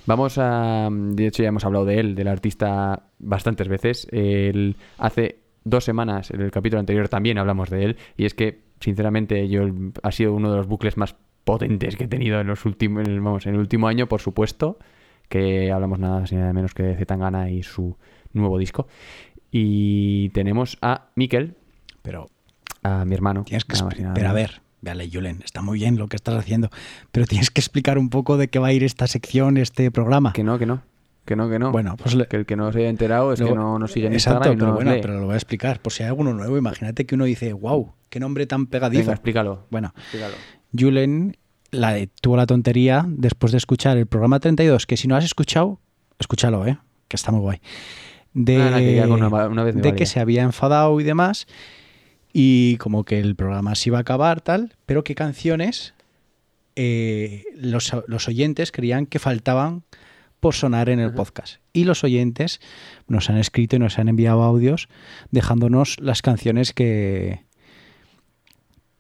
Vamos 0.07 0.37
a. 0.39 0.89
De 0.91 1.27
hecho, 1.27 1.43
ya 1.43 1.49
hemos 1.49 1.65
hablado 1.65 1.85
de 1.85 1.99
él, 2.01 2.15
del 2.15 2.29
artista, 2.29 3.03
bastantes 3.19 3.69
veces. 3.69 4.07
Él 4.11 4.77
hace 4.99 5.41
dos 5.65 5.85
semanas, 5.85 6.31
en 6.31 6.41
el 6.43 6.51
capítulo 6.51 6.81
anterior, 6.81 7.09
también 7.09 7.39
hablamos 7.39 7.71
de 7.71 7.85
él. 7.85 7.97
Y 8.17 8.25
es 8.25 8.35
que, 8.35 8.63
sinceramente, 8.81 9.49
yo 9.49 9.63
ha 10.03 10.13
sido 10.13 10.33
uno 10.35 10.51
de 10.51 10.57
los 10.59 10.67
bucles 10.67 10.97
más 10.97 11.17
potentes 11.53 11.97
que 11.97 12.05
he 12.05 12.09
tenido 12.09 12.41
en 12.41 12.47
los 12.47 12.65
últimos. 12.65 13.07
en 13.07 13.23
Vamos, 13.25 13.47
en 13.47 13.55
el 13.55 13.61
último 13.61 13.89
año, 13.89 14.07
por 14.09 14.21
supuesto. 14.21 14.79
Que 15.29 15.71
hablamos 15.71 15.99
nada 15.99 16.25
y 16.31 16.35
nada 16.35 16.53
menos 16.53 16.75
que 16.75 16.83
de 16.83 16.97
Zetangana 16.97 17.51
y 17.51 17.63
su 17.63 17.97
nuevo 18.33 18.59
disco. 18.59 18.87
Y 19.51 20.29
tenemos 20.31 20.79
a 20.83 21.09
Mikel, 21.17 21.57
Pero 22.03 22.29
a 22.83 23.05
mi 23.05 23.15
hermano. 23.15 23.45
tienes 23.45 23.65
que 23.65 23.77
nada 23.77 24.15
Pero 24.15 24.29
a 24.29 24.33
ver, 24.33 24.63
vale, 24.81 25.09
Julen, 25.13 25.41
está 25.45 25.63
muy 25.63 25.79
bien 25.79 25.99
lo 25.99 26.09
que 26.09 26.17
estás 26.17 26.35
haciendo, 26.37 26.71
pero 27.13 27.27
tienes 27.27 27.51
que 27.51 27.61
explicar 27.61 27.99
un 27.99 28.11
poco 28.11 28.37
de 28.37 28.49
qué 28.49 28.59
va 28.59 28.69
a 28.69 28.73
ir 28.73 28.85
esta 28.85 29.07
sección, 29.07 29.57
este 29.57 29.91
programa. 29.91 30.33
Que 30.33 30.45
no, 30.45 30.59
que 30.59 30.67
no. 30.67 30.83
Que 31.25 31.37
no, 31.37 31.49
que 31.51 31.59
no. 31.59 31.71
Bueno, 31.71 31.97
pues 31.97 32.15
le- 32.15 32.27
que 32.27 32.37
el 32.37 32.47
que 32.47 32.57
no 32.57 32.73
se 32.73 32.79
haya 32.81 32.89
enterado 32.89 33.33
es 33.33 33.41
que 33.41 33.53
no 33.55 33.79
nos 33.79 33.93
sigue 33.93 34.07
en 34.07 34.15
Exacto, 34.15 34.51
Instagram 34.51 34.53
y 34.53 34.57
no 34.57 34.65
pero 34.65 34.75
bueno, 34.77 34.95
lee. 34.95 35.01
pero 35.03 35.21
lo 35.21 35.27
voy 35.27 35.35
a 35.35 35.37
explicar. 35.37 35.81
Por 35.81 35.93
si 35.93 36.03
hay 36.03 36.09
alguno 36.09 36.33
nuevo, 36.35 36.57
imagínate 36.59 37.07
que 37.07 37.15
uno 37.15 37.25
dice, 37.25 37.53
wow, 37.53 37.93
qué 38.09 38.19
nombre 38.19 38.47
tan 38.47 38.67
pegadizo. 38.67 39.03
Venga, 39.03 39.13
explícalo. 39.13 39.67
Bueno, 39.71 39.93
explícalo. 39.97 40.35
Julen 40.77 41.37
la, 41.71 41.97
tuvo 42.21 42.37
la 42.37 42.47
tontería 42.47 43.05
después 43.09 43.53
de 43.53 43.59
escuchar 43.59 43.97
el 43.97 44.07
programa 44.07 44.41
32, 44.41 44.87
que 44.87 44.97
si 44.97 45.09
no 45.09 45.17
has 45.17 45.25
escuchado, 45.25 45.81
escúchalo, 46.19 46.67
¿eh? 46.67 46.79
que 47.09 47.17
está 47.17 47.33
muy 47.33 47.41
guay. 47.41 47.61
De, 48.33 48.59
Nada, 48.59 48.79
que 48.79 49.01
una- 49.03 49.49
una 49.49 49.65
vez 49.65 49.75
de 49.75 49.83
se 50.07 50.21
había 50.21 50.43
enfadado 50.43 51.01
y 51.01 51.05
demás, 51.05 51.47
y 52.33 52.77
como 52.77 53.05
que 53.05 53.19
el 53.19 53.35
programa 53.35 53.75
se 53.75 53.89
iba 53.89 53.99
a 53.99 54.03
acabar, 54.03 54.41
tal, 54.41 54.77
pero 54.87 55.03
que 55.03 55.15
canciones 55.15 55.95
eh, 56.77 57.45
los, 57.57 57.91
los 58.07 58.29
oyentes 58.29 58.71
creían 58.73 59.07
que 59.07 59.19
faltaban 59.19 59.83
por 60.39 60.55
sonar 60.55 60.89
en 60.89 61.01
el 61.01 61.13
podcast. 61.13 61.57
Y 61.73 61.85
los 61.85 62.03
oyentes 62.05 62.61
nos 63.09 63.29
han 63.29 63.37
escrito 63.37 63.77
y 63.77 63.79
nos 63.81 63.99
han 63.99 64.09
enviado 64.09 64.43
audios 64.43 64.89
dejándonos 65.31 65.99
las 66.01 66.23
canciones 66.23 66.73
que, 66.73 67.45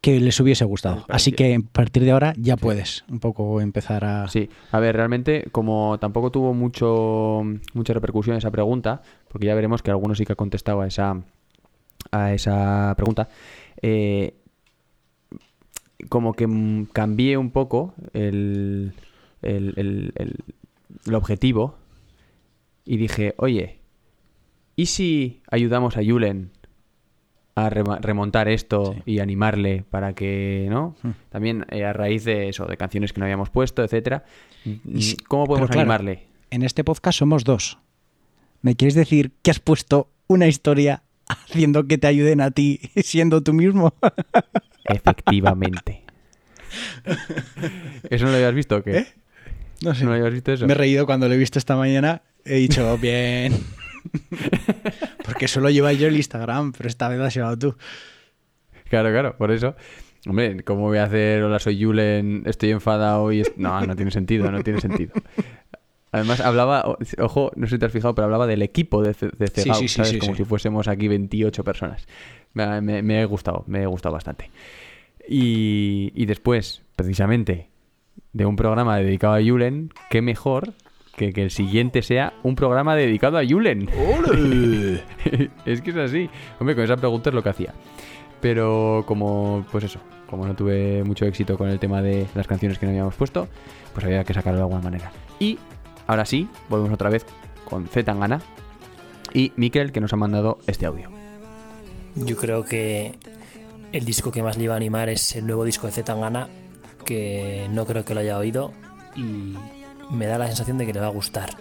que 0.01 0.19
les 0.19 0.41
hubiese 0.41 0.65
gustado. 0.65 1.05
Así 1.09 1.33
que 1.33 1.55
a 1.57 1.59
partir 1.73 2.05
de 2.05 2.13
ahora 2.13 2.33
ya 2.39 2.57
puedes 2.57 3.05
un 3.11 3.21
poco 3.21 3.61
empezar 3.61 4.05
a... 4.05 4.29
Sí, 4.29 4.49
a 4.73 4.81
ver, 4.81 4.97
realmente, 4.97 5.45
como 5.53 5.99
tampoco 5.99 6.31
tuvo 6.31 6.55
mucho 6.55 7.43
mucha 7.75 7.93
repercusión 7.93 8.37
esa 8.37 8.51
pregunta, 8.51 9.03
porque 9.29 9.47
ya 9.47 9.55
veremos 9.55 9.83
que 9.83 9.91
algunos 9.91 10.17
sí 10.19 10.25
que 10.25 10.33
ha 10.33 10.37
contestado 10.37 10.81
a 10.81 10.87
esa, 10.87 11.23
a 12.13 12.33
esa 12.33 12.95
pregunta, 12.97 13.29
eh, 13.83 14.35
como 16.09 16.33
que 16.33 16.47
cambié 16.93 17.37
un 17.37 17.51
poco 17.51 17.95
el, 18.15 18.95
el, 19.43 19.75
el- 19.77 20.13
el- 20.17 20.35
el 21.07 21.15
objetivo 21.15 21.77
y 22.87 22.97
dije, 22.97 23.35
oye, 23.37 23.79
¿y 24.77 24.87
si 24.87 25.43
ayudamos 25.51 25.97
a 25.97 26.01
Julen 26.05 26.51
a 27.67 27.71
remontar 27.71 28.49
esto 28.49 28.95
Sí. 28.97 29.03
y 29.15 29.19
animarle 29.21 29.85
para 29.91 30.13
que, 30.15 30.67
¿no? 30.71 30.97
Hmm. 31.03 31.11
También 31.31 31.67
eh, 31.71 31.85
a 31.85 31.93
raíz 31.93 32.25
de 32.25 32.49
eso, 32.49 32.67
de 32.67 32.77
canciones 32.77 33.13
que 33.13 33.21
no 33.21 33.25
habíamos 33.27 33.51
puesto, 33.51 33.83
etcétera. 33.85 34.25
Si- 34.99 35.17
¿Cómo 35.29 35.47
podemos 35.47 35.69
claro, 35.71 35.81
animarle? 35.83 36.27
En 36.51 36.63
este 36.63 36.85
podcast 36.85 37.19
somos 37.19 37.45
dos. 37.45 37.79
¿Me 38.63 38.75
quieres 38.77 38.95
decir 38.95 39.33
que 39.43 39.51
has 39.51 39.61
puesto 39.61 40.11
una 40.27 40.47
historia 40.47 41.03
haciendo 41.29 41.87
que 41.87 41.97
te 41.99 42.07
ayuden 42.09 42.41
a 42.41 42.51
ti 42.51 42.81
siendo 42.97 43.43
tú 43.43 43.53
mismo? 43.53 43.95
Efectivamente. 44.85 46.03
¿Eso 48.11 48.25
no 48.27 48.31
lo 48.31 48.37
habías 48.37 48.55
visto 48.55 48.77
o 48.77 48.83
qué? 48.83 48.99
¿Eh? 48.99 49.07
No 49.83 49.95
sé. 49.95 50.05
¿No 50.05 50.11
lo 50.11 50.17
habías 50.17 50.33
visto 50.33 50.53
eso? 50.53 50.67
Me 50.67 50.73
he 50.73 50.77
reído 50.77 51.07
cuando 51.07 51.27
lo 51.29 51.35
he 51.35 51.39
visto 51.39 51.59
esta 51.59 51.77
mañana. 51.77 52.23
He 52.45 52.57
dicho, 52.57 52.97
bien. 53.03 53.55
Porque 55.41 55.49
solo 55.49 55.71
lleva 55.71 55.95
yo 55.95 56.07
el 56.07 56.17
Instagram, 56.17 56.73
pero 56.73 56.87
esta 56.87 57.09
vez 57.09 57.19
lo 57.19 57.25
has 57.25 57.35
llevado 57.35 57.59
tú. 57.59 57.75
Claro, 58.91 59.09
claro, 59.09 59.39
por 59.39 59.51
eso. 59.51 59.75
Hombre, 60.29 60.63
¿cómo 60.65 60.83
voy 60.83 60.99
a 60.99 61.05
hacer 61.05 61.43
hola 61.43 61.59
soy 61.59 61.83
Julen, 61.83 62.43
estoy 62.45 62.73
enfadado 62.73 63.33
y... 63.33 63.41
es-"? 63.41 63.57
No, 63.57 63.81
no 63.87 63.97
tiene 63.97 64.11
sentido, 64.11 64.53
no 64.53 64.63
tiene 64.63 64.83
sentido. 64.83 65.15
Además 66.13 66.41
hablaba, 66.43 66.99
ojo, 67.17 67.53
no 67.57 67.67
sé 67.67 67.77
si 67.77 67.79
te 67.79 67.87
has 67.87 67.93
fijado, 67.93 68.15
pero 68.15 68.27
hablaba 68.27 68.47
del 68.47 68.61
equipo 68.61 69.03
de, 69.03 69.15
de 69.39 69.49
Cegao, 69.49 69.77
sí, 69.77 69.89
sí, 69.89 69.95
¿sabes? 69.95 70.11
sí, 70.11 70.19
Como 70.19 70.35
si 70.35 70.45
fuésemos 70.45 70.89
aquí 70.89 71.09
28 71.09 71.65
personas. 71.65 72.07
Me, 72.53 72.83
me, 72.83 73.01
me 73.01 73.23
ha 73.23 73.25
gustado, 73.25 73.65
me 73.67 73.83
ha 73.83 73.87
gustado 73.87 74.13
bastante. 74.13 74.51
Y, 75.27 76.13
y 76.15 76.27
después, 76.27 76.83
precisamente, 76.97 77.71
de 78.35 78.45
un 78.45 78.57
programa 78.57 78.99
dedicado 78.99 79.37
a 79.37 79.43
Julen, 79.43 79.91
qué 80.11 80.21
mejor 80.21 80.75
que 81.17 81.33
que 81.33 81.43
el 81.43 81.51
siguiente 81.51 82.03
sea 82.03 82.33
un 82.43 82.55
programa 82.55 82.95
dedicado 82.97 83.39
a 83.39 83.47
Julen. 83.47 83.89
es 85.67 85.83
que 85.83 85.91
es 85.91 85.97
así. 85.97 86.31
Hombre, 86.59 86.75
con 86.75 86.85
esa 86.85 86.97
pregunta 86.97 87.31
es 87.31 87.35
lo 87.35 87.43
que 87.43 87.49
hacía. 87.49 87.75
Pero 88.41 89.05
como, 89.07 89.67
pues 89.71 89.85
eso, 89.85 90.01
como 90.29 90.47
no 90.47 90.55
tuve 90.55 91.05
mucho 91.05 91.27
éxito 91.27 91.59
con 91.59 91.69
el 91.69 91.79
tema 91.79 92.01
de 92.01 92.27
las 92.35 92.47
canciones 92.47 92.79
que 92.79 92.87
no 92.87 92.91
habíamos 92.91 93.15
puesto, 93.15 93.49
pues 93.93 94.07
había 94.07 94.25
que 94.25 94.33
sacarlo 94.33 94.59
de 94.59 94.63
alguna 94.65 94.81
manera. 94.81 95.13
Y 95.39 95.59
ahora 96.07 96.25
sí, 96.25 96.49
volvemos 96.69 96.95
otra 96.95 97.11
vez 97.11 97.27
con 97.65 97.87
Z 97.87 98.05
Tangana. 98.05 98.41
Y 99.35 99.53
Miquel, 99.57 99.93
que 99.93 100.01
nos 100.01 100.13
ha 100.13 100.17
mandado 100.17 100.59
este 100.67 100.87
audio. 100.87 101.11
Yo 102.17 102.37
creo 102.37 102.65
que 102.65 103.15
el 103.93 104.05
disco 104.05 104.31
que 104.31 104.43
más 104.43 104.57
le 104.57 104.65
iba 104.65 104.75
a 104.75 104.77
animar 104.77 105.09
es 105.09 105.37
el 105.37 105.47
nuevo 105.47 105.65
disco 105.65 105.87
de 105.87 105.93
Zetangana, 105.93 106.49
que 107.05 107.67
no 107.71 107.87
creo 107.87 108.05
que 108.05 108.15
lo 108.15 108.21
haya 108.21 108.39
oído 108.39 108.73
y 109.17 109.57
me 110.11 110.27
da 110.27 110.39
la 110.39 110.47
sensación 110.47 110.79
de 110.79 110.87
que 110.87 110.93
le 110.93 111.01
va 111.01 111.07
a 111.07 111.11
gustar. 111.11 111.57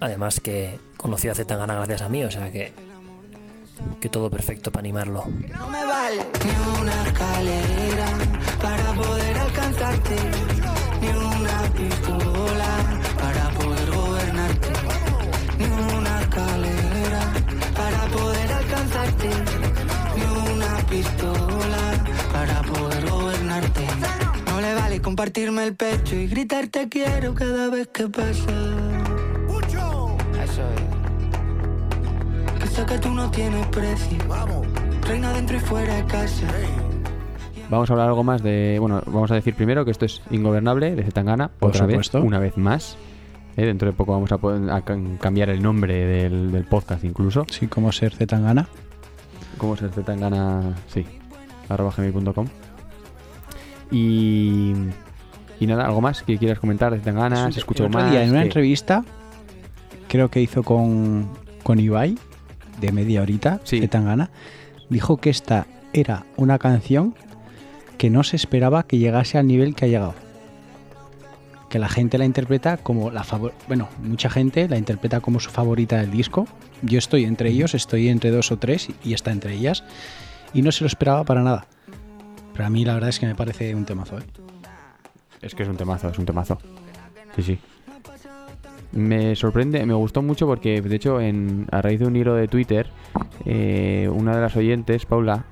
Además 0.00 0.40
que 0.40 0.78
conoció 0.96 1.32
a 1.32 1.34
Zetangana 1.34 1.74
gracias 1.74 2.02
a 2.02 2.08
mí, 2.08 2.24
o 2.24 2.30
sea 2.30 2.50
que 2.50 2.72
que 4.00 4.08
todo 4.08 4.30
perfecto 4.30 4.70
para 4.70 4.80
animarlo. 4.80 5.24
No 5.26 5.68
me 5.68 5.84
vale 5.84 6.26
ni 6.44 6.80
una 6.80 7.02
escalera 7.04 8.06
para 8.60 8.92
poder 8.92 9.38
alcanzarte, 9.38 10.16
ni 11.00 11.08
Compartirme 25.02 25.64
el 25.64 25.74
pecho 25.74 26.14
y 26.16 26.26
gritarte 26.26 26.88
quiero 26.88 27.34
cada 27.34 27.68
vez 27.70 27.88
que 27.88 28.06
pasa. 28.08 28.52
Eso 30.42 30.62
es. 30.62 32.60
Que 32.60 32.66
sé 32.66 32.84
que 32.86 32.98
tú 32.98 33.10
no 33.10 33.30
tienes 33.30 33.66
precio. 33.68 34.18
Reina 35.02 35.32
dentro 35.32 35.56
y 35.56 35.60
fuera 35.60 35.94
de 35.94 36.04
casa. 36.04 36.46
Vamos 37.70 37.88
a 37.90 37.92
hablar 37.94 38.08
algo 38.08 38.22
más 38.24 38.42
de. 38.42 38.76
Bueno, 38.80 39.02
vamos 39.06 39.30
a 39.30 39.34
decir 39.34 39.54
primero 39.54 39.84
que 39.84 39.90
esto 39.90 40.04
es 40.04 40.20
Ingobernable 40.30 40.94
de 40.94 41.02
Zetangana, 41.04 41.48
Por 41.48 41.70
otra 41.70 41.86
supuesto. 41.86 42.18
vez, 42.18 42.26
una 42.26 42.38
vez 42.38 42.56
más. 42.56 42.96
Eh, 43.56 43.66
dentro 43.66 43.86
de 43.88 43.92
poco 43.92 44.12
vamos 44.12 44.30
a, 44.32 44.38
poder- 44.38 44.70
a 44.70 44.84
cam- 44.84 45.18
cambiar 45.18 45.48
el 45.50 45.62
nombre 45.62 45.94
del, 46.06 46.52
del 46.52 46.64
podcast 46.64 47.02
incluso. 47.04 47.44
Sí, 47.50 47.66
como 47.66 47.90
ser 47.92 48.14
Zetangana. 48.14 48.68
¿Cómo 49.58 49.76
se 49.76 49.88
Zetangana? 49.88 50.74
Sí, 50.86 51.04
arroba 51.68 51.92
gmail.com. 51.96 52.46
Y. 53.90 54.72
Y 55.60 55.66
nada, 55.66 55.86
¿algo 55.86 56.00
más 56.00 56.22
que 56.22 56.38
quieras 56.38 56.60
comentar 56.60 56.94
de? 56.94 57.42
¿Has 57.46 57.52
El 57.56 57.58
escuchado 57.58 57.88
otro 57.88 58.00
más? 58.00 58.10
día 58.12 58.22
en 58.22 58.30
una 58.30 58.42
entrevista, 58.42 59.04
creo 60.06 60.30
que 60.30 60.40
hizo 60.40 60.62
con, 60.62 61.28
con 61.64 61.80
Ibai, 61.80 62.16
de 62.80 62.92
media 62.92 63.22
horita, 63.22 63.60
Sí. 63.64 63.80
Zetangana, 63.80 64.30
dijo 64.88 65.16
que 65.16 65.30
esta 65.30 65.66
era 65.92 66.26
una 66.36 66.58
canción 66.58 67.14
que 67.96 68.08
no 68.08 68.22
se 68.22 68.36
esperaba 68.36 68.84
que 68.84 68.98
llegase 68.98 69.36
al 69.36 69.48
nivel 69.48 69.74
que 69.74 69.86
ha 69.86 69.88
llegado. 69.88 70.14
Que 71.68 71.80
la 71.80 71.88
gente 71.88 72.16
la 72.18 72.24
interpreta 72.24 72.76
como 72.76 73.10
la 73.10 73.24
favor... 73.24 73.52
Bueno, 73.66 73.88
mucha 74.00 74.30
gente 74.30 74.68
la 74.68 74.78
interpreta 74.78 75.20
como 75.20 75.40
su 75.40 75.50
favorita 75.50 75.96
del 75.96 76.12
disco. 76.12 76.46
Yo 76.82 76.98
estoy 76.98 77.24
entre 77.24 77.50
ellos, 77.50 77.74
estoy 77.74 78.08
entre 78.08 78.30
dos 78.30 78.52
o 78.52 78.58
tres 78.58 78.88
y 79.04 79.12
está 79.12 79.32
entre 79.32 79.54
ellas. 79.54 79.82
Y 80.54 80.62
no 80.62 80.70
se 80.70 80.84
lo 80.84 80.86
esperaba 80.86 81.24
para 81.24 81.42
nada. 81.42 81.66
Pero 82.52 82.66
a 82.66 82.70
mí 82.70 82.84
la 82.84 82.94
verdad 82.94 83.10
es 83.10 83.18
que 83.20 83.26
me 83.26 83.34
parece 83.34 83.74
un 83.74 83.84
temazo, 83.84 84.18
¿eh? 84.18 84.22
Es 85.40 85.54
que 85.54 85.62
es 85.62 85.68
un 85.68 85.76
temazo, 85.76 86.08
es 86.08 86.18
un 86.18 86.26
temazo. 86.26 86.58
Sí, 87.36 87.42
sí. 87.42 87.58
Me 88.92 89.36
sorprende, 89.36 89.84
me 89.84 89.94
gustó 89.94 90.22
mucho 90.22 90.46
porque, 90.46 90.80
de 90.80 90.96
hecho, 90.96 91.20
en, 91.20 91.66
a 91.70 91.82
raíz 91.82 92.00
de 92.00 92.06
un 92.06 92.16
hilo 92.16 92.34
de 92.34 92.48
Twitter, 92.48 92.88
eh, 93.44 94.08
una 94.12 94.34
de 94.34 94.40
las 94.42 94.56
oyentes, 94.56 95.04
Paula, 95.06 95.44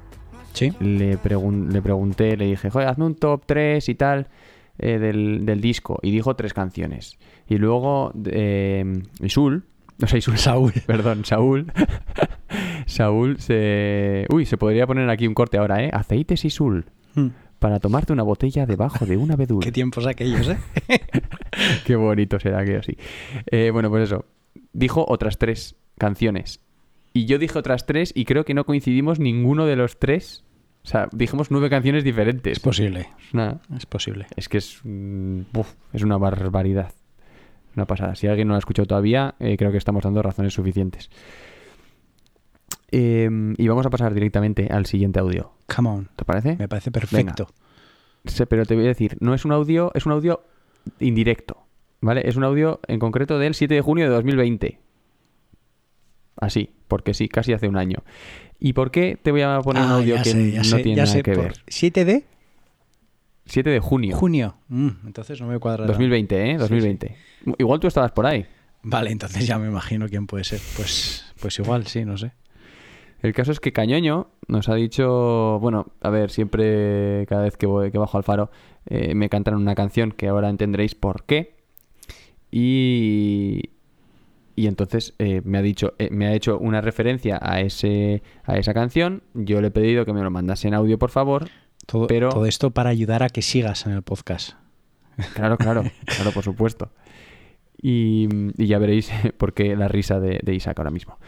Sí. 0.55 0.73
le, 0.81 1.19
pregun- 1.19 1.69
le 1.71 1.83
pregunté, 1.83 2.37
le 2.37 2.47
dije, 2.47 2.71
joder, 2.71 2.89
hazme 2.89 3.05
un 3.05 3.15
top 3.15 3.43
3 3.45 3.89
y 3.91 3.95
tal 3.95 4.29
eh, 4.79 4.99
del, 4.99 5.45
del 5.45 5.61
disco. 5.61 5.99
Y 6.03 6.11
dijo 6.11 6.35
tres 6.35 6.55
canciones. 6.55 7.19
Y 7.47 7.59
luego, 7.59 8.11
eh, 8.25 9.03
Isul, 9.21 9.65
o 10.03 10.07
sea, 10.07 10.19
Isul, 10.19 10.39
Saúl. 10.39 10.73
perdón, 10.87 11.25
Saúl, 11.25 11.73
Saúl 12.87 13.39
se... 13.41 14.27
Uy, 14.31 14.47
se 14.47 14.57
podría 14.57 14.87
poner 14.87 15.09
aquí 15.11 15.27
un 15.27 15.35
corte 15.35 15.59
ahora, 15.59 15.83
¿eh? 15.85 15.91
Aceites 15.93 16.45
Isul. 16.45 16.87
Hmm. 17.15 17.29
Para 17.59 17.81
tomarte 17.81 18.13
una 18.13 18.23
botella 18.23 18.67
debajo 18.67 19.07
de 19.07 19.17
un 19.17 19.31
abedul. 19.31 19.63
Qué 19.65 19.73
tiempos 19.73 20.07
aquellos, 20.07 20.49
¿eh? 20.49 20.59
Qué 21.85 21.97
bonito 21.97 22.39
será 22.39 22.65
que 22.65 22.77
así. 22.77 22.97
Eh, 23.51 23.71
bueno, 23.73 23.89
pues 23.91 24.05
eso. 24.05 24.27
Dijo 24.73 25.05
otras 25.09 25.39
tres 25.39 25.77
canciones. 25.99 26.61
Y 27.15 27.25
yo 27.25 27.39
dije 27.39 27.59
otras 27.59 27.87
tres 27.87 28.13
y 28.15 28.27
creo 28.27 28.45
que 28.45 28.53
no 28.53 28.65
coincidimos 28.65 29.19
ninguno 29.19 29.65
de 29.65 29.77
los 29.77 29.99
tres. 29.99 30.45
O 30.85 30.89
sea, 30.89 31.09
dijimos 31.13 31.51
nueve 31.51 31.71
canciones 31.71 32.05
diferentes. 32.05 32.53
Es 32.59 32.61
posible, 32.61 33.09
Es 33.27 33.33
una- 33.35 33.59
es 33.75 33.87
posible. 33.87 34.27
es 34.37 34.49
que 34.51 34.59
es, 34.59 34.83
uf, 34.85 35.73
es 35.95 36.03
una 36.03 36.19
barbaridad. 36.19 36.93
Una 37.77 37.87
pasada. 37.87 38.15
Si 38.15 38.27
alguien 38.27 38.49
no 38.49 38.53
lo 38.53 38.57
ha 38.57 38.59
escuchado 38.59 38.87
todavía, 38.87 39.35
eh, 39.39 39.57
creo 39.57 39.71
que 39.71 39.79
estamos 39.79 40.03
dando 40.03 40.23
razones 40.23 40.55
suficientes. 40.55 41.11
Eh, 42.91 43.29
y 43.59 43.69
vamos 43.69 43.85
a 43.85 43.91
pasar 43.91 44.15
directamente 44.15 44.69
al 44.71 44.87
siguiente 44.87 45.21
audio. 45.21 45.53
Come 45.75 45.89
on. 45.89 46.09
¿Te 46.17 46.25
parece? 46.25 46.57
Me 46.57 46.69
parece 46.69 46.91
perfecto. 46.91 47.49
Sí, 48.25 48.45
pero 48.49 48.65
te 48.65 48.75
voy 48.75 48.85
a 48.85 48.89
decir, 48.89 49.17
no 49.21 49.35
es 49.35 49.45
un 49.45 49.53
audio, 49.53 49.93
es 49.95 50.07
un 50.07 50.13
audio 50.13 50.43
indirecto, 50.99 51.67
¿vale? 52.01 52.29
Es 52.29 52.37
un 52.37 52.45
audio 52.45 52.81
en 52.89 52.99
concreto 52.99 53.39
del 53.39 53.55
7 53.55 53.75
de 53.75 53.81
junio 53.81 54.05
de 54.07 54.11
2020. 54.15 54.81
Así, 56.39 56.71
porque 56.89 57.15
sí, 57.15 57.29
casi 57.29 57.53
hace 57.53 57.69
un 57.69 57.77
año. 57.77 57.99
¿Y 58.59 58.73
por 58.73 58.91
qué 58.91 59.19
te 59.23 59.31
voy 59.31 59.43
a 59.43 59.61
poner 59.61 59.83
un 59.83 59.91
Ah, 59.91 59.97
audio 59.97 60.17
que 60.17 60.25
sé, 60.31 60.35
no 60.57 60.65
sé, 60.65 60.77
tiene 60.83 60.97
nada 61.03 61.07
sé, 61.07 61.23
que 61.23 61.35
ver? 61.35 61.55
7 61.69 62.05
de 62.05 62.25
7 63.47 63.71
de 63.71 63.81
junio, 63.81 64.17
junio. 64.17 64.57
Mm, 64.69 64.89
entonces 65.07 65.41
no 65.41 65.47
me 65.47 65.59
cuadra. 65.59 65.87
2020, 65.87 66.51
¿eh? 66.51 66.53
Sí, 66.53 66.57
2020. 66.59 67.17
Igual 67.59 67.81
tú 67.81 67.87
estabas 67.87 68.13
por 68.13 68.27
ahí. 68.27 68.47
Vale, 68.83 69.11
entonces 69.11 69.47
ya 69.47 69.59
me 69.59 69.67
imagino 69.69 70.09
quién 70.09 70.27
puede 70.27 70.45
ser. 70.45 70.61
Pues, 70.77 71.25
pues 71.41 71.59
igual, 71.59 71.87
sí, 71.87 72.05
no 72.05 72.17
sé. 72.17 72.33
El 73.23 73.33
caso 73.33 73.51
es 73.51 73.61
que 73.61 73.73
Cañoño 73.73 74.29
nos 74.47 74.69
ha 74.69 74.75
dicho, 74.75 75.59
bueno, 75.61 75.87
a 76.01 76.11
ver, 76.11 76.31
siempre 76.31 77.27
cada 77.29 77.43
vez 77.43 77.57
que, 77.57 77.67
voy, 77.67 77.91
que 77.91 77.99
bajo 77.99 78.19
al 78.19 78.25
faro 78.25 78.51
eh, 78.87 79.15
me 79.15 79.29
cantan 79.29 79.55
una 79.55 79.75
canción 79.75 80.13
que 80.13 80.29
ahora 80.29 80.49
entenderéis 80.49 80.95
por 80.95 81.25
qué. 81.25 81.57
Y, 82.51 83.71
y 84.55 84.67
entonces 84.67 85.15
eh, 85.19 85.43
me 85.45 85.59
ha 85.59 85.63
dicho, 85.63 85.95
eh, 85.99 86.09
me 86.13 86.27
ha 86.27 86.35
hecho 86.35 86.59
una 86.59 86.81
referencia 86.81 87.39
a 87.43 87.61
ese, 87.61 88.23
a 88.45 88.59
esa 88.59 88.75
canción. 88.75 89.23
Yo 89.35 89.61
le 89.61 89.69
he 89.69 89.73
pedido 89.73 90.05
que 90.05 90.13
me 90.13 90.23
lo 90.23 90.31
mandase 90.31 90.69
en 90.69 90.75
audio, 90.75 90.99
por 90.99 91.11
favor. 91.11 91.49
Todo, 91.87 92.07
Pero- 92.09 92.29
todo 92.31 92.47
esto 92.47 92.71
para 92.73 92.91
ayudar 92.91 93.23
a 93.23 93.29
que 93.29 93.43
sigas 93.43 93.87
en 93.87 93.93
el 93.93 94.03
podcast. 94.03 94.53
Claro, 95.35 95.57
claro, 95.57 95.85
claro, 96.05 96.33
por 96.33 96.43
supuesto. 96.45 96.91
Y, 97.81 98.29
y 98.59 98.67
ya 98.67 98.79
veréis 98.79 99.11
por 99.39 99.55
qué 99.55 99.77
la 99.77 99.89
risa 99.89 100.19
de, 100.21 100.41
de 100.43 100.55
Isaac 100.55 100.79
ahora 100.79 100.91
mismo. 100.91 101.19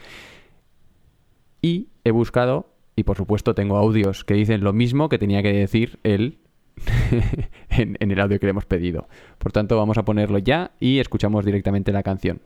Y 1.61 1.87
he 2.03 2.11
buscado, 2.11 2.67
y 2.95 3.03
por 3.03 3.17
supuesto 3.17 3.53
tengo 3.55 3.77
audios 3.77 4.23
que 4.23 4.33
dicen 4.33 4.61
lo 4.63 4.73
mismo 4.73 5.09
que 5.09 5.17
tenía 5.17 5.41
que 5.43 5.53
decir 5.53 5.99
él 6.03 6.37
en, 7.69 7.97
en 7.99 8.11
el 8.11 8.19
audio 8.19 8.39
que 8.39 8.45
le 8.45 8.51
hemos 8.51 8.65
pedido. 8.65 9.07
Por 9.37 9.51
tanto, 9.51 9.77
vamos 9.77 9.97
a 9.97 10.05
ponerlo 10.05 10.37
ya 10.39 10.71
y 10.79 10.99
escuchamos 10.99 11.45
directamente 11.45 11.91
la 11.91 12.03
canción. 12.03 12.41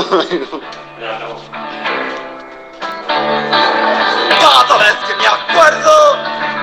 Cada 0.00 0.16
vez 4.78 4.96
que 5.06 5.14
me 5.14 5.26
acuerdo 5.26 6.16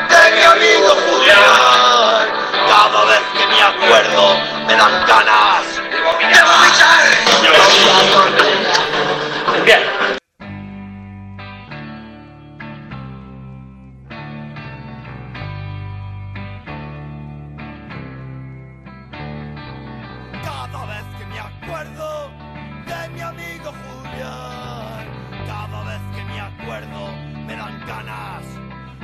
de 0.09 0.31
mi 0.35 0.41
amigo 0.41 0.89
Julián, 1.05 2.25
cada 2.67 3.05
vez 3.05 3.21
que 3.37 3.45
me 3.45 3.61
acuerdo 3.61 4.23
me 4.65 4.75
dan 4.75 5.05
ganas 5.05 5.65
de 5.75 6.01
vomitar. 6.01 6.47
Bien. 9.63 10.26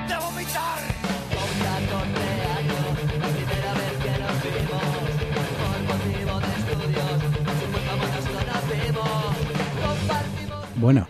De 0.07 0.15
vomitar. 0.17 0.79
Bueno, 10.75 11.07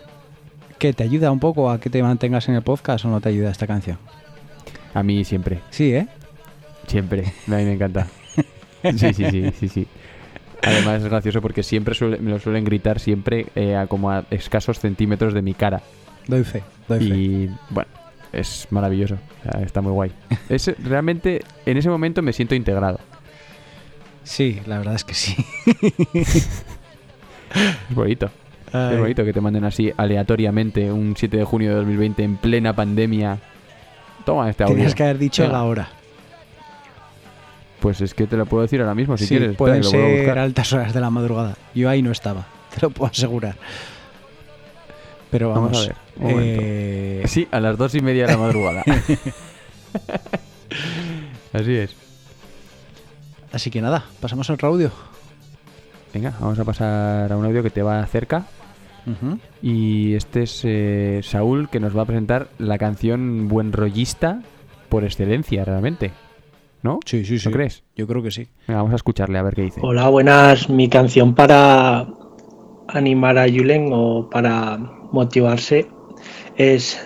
¿qué 0.78 0.92
te 0.92 1.02
ayuda 1.04 1.30
un 1.30 1.40
poco 1.40 1.70
a 1.70 1.80
que 1.80 1.90
te 1.90 2.02
mantengas 2.02 2.48
en 2.48 2.54
el 2.54 2.62
podcast 2.62 3.04
o 3.04 3.08
no 3.08 3.20
te 3.20 3.28
ayuda 3.30 3.50
esta 3.50 3.66
canción? 3.66 3.98
A 4.92 5.02
mí 5.02 5.24
siempre, 5.24 5.60
Sí, 5.70 5.92
¿eh? 5.94 6.06
siempre. 6.86 7.32
A 7.48 7.50
mí 7.56 7.64
me 7.64 7.72
encanta. 7.74 8.06
Sí, 8.98 9.14
sí, 9.14 9.24
sí, 9.30 9.50
sí, 9.58 9.68
sí. 9.70 9.86
Además 10.62 11.00
es 11.02 11.08
gracioso 11.08 11.40
porque 11.40 11.62
siempre 11.62 11.94
suele- 11.94 12.18
me 12.18 12.30
lo 12.30 12.38
suelen 12.38 12.64
gritar 12.66 13.00
siempre 13.00 13.46
eh, 13.54 13.74
a 13.76 13.86
como 13.86 14.10
a 14.10 14.24
escasos 14.30 14.78
centímetros 14.78 15.32
de 15.32 15.40
mi 15.40 15.54
cara. 15.54 15.80
Doy 16.28 16.44
fe, 16.44 16.62
doy 16.86 16.98
fe. 16.98 17.04
Y 17.16 17.50
bueno, 17.70 17.88
es 18.34 18.66
maravilloso. 18.70 19.14
O 19.14 19.50
sea, 19.50 19.62
está 19.62 19.80
muy 19.80 19.92
guay. 19.92 20.12
Es, 20.48 20.70
realmente, 20.82 21.42
en 21.66 21.76
ese 21.76 21.88
momento 21.88 22.22
me 22.22 22.32
siento 22.32 22.54
integrado. 22.54 23.00
Sí, 24.22 24.60
la 24.66 24.78
verdad 24.78 24.94
es 24.94 25.04
que 25.04 25.14
sí. 25.14 25.36
Es 27.54 27.94
bonito. 27.94 28.30
Ay. 28.72 28.94
Es 28.94 29.00
bonito 29.00 29.24
que 29.24 29.32
te 29.32 29.40
manden 29.40 29.64
así 29.64 29.92
aleatoriamente 29.96 30.90
un 30.90 31.14
7 31.16 31.36
de 31.36 31.44
junio 31.44 31.70
de 31.70 31.76
2020 31.76 32.22
en 32.24 32.36
plena 32.36 32.74
pandemia. 32.74 33.38
Toma 34.24 34.50
este 34.50 34.64
audio. 34.64 34.74
Tenías 34.74 34.94
que 34.94 35.04
haber 35.04 35.18
dicho 35.18 35.42
Venga. 35.42 35.58
la 35.58 35.64
hora. 35.64 35.88
Pues 37.80 38.00
es 38.00 38.14
que 38.14 38.26
te 38.26 38.36
lo 38.36 38.46
puedo 38.46 38.62
decir 38.62 38.80
ahora 38.80 38.94
mismo 38.94 39.16
si 39.16 39.24
sí, 39.24 39.28
quieres. 39.28 39.50
Espera, 39.50 39.58
pueden 39.58 39.82
lo 39.82 39.88
ser 39.88 40.16
buscar. 40.16 40.38
altas 40.38 40.72
horas 40.72 40.94
de 40.94 41.00
la 41.00 41.10
madrugada. 41.10 41.54
Yo 41.74 41.88
ahí 41.88 42.02
no 42.02 42.10
estaba, 42.10 42.46
te 42.74 42.80
lo 42.80 42.90
puedo 42.90 43.10
asegurar. 43.10 43.56
Pero 45.34 45.48
vamos, 45.48 45.72
Vamos 45.72 45.90
a 46.20 46.36
ver, 46.36 46.46
eh, 46.46 47.22
Sí, 47.26 47.48
a 47.50 47.58
las 47.58 47.76
dos 47.76 47.92
y 47.96 48.00
media 48.00 48.24
de 48.24 48.32
la 48.34 48.38
madrugada. 48.38 48.84
Así 51.52 51.74
es. 51.74 51.96
Así 53.52 53.68
que 53.68 53.80
nada, 53.80 54.04
pasamos 54.20 54.48
al 54.48 54.54
otro 54.54 54.68
audio. 54.68 54.92
Venga, 56.14 56.34
vamos 56.38 56.56
a 56.60 56.64
pasar 56.64 57.32
a 57.32 57.36
un 57.36 57.44
audio 57.44 57.64
que 57.64 57.70
te 57.70 57.82
va 57.82 58.06
cerca. 58.06 58.46
Y 59.60 60.14
este 60.14 60.44
es 60.44 60.60
eh, 60.62 61.18
Saúl 61.24 61.68
que 61.68 61.80
nos 61.80 61.98
va 61.98 62.02
a 62.02 62.06
presentar 62.06 62.46
la 62.58 62.78
canción 62.78 63.48
buen 63.48 63.72
rollista 63.72 64.40
por 64.88 65.02
excelencia, 65.02 65.64
realmente. 65.64 66.12
¿No? 66.84 67.00
Sí, 67.04 67.24
sí, 67.24 67.40
sí. 67.40 67.48
¿No 67.48 67.52
crees? 67.52 67.82
Yo 67.96 68.06
creo 68.06 68.22
que 68.22 68.30
sí. 68.30 68.46
Venga, 68.68 68.82
vamos 68.82 68.92
a 68.92 68.96
escucharle 68.96 69.36
a 69.36 69.42
ver 69.42 69.56
qué 69.56 69.62
dice. 69.62 69.80
Hola, 69.82 70.08
buenas. 70.10 70.70
Mi 70.70 70.88
canción 70.88 71.34
para 71.34 72.06
animar 72.86 73.36
a 73.36 73.48
Julen 73.48 73.88
o 73.92 74.30
para 74.30 74.78
motivarse 75.14 75.86
es 76.56 76.98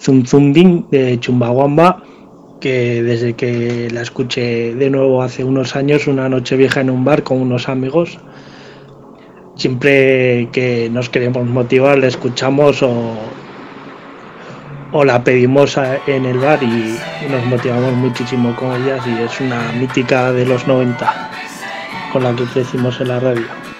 Zum 0.00 0.26
Zumbing 0.26 0.86
de 0.90 1.20
Chumbawamba, 1.20 2.02
que 2.60 3.02
desde 3.02 3.34
que 3.34 3.88
la 3.92 4.02
escuché 4.02 4.74
de 4.74 4.90
nuevo 4.90 5.22
hace 5.22 5.44
unos 5.44 5.76
años, 5.76 6.06
una 6.06 6.28
noche 6.28 6.56
vieja 6.56 6.80
en 6.80 6.90
un 6.90 7.04
bar 7.04 7.22
con 7.22 7.40
unos 7.40 7.68
amigos, 7.68 8.18
siempre 9.54 10.48
que 10.52 10.88
nos 10.90 11.08
queremos 11.08 11.46
motivar 11.46 11.98
la 11.98 12.08
escuchamos 12.08 12.82
o, 12.82 13.14
o 14.92 15.04
la 15.04 15.22
pedimos 15.22 15.78
en 16.06 16.24
el 16.24 16.38
bar 16.38 16.62
y, 16.62 16.66
y 16.66 17.30
nos 17.30 17.44
motivamos 17.46 17.92
muchísimo 17.94 18.56
con 18.56 18.82
ellas 18.82 19.06
y 19.06 19.22
es 19.22 19.40
una 19.40 19.72
mítica 19.72 20.32
de 20.32 20.46
los 20.46 20.66
90 20.66 21.30
con 22.12 22.22
la 22.22 22.34
que 22.34 22.44
crecimos 22.44 23.00
en 23.00 23.08
la 23.08 23.20
radio. 23.20 23.73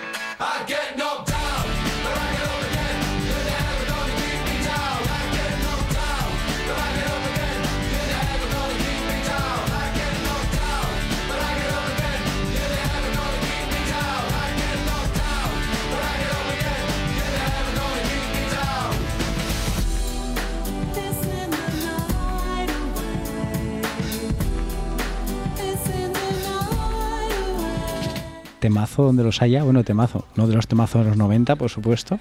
Temazo 28.95 29.07
donde 29.09 29.25
los 29.25 29.43
haya, 29.43 29.65
bueno, 29.65 29.83
temazo, 29.83 30.25
no 30.37 30.47
de 30.47 30.55
los 30.55 30.69
temazos 30.69 31.03
de 31.03 31.09
los 31.09 31.17
90, 31.19 31.57
por 31.57 31.69
supuesto, 31.69 32.21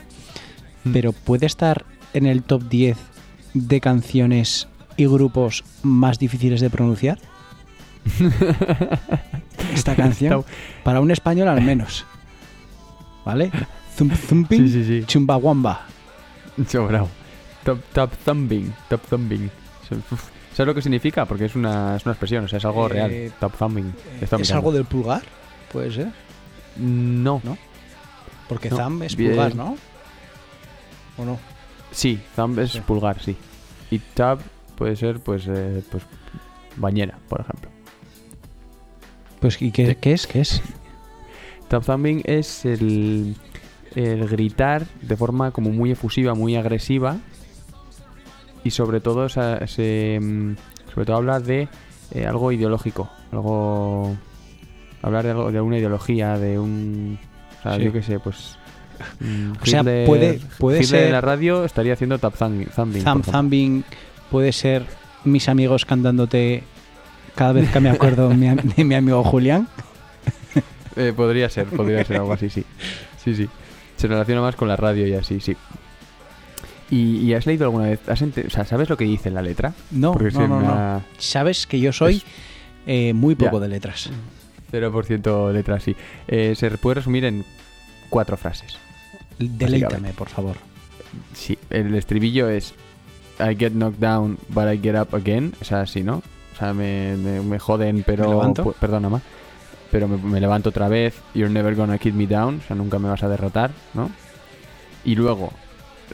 Mm. 0.84 0.92
pero 0.92 1.12
puede 1.14 1.46
estar 1.46 1.86
en 2.16 2.26
el 2.26 2.42
top 2.42 2.64
10 2.68 2.98
de 3.54 3.80
canciones 3.80 4.68
y 4.98 5.06
grupos 5.06 5.64
más 5.84 6.18
difíciles 6.18 6.62
de 6.62 6.72
pronunciar. 6.72 7.20
Esta 9.74 9.96
canción, 9.96 10.44
para 10.84 11.00
un 11.00 11.12
español 11.12 11.48
al 11.48 11.62
menos. 11.62 12.06
¿Vale? 13.24 13.52
Zum, 13.96 14.10
zumping, 14.10 14.68
Sí, 14.68 14.70
sí, 14.84 14.84
sí. 15.02 15.06
chumbawamba. 15.06 15.86
Sobrao. 16.68 17.08
Top, 17.64 17.80
top 17.94 18.12
thumbing. 18.26 18.74
Top 18.90 19.02
thumbing. 19.10 19.50
Uf. 20.12 20.24
¿Sabes 20.56 20.68
lo 20.68 20.74
que 20.76 20.82
significa? 20.82 21.26
Porque 21.26 21.46
es 21.46 21.56
una, 21.56 21.96
es 21.98 22.06
una 22.06 22.14
expresión, 22.14 22.46
o 22.46 22.48
sea, 22.48 22.58
es 22.58 22.66
algo 22.66 22.88
Eh, 22.88 22.90
real. 22.90 23.34
Top 23.40 23.54
thumbing. 23.58 23.94
Está 24.22 24.38
¿Es 24.38 24.52
algo 24.52 24.72
del 24.72 24.86
pulgar? 24.86 25.22
Puede 25.72 25.92
ser. 25.92 26.08
No. 26.78 27.42
¿No? 27.44 27.58
Porque 28.50 28.70
No, 28.70 28.78
thumb 28.78 29.04
es 29.04 29.16
bien. 29.16 29.32
pulgar, 29.32 29.56
¿no? 29.56 29.78
¿O 31.18 31.26
no? 31.26 31.40
Sí, 31.92 32.20
thumb 32.36 32.60
es 32.60 32.72
Sí. 32.72 32.82
pulgar, 32.82 33.22
sí. 33.22 33.36
Y 33.92 34.00
tab 34.00 34.40
puede 34.76 34.96
ser, 34.96 35.20
pues, 35.20 35.46
eh, 35.48 35.84
pues, 35.92 36.04
bañera, 36.78 37.18
por 37.30 37.42
ejemplo. 37.42 37.70
Pues, 39.40 39.62
¿y 39.62 39.72
qué, 39.72 39.96
qué 39.96 40.14
es? 40.14 40.26
¿Qué 40.28 40.42
es? 40.42 40.62
Top 41.68 41.86
thumbing 41.86 42.22
es 42.26 42.66
el, 42.66 43.36
el 43.96 44.28
gritar 44.28 44.86
de 45.02 45.16
forma 45.18 45.52
como 45.52 45.70
muy 45.70 45.92
efusiva, 45.92 46.34
muy 46.34 46.56
agresiva. 46.56 47.18
Y 48.64 48.72
sobre 48.72 49.02
todo 49.02 49.28
se, 49.30 50.20
mm, 50.22 50.56
sobre 50.94 51.06
todo 51.06 51.18
habla 51.18 51.40
de 51.40 51.68
eh, 52.12 52.26
algo 52.26 52.52
ideológico, 52.52 53.10
algo 53.32 54.16
hablar 55.04 55.24
de 55.26 55.32
algo 55.32 55.52
de 55.52 55.62
una 55.62 55.78
ideología, 55.78 56.38
de 56.40 56.58
un 56.58 57.20
o 57.60 57.62
sea, 57.64 57.76
Sí. 57.78 57.84
yo 57.84 57.94
qué 57.94 58.02
sé, 58.02 58.20
pues 58.20 58.58
mm, 59.20 59.52
O 59.62 59.66
sea, 59.66 59.82
Hitler- 59.82 60.06
puede- 60.08 60.40
puede 60.58 60.78
Hitler 60.84 61.00
ser- 61.00 61.06
en 61.08 61.12
la 61.14 61.22
radio 61.22 61.64
estaría 61.66 61.94
haciendo 61.94 62.18
top 62.18 62.36
thumbing. 62.38 62.68
Thumb 63.04 63.84
puede 64.32 64.52
ser 64.52 64.86
mis 65.26 65.48
amigos 65.50 65.86
cantándote 65.86 66.64
cada 67.36 67.54
vez 67.54 67.70
que 67.72 67.80
me 67.80 67.90
acuerdo 67.90 68.30
de 68.30 68.36
mi, 68.36 68.48
am- 68.48 68.58
de 68.58 68.84
mi 68.84 68.96
amigo 68.96 69.24
Julián. 69.24 69.68
Eh, 70.96 71.12
podría 71.16 71.50
ser, 71.50 71.66
podría 71.66 72.04
ser 72.06 72.18
algo 72.18 72.34
así, 72.34 72.50
sí. 72.52 72.64
Sí, 73.24 73.34
sí. 73.36 73.50
Se 73.98 74.08
relaciona 74.08 74.42
más 74.42 74.56
con 74.56 74.68
la 74.68 74.76
radio 74.76 75.08
y 75.08 75.14
así, 75.16 75.40
sí. 75.40 75.56
¿Y, 76.92 77.18
y 77.22 77.34
has 77.34 77.48
leído 77.48 77.66
alguna 77.66 77.86
vez? 77.86 78.00
has 78.08 78.22
ente- 78.22 78.46
o 78.46 78.50
sea, 78.52 78.64
¿sabes 78.64 78.90
lo 78.90 78.96
que 78.98 79.06
dice 79.06 79.30
en 79.30 79.36
la 79.36 79.42
letra? 79.42 79.74
No, 79.90 80.12
Porque 80.14 80.30
no, 80.32 80.48
no, 80.62 81.04
Sabes 81.18 81.66
que 81.66 81.80
yo 81.80 81.92
soy 81.94 82.22
eh, 82.86 83.14
muy 83.14 83.34
poco 83.34 83.58
Ya. 83.58 83.62
de 83.64 83.68
letras. 83.70 84.12
0% 84.74 85.52
letra, 85.54 85.80
sí. 85.80 85.96
Eh, 86.28 86.56
se 86.56 86.70
puede 86.72 86.96
resumir 86.96 87.26
en 87.26 87.46
cuatro 88.10 88.36
frases. 88.38 88.78
Deleítame, 89.40 90.14
por 90.14 90.30
favor. 90.30 90.56
Sí, 91.34 91.58
el 91.70 91.94
estribillo 91.96 92.50
es 92.50 92.74
I 93.40 93.56
get 93.56 93.74
knocked 93.74 94.00
down, 94.00 94.38
but 94.50 94.66
I 94.72 94.80
get 94.80 94.96
up 95.00 95.16
again. 95.16 95.54
O 95.62 95.66
sea, 95.66 95.86
sí, 95.86 96.04
¿no? 96.04 96.18
O 96.54 96.58
sea, 96.58 96.74
me, 96.74 97.16
me- 97.18 97.42
me 97.42 97.60
joden, 97.60 98.04
pero... 98.06 98.30
¿Me 98.66 98.74
Perdona, 98.80 99.10
ma. 99.10 99.22
Pero 99.92 100.08
me, 100.08 100.18
me 100.18 100.40
levanto 100.40 100.70
otra 100.70 100.88
vez. 100.88 101.16
You're 101.34 101.52
never 101.54 101.76
gonna 101.76 101.98
keep 101.98 102.14
me 102.16 102.26
down. 102.28 102.60
O 102.64 102.68
sea, 102.68 102.76
nunca 102.76 102.98
me 103.00 103.10
vas 103.10 103.22
a 103.24 103.30
derrotar, 103.30 103.72
¿no? 103.94 104.10
Y 105.06 105.16
luego, 105.16 105.52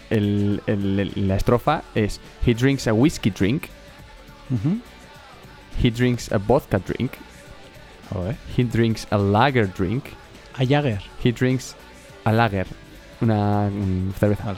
el- 0.09 0.61
el- 0.65 0.99
el- 1.15 1.27
la 1.27 1.35
estrofa 1.35 1.83
es 1.95 2.19
He 2.45 2.53
drinks 2.53 2.87
a 2.87 2.93
whiskey 2.93 3.31
drink. 3.31 3.65
He 5.81 5.91
drinks 5.91 6.31
a 6.31 6.37
vodka 6.37 6.79
drink. 6.79 7.11
He 8.55 8.63
drinks 8.63 9.05
a 9.11 9.17
lager 9.17 9.65
drink. 9.65 10.15
A 10.57 10.65
Jagger. 10.65 10.99
He 11.19 11.31
drinks 11.31 11.75
a 12.25 12.31
lager, 12.33 12.65
una 13.21 13.69
mm, 13.71 14.13
cerveza. 14.13 14.57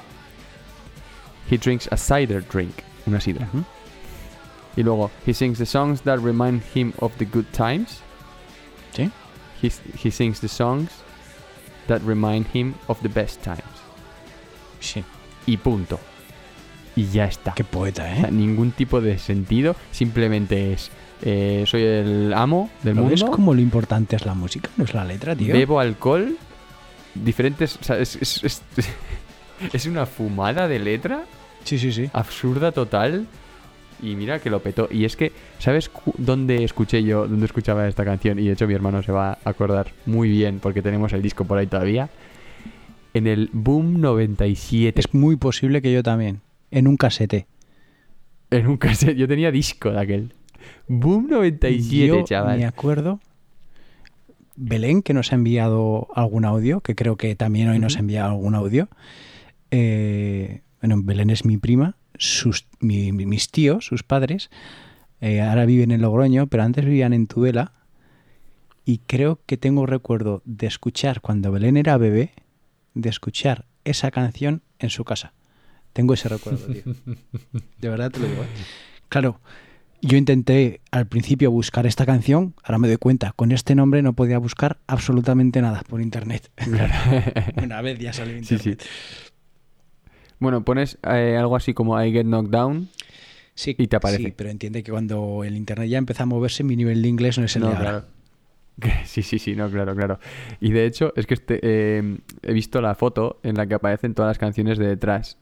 He 1.47 1.57
drinks 1.57 1.87
a 1.91 1.97
cider 1.97 2.41
drink, 2.41 2.83
una 3.07 3.19
sidra. 3.19 3.47
Y 4.77 4.83
luego, 4.83 5.11
he 5.25 5.33
sings 5.33 5.57
the 5.57 5.65
songs 5.65 6.01
that 6.01 6.19
remind 6.19 6.61
him 6.73 6.93
of 6.99 7.17
the 7.17 7.25
good 7.25 7.51
times. 7.51 8.01
Sí. 8.93 9.11
He, 9.61 9.69
he 9.97 10.09
sings 10.09 10.39
the 10.39 10.47
songs 10.47 10.89
that 11.87 12.01
remind 12.03 12.47
him 12.47 12.75
of 12.87 13.01
the 13.01 13.09
best 13.09 13.41
times. 13.43 13.61
Sí. 14.79 15.03
Y 15.45 15.57
punto. 15.57 15.99
Y 16.95 17.07
ya 17.11 17.25
está. 17.25 17.53
Qué 17.53 17.63
poeta, 17.63 18.03
O 18.03 18.05
sea, 18.05 18.27
¿eh? 18.27 18.31
ningún 18.31 18.71
tipo 18.71 19.01
de 19.01 19.17
sentido, 19.17 19.75
simplemente 19.91 20.73
es 20.73 20.89
eh, 21.23 21.63
soy 21.67 21.83
el 21.83 22.33
amo 22.33 22.69
del 22.83 22.95
¿Lo 22.95 23.05
ves 23.07 23.21
mundo, 23.21 23.35
como 23.35 23.53
lo 23.53 23.61
importante 23.61 24.15
es 24.15 24.25
la 24.25 24.33
música? 24.33 24.69
No 24.77 24.83
es 24.85 24.93
la 24.93 25.03
letra, 25.05 25.35
tío. 25.35 25.53
bebo 25.53 25.79
alcohol, 25.79 26.35
diferentes... 27.15 27.77
O 27.77 27.83
sea, 27.83 27.97
es, 27.99 28.15
es- 28.15 28.43
es- 28.43 28.61
es 29.73 29.85
una 29.85 30.05
fumada 30.05 30.67
de 30.67 30.79
letra 30.79 31.23
Sí, 31.63 31.77
sí, 31.77 31.91
sí. 31.91 32.09
absurda 32.13 32.71
total. 32.71 33.27
Y 34.03 34.15
mira 34.15 34.39
que 34.39 34.49
lo 34.49 34.61
petó. 34.63 34.87
Y 34.91 35.05
es 35.05 35.15
que, 35.15 35.31
¿sabes 35.59 35.91
dónde 36.17 36.63
escuché 36.63 37.03
yo, 37.03 37.27
dónde 37.27 37.45
escuchaba 37.45 37.87
esta 37.87 38.03
canción? 38.03 38.39
Y 38.39 38.47
de 38.47 38.53
hecho 38.53 38.65
mi 38.65 38.73
hermano 38.73 39.03
se 39.03 39.11
va 39.11 39.33
a 39.33 39.37
acordar 39.49 39.91
muy 40.07 40.27
bien 40.27 40.59
porque 40.59 40.81
tenemos 40.81 41.13
el 41.13 41.21
disco 41.21 41.45
por 41.45 41.59
ahí 41.59 41.67
todavía. 41.67 42.09
En 43.13 43.27
el 43.27 43.51
Boom 43.53 44.01
97. 44.01 44.99
Es 44.99 45.13
muy 45.13 45.35
posible 45.35 45.83
que 45.83 45.93
yo 45.93 46.01
también. 46.01 46.41
En 46.71 46.87
un 46.87 46.97
casete. 46.97 47.45
En 48.49 48.65
un 48.65 48.77
cassette. 48.77 49.15
Yo 49.15 49.27
tenía 49.27 49.51
disco 49.51 49.91
de 49.91 49.99
aquel. 49.99 50.33
Boom 50.87 51.27
97, 51.29 52.07
Yo 52.07 52.23
chaval. 52.23 52.57
me 52.59 52.65
acuerdo. 52.65 53.19
Belén, 54.55 55.01
que 55.01 55.13
nos 55.13 55.31
ha 55.31 55.35
enviado 55.35 56.07
algún 56.13 56.45
audio, 56.45 56.81
que 56.81 56.95
creo 56.95 57.15
que 57.17 57.35
también 57.35 57.69
hoy 57.69 57.79
nos 57.79 57.95
ha 57.95 57.99
enviado 57.99 58.29
algún 58.31 58.53
audio. 58.55 58.89
Eh, 59.71 60.61
bueno, 60.81 61.01
Belén 61.03 61.29
es 61.29 61.45
mi 61.45 61.57
prima, 61.57 61.95
sus, 62.17 62.67
mi- 62.79 63.11
mi- 63.11 63.25
mis 63.25 63.49
tíos, 63.49 63.85
sus 63.85 64.03
padres, 64.03 64.49
eh, 65.21 65.41
ahora 65.41 65.65
viven 65.65 65.91
en 65.91 66.01
Logroño, 66.01 66.47
pero 66.47 66.63
antes 66.63 66.85
vivían 66.85 67.13
en 67.13 67.27
Tudela. 67.27 67.73
Y 68.83 68.97
creo 68.99 69.39
que 69.45 69.57
tengo 69.57 69.85
recuerdo 69.85 70.41
de 70.45 70.67
escuchar 70.67 71.21
cuando 71.21 71.51
Belén 71.51 71.77
era 71.77 71.97
bebé, 71.97 72.31
de 72.93 73.09
escuchar 73.09 73.65
esa 73.85 74.11
canción 74.11 74.61
en 74.79 74.89
su 74.89 75.05
casa. 75.05 75.33
Tengo 75.93 76.13
ese 76.13 76.29
recuerdo, 76.29 76.67
tío. 76.73 76.83
De 77.79 77.89
verdad 77.89 78.11
te 78.11 78.19
lo 78.19 78.27
digo. 78.27 78.43
¿eh? 78.43 78.47
Claro, 79.09 79.39
yo 80.01 80.17
intenté 80.17 80.81
al 80.91 81.07
principio 81.07 81.51
buscar 81.51 81.85
esta 81.85 82.05
canción, 82.05 82.53
ahora 82.63 82.77
me 82.79 82.87
doy 82.87 82.97
cuenta, 82.97 83.33
con 83.35 83.51
este 83.51 83.75
nombre 83.75 84.01
no 84.01 84.13
podía 84.13 84.37
buscar 84.39 84.79
absolutamente 84.87 85.61
nada 85.61 85.83
por 85.87 86.01
internet. 86.01 86.49
Una 87.63 87.81
vez 87.81 87.99
ya 87.99 88.11
salió 88.13 88.35
en 88.35 88.43
Sí, 88.43 88.57
sí. 88.57 88.69
internet. 88.71 88.89
Bueno, 90.39 90.63
pones 90.65 90.97
eh, 91.03 91.37
algo 91.37 91.55
así 91.55 91.73
como 91.73 92.01
I 92.03 92.11
Get 92.11 92.25
Knocked 92.25 92.49
Down 92.49 92.89
Sí, 93.53 93.75
y 93.77 93.87
te 93.87 93.97
aparece. 93.97 94.23
sí, 94.23 94.33
pero 94.35 94.49
entiende 94.49 94.81
que 94.81 94.91
cuando 94.91 95.43
el 95.43 95.55
internet 95.55 95.87
ya 95.89 95.97
empieza 95.99 96.23
a 96.23 96.25
moverse, 96.25 96.63
mi 96.63 96.75
nivel 96.75 97.01
de 97.01 97.07
inglés 97.09 97.37
no 97.37 97.45
es 97.45 97.55
el 97.55 97.61
No, 97.63 97.69
de 97.69 97.75
ahora. 97.75 97.89
claro. 97.89 98.05
Sí, 99.05 99.21
sí, 99.21 99.37
sí, 99.37 99.55
no, 99.55 99.69
claro, 99.69 99.95
claro. 99.95 100.19
Y 100.59 100.71
de 100.71 100.85
hecho, 100.87 101.13
es 101.15 101.27
que 101.27 101.35
este, 101.35 101.59
eh, 101.61 102.17
he 102.41 102.53
visto 102.53 102.81
la 102.81 102.95
foto 102.95 103.39
en 103.43 103.55
la 103.55 103.67
que 103.67 103.75
aparecen 103.75 104.15
todas 104.15 104.29
las 104.29 104.39
canciones 104.39 104.79
de 104.79 104.87
detrás. 104.87 105.37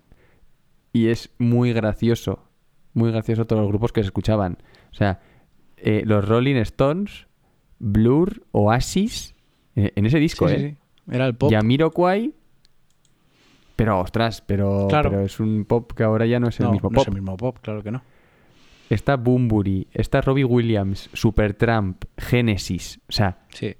Y 0.92 1.08
es 1.08 1.30
muy 1.38 1.72
gracioso. 1.72 2.44
Muy 2.94 3.12
gracioso 3.12 3.46
todos 3.46 3.62
los 3.62 3.70
grupos 3.70 3.92
que 3.92 4.02
se 4.02 4.08
escuchaban. 4.08 4.58
O 4.92 4.94
sea, 4.94 5.20
eh, 5.78 6.04
los 6.06 6.28
Rolling 6.28 6.56
Stones, 6.56 7.28
Blur, 7.80 8.44
Oasis, 8.52 9.36
eh, 9.76 9.92
en 9.96 10.06
ese 10.06 10.20
disco, 10.20 10.48
Sí, 10.50 10.56
sí, 10.56 10.62
¿eh? 10.66 10.78
sí. 11.08 11.14
Era 11.16 11.26
el 11.28 11.36
pop. 11.36 11.52
Jamiroquai. 11.52 12.34
Pero, 13.76 14.00
ostras, 14.02 14.42
pero, 14.46 14.88
Claro. 14.90 15.10
pero 15.10 15.22
es 15.24 15.40
un 15.40 15.64
pop 15.66 15.94
que 15.94 16.04
ahora 16.04 16.26
ya 16.26 16.40
no 16.40 16.50
es 16.50 16.60
el 16.60 16.66
no, 16.66 16.74
mismo 16.74 16.90
no 16.90 16.96
pop. 16.96 17.02
es 17.04 17.08
el 17.08 17.14
mismo 17.14 17.38
pop, 17.38 17.58
claro 17.62 17.82
que 17.82 17.92
no. 17.92 18.02
Está 18.90 19.16
Boombury, 19.16 19.88
está 19.94 20.20
Robbie 20.22 20.44
Williams, 20.44 21.10
Supertramp, 21.14 22.04
Genesis. 22.18 23.00
O 23.08 23.12
sea, 23.12 23.38
Sí. 23.54 23.76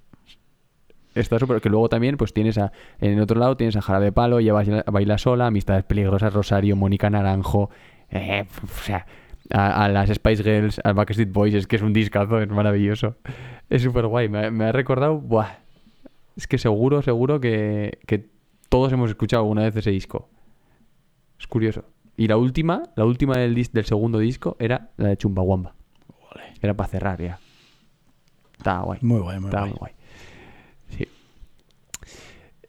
está 1.16 1.38
súper. 1.40 1.60
Que 1.62 1.70
luego 1.70 1.90
también, 1.90 2.16
pues 2.16 2.32
tienes 2.32 2.58
a. 2.60 2.72
En 3.02 3.20
otro 3.20 3.40
lado 3.40 3.58
tienes 3.58 3.76
a 3.76 3.82
Jarabe 3.82 4.12
Palo, 4.12 4.40
ya 4.40 4.54
baila, 4.54 4.84
baila 4.90 5.18
sola, 5.18 5.48
Amistades 5.48 5.84
Peligrosas, 5.84 6.32
Rosario, 6.34 6.76
Mónica 6.76 7.10
Naranjo. 7.10 7.70
Eh, 8.12 8.46
o 8.64 8.68
sea, 8.84 9.06
a, 9.52 9.86
a 9.86 9.90
las 9.90 10.10
Spice 10.10 10.44
Girls, 10.44 10.80
al 10.84 10.94
Backstreet 10.94 11.32
Boys, 11.32 11.54
es 11.54 11.68
que 11.68 11.76
es 11.78 11.82
un 11.82 11.94
discazo, 11.94 12.40
es 12.42 12.50
maravilloso. 12.50 13.16
Es 13.70 13.82
súper 13.84 14.08
guay. 14.08 14.30
Me, 14.30 14.52
me 14.52 14.66
ha 14.66 14.72
recordado. 14.72 15.20
Buah. 15.20 15.50
Es 16.36 16.48
que 16.48 16.58
seguro, 16.58 17.02
seguro 17.02 17.40
que, 17.40 18.00
que 18.08 18.30
todos 18.70 18.92
hemos 18.94 19.10
escuchado 19.10 19.44
alguna 19.44 19.64
vez 19.64 19.76
ese 19.76 19.92
disco. 19.92 20.30
Es 21.40 21.48
curioso. 21.48 21.84
Y 22.18 22.28
la 22.28 22.38
última, 22.38 22.84
la 22.96 23.06
última 23.06 23.38
del, 23.38 23.56
dis- 23.56 23.72
del 23.72 23.86
segundo 23.86 24.20
disco 24.20 24.56
era 24.60 24.90
la 24.98 25.10
de 25.10 25.18
Chumbawamba. 25.18 25.74
Era 26.62 26.74
para 26.76 26.90
cerrar 26.90 27.22
ya. 27.22 27.40
Estaba 28.58 28.84
guay. 28.84 29.00
Muy 29.02 29.20
guay, 29.20 29.40
muy 29.40 29.48
Estaba 29.50 29.64
guay. 29.68 29.72
muy 29.72 29.80
guay. 29.80 29.94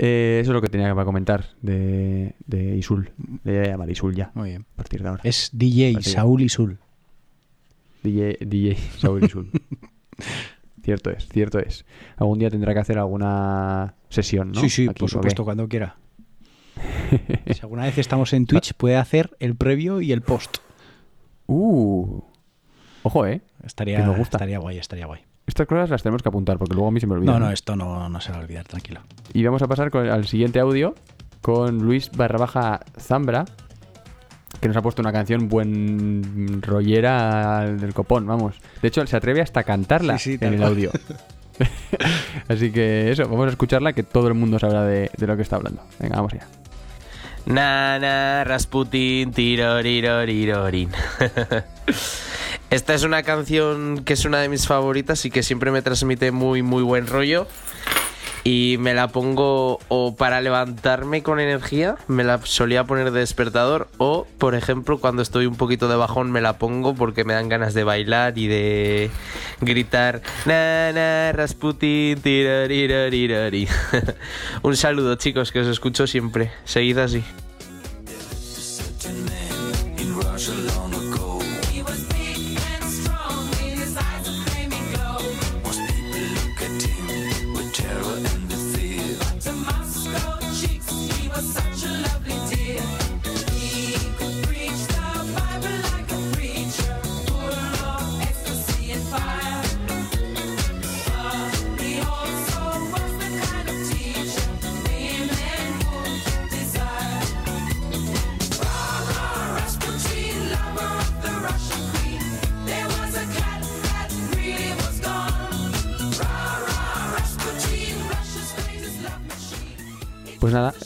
Eh, 0.02 0.38
eso 0.40 0.52
es 0.52 0.54
lo 0.54 0.62
que 0.62 0.68
tenía 0.68 0.94
para 0.94 1.04
comentar 1.04 1.44
de, 1.60 2.34
de 2.46 2.74
Isul. 2.76 3.10
Le 3.44 3.58
voy 3.58 3.66
a 3.66 3.70
llamar 3.70 3.90
Isul 3.90 4.14
ya, 4.14 4.30
Muy 4.32 4.48
bien. 4.48 4.64
a 4.72 4.76
partir 4.76 5.02
de 5.02 5.08
ahora. 5.10 5.20
Es 5.24 5.50
DJ 5.52 6.00
Saúl 6.00 6.40
Isul. 6.40 6.78
DJ, 8.02 8.38
DJ 8.40 8.76
Saúl 8.98 9.24
Isul. 9.24 9.50
cierto 10.82 11.10
es, 11.10 11.28
cierto 11.28 11.58
es. 11.58 11.84
Algún 12.16 12.38
día 12.38 12.48
tendrá 12.48 12.72
que 12.72 12.80
hacer 12.80 12.98
alguna 12.98 13.94
sesión, 14.08 14.52
¿no? 14.52 14.60
Sí, 14.62 14.70
sí, 14.70 14.88
Aquí, 14.88 15.00
por 15.00 15.10
supuesto, 15.10 15.44
cuando 15.44 15.68
quiera. 15.68 15.96
si 17.52 17.60
alguna 17.60 17.82
vez 17.84 17.98
estamos 17.98 18.32
en 18.32 18.46
Twitch, 18.46 18.72
puede 18.72 18.96
hacer 18.96 19.36
el 19.38 19.54
previo 19.54 20.00
y 20.00 20.12
el 20.12 20.22
post. 20.22 20.58
Uh. 21.46 22.22
Ojo, 23.02 23.26
¿eh? 23.26 23.42
Estaría, 23.62 23.98
Que 23.98 24.04
nos 24.04 24.16
gusta. 24.16 24.38
estaría 24.38 24.58
guay, 24.58 24.78
estaría 24.78 25.04
guay. 25.04 25.20
Estas 25.46 25.66
cosas 25.66 25.90
las 25.90 26.02
tenemos 26.02 26.22
que 26.22 26.28
apuntar 26.28 26.58
porque 26.58 26.74
luego 26.74 26.88
a 26.88 26.90
mí 26.92 27.00
se 27.00 27.06
me 27.06 27.14
olvida. 27.14 27.32
No, 27.32 27.40
no, 27.40 27.50
esto 27.50 27.74
no, 27.76 28.08
no 28.08 28.20
se 28.20 28.30
va 28.32 28.38
a 28.38 28.40
olvidar, 28.42 28.64
tranquilo. 28.66 29.00
Y 29.32 29.44
vamos 29.44 29.62
a 29.62 29.66
pasar 29.68 29.90
con- 29.90 30.08
al 30.08 30.26
siguiente 30.26 30.60
audio 30.60 30.94
con 31.40 31.78
Luis 31.78 32.10
barra 32.12 32.38
baja 32.38 32.80
Zambra, 32.98 33.44
que 34.60 34.68
nos 34.68 34.76
ha 34.76 34.82
puesto 34.82 35.00
una 35.02 35.12
canción 35.12 35.48
buen 35.48 36.60
rollera 36.62 37.64
del 37.66 37.94
copón, 37.94 38.26
vamos. 38.26 38.56
De 38.82 38.88
hecho, 38.88 39.04
se 39.06 39.16
atreve 39.16 39.40
hasta 39.40 39.60
a 39.60 39.64
cantarla 39.64 40.18
Sí, 40.18 40.36
sí, 40.38 40.44
en 40.44 40.54
el 40.54 40.62
audio. 40.62 40.90
Así 42.48 42.70
que 42.70 43.10
eso, 43.10 43.24
vamos 43.28 43.46
a 43.46 43.50
escucharla, 43.50 43.92
que 43.92 44.02
todo 44.02 44.28
el 44.28 44.34
mundo 44.34 44.58
sabrá 44.58 44.84
de, 44.84 45.10
de 45.16 45.26
lo 45.26 45.36
que 45.36 45.42
está 45.42 45.56
hablando. 45.56 45.82
Venga, 45.98 46.16
vamos 46.16 46.32
allá. 46.34 46.46
Nana, 47.46 48.44
Rasputin, 48.44 49.32
tirorirorirorin. 49.32 50.90
Esta 52.70 52.94
es 52.94 53.02
una 53.02 53.22
canción 53.22 54.04
que 54.04 54.12
es 54.12 54.24
una 54.24 54.38
de 54.38 54.48
mis 54.48 54.66
favoritas 54.66 55.24
y 55.24 55.30
que 55.30 55.42
siempre 55.42 55.70
me 55.72 55.82
transmite 55.82 56.30
muy, 56.30 56.62
muy 56.62 56.82
buen 56.82 57.06
rollo. 57.06 57.48
Y 58.44 58.76
me 58.78 58.94
la 58.94 59.08
pongo 59.08 59.78
o 59.88 60.16
para 60.16 60.40
levantarme 60.40 61.22
con 61.22 61.40
energía, 61.40 61.96
me 62.08 62.24
la 62.24 62.40
solía 62.44 62.84
poner 62.84 63.10
de 63.10 63.20
despertador, 63.20 63.88
o 63.98 64.26
por 64.38 64.54
ejemplo 64.54 64.98
cuando 64.98 65.22
estoy 65.22 65.46
un 65.46 65.56
poquito 65.56 65.88
de 65.88 65.96
bajón 65.96 66.30
me 66.32 66.40
la 66.40 66.58
pongo 66.58 66.94
porque 66.94 67.24
me 67.24 67.34
dan 67.34 67.48
ganas 67.48 67.74
de 67.74 67.84
bailar 67.84 68.38
y 68.38 68.46
de 68.46 69.10
gritar 69.60 70.22
Nana, 70.46 71.32
Rasputin, 71.32 72.20
tirorirorirorin. 72.20 73.68
un 74.62 74.76
saludo 74.76 75.16
chicos, 75.16 75.52
que 75.52 75.60
os 75.60 75.66
escucho 75.66 76.06
siempre. 76.06 76.50
Seguid 76.64 76.98
así. 76.98 77.22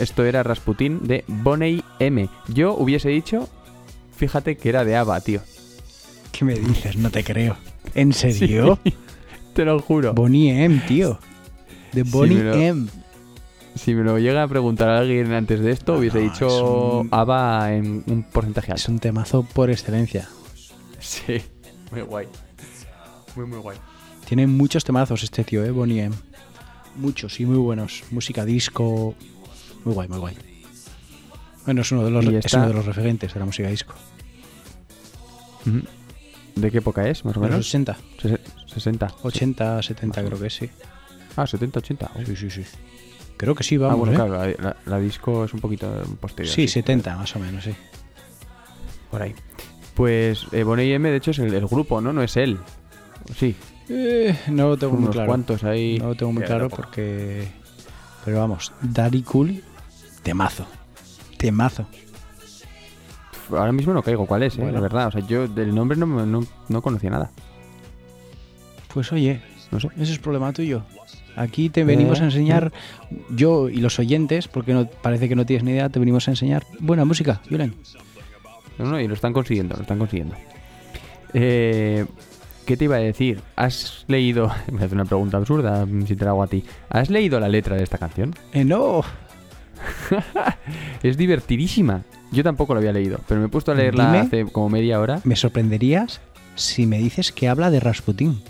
Esto 0.04 0.24
era 0.24 0.42
Rasputin 0.42 1.00
de 1.06 1.24
Boney 1.26 1.82
M. 1.98 2.28
Yo 2.48 2.74
hubiese 2.74 3.08
dicho, 3.08 3.48
fíjate 4.16 4.56
que 4.56 4.68
era 4.68 4.84
de 4.84 4.96
ABBA, 4.96 5.20
tío. 5.20 5.40
¿Qué 6.32 6.44
me 6.44 6.54
dices? 6.54 6.96
No 6.96 7.10
te 7.10 7.24
creo. 7.24 7.56
¿En 7.94 8.12
serio? 8.12 8.78
Sí, 8.84 8.94
te 9.54 9.64
lo 9.64 9.78
juro. 9.80 10.14
Bonnie 10.14 10.64
M, 10.64 10.80
tío. 10.86 11.18
De 11.92 12.02
Bonnie 12.02 12.42
lo- 12.42 12.54
M. 12.54 12.86
Si 13.76 13.92
me 13.94 14.04
lo 14.04 14.18
llega 14.20 14.44
a 14.44 14.48
preguntar 14.48 14.88
alguien 14.88 15.32
antes 15.32 15.58
de 15.60 15.72
esto, 15.72 15.94
hubiese 15.98 16.18
no, 16.22 16.30
dicho 16.30 16.46
es 16.46 17.02
un- 17.02 17.08
ABBA 17.10 17.72
en 17.74 18.04
un 18.06 18.22
porcentaje 18.22 18.72
Es 18.72 18.82
alto. 18.82 18.92
un 18.92 18.98
temazo 19.00 19.42
por 19.42 19.68
excelencia. 19.70 20.28
Sí, 21.00 21.40
muy 21.90 22.02
guay. 22.02 22.26
Muy, 23.36 23.46
muy 23.46 23.58
guay. 23.58 23.76
Tiene 24.28 24.46
muchos 24.46 24.84
temazos 24.84 25.22
este 25.24 25.42
tío, 25.44 25.64
¿eh? 25.64 25.70
Bonnie 25.70 26.02
M. 26.04 26.14
Muchos 26.96 27.40
y 27.40 27.46
muy 27.46 27.56
buenos. 27.58 28.04
Música 28.12 28.44
disco. 28.44 29.14
Muy 29.84 29.94
guay, 29.94 30.08
muy 30.08 30.18
guay. 30.18 30.36
Bueno, 31.64 31.80
es 31.82 31.92
uno 31.92 32.04
de 32.04 32.10
los, 32.10 32.24
es 32.26 32.54
uno 32.54 32.68
de 32.68 32.74
los 32.74 32.84
referentes 32.86 33.32
de 33.32 33.40
la 33.40 33.46
música 33.46 33.68
disco. 33.68 33.94
¿De 36.54 36.70
qué 36.70 36.78
época 36.78 37.08
es, 37.08 37.24
más 37.24 37.36
o 37.36 37.40
De 37.40 37.46
los 37.46 37.50
menos? 37.50 37.66
80, 37.68 37.96
Ses- 38.22 38.40
60. 38.66 39.14
80, 39.22 39.82
70 39.82 40.24
creo 40.24 40.38
que 40.38 40.50
sí. 40.50 40.70
Ah, 41.36 41.46
70, 41.46 41.78
80. 41.80 42.10
Oh. 42.14 42.18
Sí, 42.26 42.36
sí, 42.36 42.50
sí. 42.50 42.64
Creo 43.36 43.54
que 43.54 43.64
sí, 43.64 43.74
ah, 43.76 43.78
vamos, 43.88 44.08
bueno, 44.08 44.12
¿eh? 44.44 44.54
claro, 44.56 44.76
la, 44.86 44.98
disco 45.00 45.44
es 45.44 45.52
un 45.54 45.60
poquito 45.60 45.90
posterior. 46.20 46.54
Sí, 46.54 46.68
70 46.68 47.16
más 47.16 47.34
o 47.34 47.40
menos, 47.40 47.64
sí. 47.64 47.74
Por 49.10 49.22
ahí. 49.22 49.34
Pues 49.94 50.46
eh, 50.52 50.62
Boney 50.62 50.92
M, 50.92 51.08
de 51.10 51.16
hecho, 51.16 51.30
es 51.32 51.38
el, 51.40 51.52
el 51.52 51.66
grupo, 51.66 52.00
¿no? 52.00 52.12
No 52.12 52.22
es 52.22 52.36
él. 52.36 52.58
Sí, 53.36 53.56
Eh, 53.88 54.36
no 54.48 54.68
lo 54.68 54.76
tengo 54.76 54.92
son 54.92 55.00
muy 55.00 55.10
unos 55.16 55.16
claro. 55.56 55.72
ahí. 55.72 55.98
No 55.98 56.08
lo 56.08 56.14
tengo 56.14 56.32
muy 56.32 56.42
claro 56.44 56.68
porque... 56.68 57.48
Pero 58.24 58.38
vamos, 58.38 58.72
Daddy 58.80 59.22
Cool, 59.22 59.62
temazo. 60.24 60.66
Temazo. 61.38 61.86
Ahora 63.50 63.70
mismo 63.72 63.92
no 63.92 64.02
caigo 64.02 64.26
cuál 64.26 64.42
es, 64.42 64.54
eh, 64.56 64.60
Bueno. 64.62 64.72
la 64.74 64.80
verdad. 64.80 65.08
O 65.08 65.10
sea, 65.12 65.20
yo 65.26 65.46
del 65.46 65.74
nombre 65.74 65.96
no, 65.96 66.06
me- 66.06 66.26
no, 66.26 66.44
no 66.68 66.82
conocía 66.82 67.10
nada. 67.10 67.30
Pues 68.92 69.12
oye, 69.12 69.40
No 69.70 69.78
sé. 69.80 69.88
ese 69.98 70.12
es 70.12 70.18
problema 70.18 70.52
tuyo. 70.52 70.82
Aquí 71.36 71.68
te 71.68 71.82
venimos 71.84 72.20
a 72.20 72.24
enseñar, 72.24 72.72
yo 73.28 73.68
y 73.68 73.78
los 73.78 73.98
oyentes, 73.98 74.46
porque 74.46 74.72
no, 74.72 74.86
parece 74.86 75.28
que 75.28 75.34
no 75.34 75.44
tienes 75.44 75.64
ni 75.64 75.72
idea, 75.72 75.88
te 75.88 75.98
venimos 75.98 76.28
a 76.28 76.30
enseñar 76.30 76.64
buena 76.78 77.04
música, 77.04 77.40
Julen. 77.50 77.74
No, 78.78 78.84
no, 78.86 79.00
y 79.00 79.08
lo 79.08 79.14
están 79.14 79.32
consiguiendo, 79.32 79.74
lo 79.74 79.82
están 79.82 79.98
consiguiendo. 79.98 80.36
Eh, 81.32 82.06
¿Qué 82.66 82.76
te 82.76 82.84
iba 82.84 82.96
a 82.96 83.00
decir? 83.00 83.40
¿Has 83.56 84.04
leído... 84.06 84.50
Me 84.72 84.84
hace 84.84 84.94
una 84.94 85.04
pregunta 85.04 85.36
absurda, 85.36 85.84
si 86.06 86.14
te 86.16 86.24
la 86.24 86.30
hago 86.30 86.42
a 86.44 86.46
ti. 86.46 86.64
¿Has 86.88 87.10
leído 87.10 87.38
la 87.40 87.48
letra 87.48 87.76
de 87.76 87.82
esta 87.82 87.98
canción? 87.98 88.32
Eh, 88.52 88.64
no. 88.64 89.02
es 91.02 91.16
divertidísima. 91.16 92.02
Yo 92.32 92.42
tampoco 92.42 92.74
la 92.74 92.80
había 92.80 92.92
leído, 92.92 93.20
pero 93.28 93.40
me 93.40 93.46
he 93.46 93.48
puesto 93.48 93.72
a 93.72 93.74
leerla 93.74 94.06
Dime. 94.06 94.18
hace 94.18 94.44
como 94.46 94.68
media 94.68 95.00
hora. 95.00 95.20
Me 95.24 95.36
sorprenderías 95.36 96.20
si 96.56 96.86
me 96.86 96.98
dices 96.98 97.32
que 97.32 97.48
habla 97.48 97.70
de 97.70 97.80
Rasputín. 97.80 98.42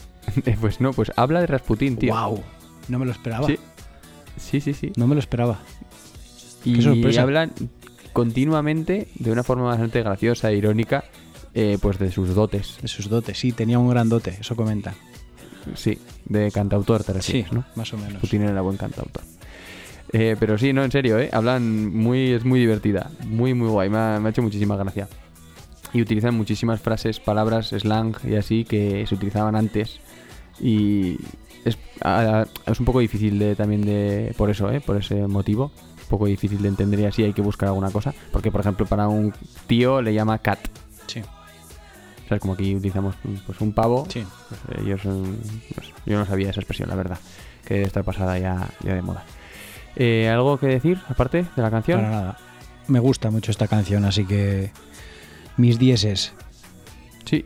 pues 0.60 0.80
no, 0.80 0.92
pues 0.92 1.12
habla 1.16 1.40
de 1.40 1.46
Rasputín, 1.46 1.96
tío. 1.96 2.14
Wow. 2.14 2.42
No 2.88 2.98
me 2.98 3.06
lo 3.06 3.12
esperaba. 3.12 3.46
Sí. 3.46 3.58
Sí, 4.36 4.60
sí, 4.60 4.72
sí. 4.74 4.92
No 4.96 5.06
me 5.06 5.14
lo 5.14 5.20
esperaba. 5.20 5.58
Y 6.64 7.16
hablan 7.18 7.52
continuamente, 8.12 9.08
de 9.14 9.30
una 9.30 9.42
forma 9.42 9.64
bastante 9.64 10.02
graciosa 10.02 10.50
e 10.50 10.56
irónica, 10.56 11.04
eh, 11.54 11.78
pues 11.80 11.98
de 11.98 12.10
sus 12.10 12.34
dotes. 12.34 12.78
De 12.82 12.88
sus 12.88 13.08
dotes, 13.08 13.38
sí, 13.38 13.52
tenía 13.52 13.78
un 13.78 13.88
gran 13.88 14.08
dote, 14.08 14.36
eso 14.40 14.56
comenta. 14.56 14.94
Sí, 15.74 15.98
de 16.24 16.50
cantautor 16.50 17.04
te 17.04 17.12
Sí, 17.12 17.18
refieres, 17.18 17.52
¿no? 17.52 17.64
más 17.74 17.92
o 17.92 17.96
menos. 17.96 18.14
Rasputín 18.14 18.42
era 18.42 18.60
buen 18.60 18.76
cantautor. 18.76 19.22
Eh, 20.12 20.36
pero 20.40 20.56
sí, 20.56 20.72
no, 20.72 20.82
en 20.84 20.90
serio, 20.90 21.18
¿eh? 21.18 21.28
Hablan 21.32 21.94
muy, 21.94 22.32
es 22.32 22.44
muy 22.44 22.60
divertida, 22.60 23.10
muy, 23.26 23.52
muy 23.54 23.68
guay, 23.68 23.90
me 23.90 23.98
ha, 23.98 24.18
me 24.20 24.28
ha 24.28 24.30
hecho 24.30 24.42
muchísima 24.42 24.76
gracia. 24.76 25.08
Y 25.92 26.00
utilizan 26.02 26.34
muchísimas 26.34 26.80
frases, 26.80 27.20
palabras, 27.20 27.68
slang 27.68 28.14
y 28.24 28.36
así 28.36 28.64
que 28.64 29.06
se 29.06 29.14
utilizaban 29.14 29.54
antes. 29.56 30.00
Y 30.60 31.16
es, 31.64 31.78
a- 32.02 32.40
a- 32.42 32.70
es 32.70 32.80
un 32.80 32.86
poco 32.86 33.00
difícil 33.00 33.38
de, 33.38 33.54
también 33.56 33.82
de, 33.82 34.34
por 34.36 34.50
eso, 34.50 34.70
¿eh? 34.70 34.80
Por 34.80 34.96
ese 34.96 35.26
motivo. 35.26 35.70
Un 36.02 36.08
poco 36.10 36.26
difícil 36.26 36.60
de 36.62 36.68
entender 36.68 37.00
y 37.00 37.04
así 37.04 37.22
hay 37.22 37.32
que 37.34 37.42
buscar 37.42 37.68
alguna 37.68 37.90
cosa. 37.90 38.14
Porque, 38.32 38.50
por 38.50 38.62
ejemplo, 38.62 38.86
para 38.86 39.08
un 39.08 39.32
tío 39.66 40.00
le 40.02 40.14
llama 40.14 40.38
cat. 40.38 40.58
Sí. 41.06 41.20
O 41.20 42.28
sea, 42.28 42.38
como 42.38 42.54
aquí 42.54 42.74
utilizamos 42.74 43.14
pues, 43.46 43.60
un 43.60 43.72
pavo. 43.72 44.06
Sí. 44.10 44.24
pues, 44.48 44.80
ellos, 44.86 45.00
sé, 45.02 45.08
yo 46.06 46.18
no 46.18 46.24
sabía 46.26 46.50
esa 46.50 46.60
expresión, 46.60 46.88
la 46.88 46.94
verdad. 46.96 47.18
Que 47.64 47.74
debe 47.74 47.86
estar 47.86 48.04
pasada 48.04 48.38
ya, 48.38 48.68
ya 48.82 48.94
de 48.94 49.02
moda. 49.02 49.24
Eh, 49.98 50.28
¿Algo 50.28 50.58
que 50.58 50.68
decir, 50.68 50.98
aparte 51.08 51.44
de 51.54 51.62
la 51.62 51.70
canción? 51.70 52.00
Para 52.00 52.10
nada. 52.10 52.38
Me 52.86 53.00
gusta 53.00 53.30
mucho 53.30 53.50
esta 53.50 53.66
canción, 53.68 54.04
así 54.04 54.24
que 54.24 54.70
mis 55.56 55.78
dieces. 55.78 56.32
Sí, 57.24 57.44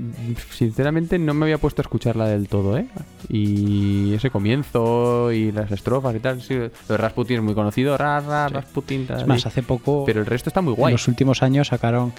sinceramente 0.52 1.18
no 1.18 1.34
me 1.34 1.46
había 1.46 1.58
puesto 1.58 1.82
a 1.82 1.84
escucharla 1.84 2.28
del 2.28 2.46
todo, 2.46 2.78
¿eh? 2.78 2.86
Y 3.28 4.14
ese 4.14 4.30
comienzo 4.30 5.32
y 5.32 5.50
las 5.50 5.72
estrofas 5.72 6.14
y 6.14 6.20
tal. 6.20 6.40
Sí, 6.40 6.54
lo 6.54 6.68
de 6.68 6.96
Rasputin 6.96 7.38
es 7.38 7.42
muy 7.42 7.54
conocido. 7.54 7.98
Ra, 7.98 8.20
ra, 8.20 8.48
Rasputin, 8.48 9.08
tal, 9.08 9.22
Es 9.22 9.26
más, 9.26 9.44
hace 9.44 9.64
poco, 9.64 10.04
Pero 10.04 10.20
el 10.20 10.26
resto 10.26 10.50
está 10.50 10.60
muy 10.60 10.74
en 10.74 10.76
guay. 10.76 10.92
los 10.92 11.08
últimos 11.08 11.42
años, 11.42 11.68
sacaron 11.68 12.12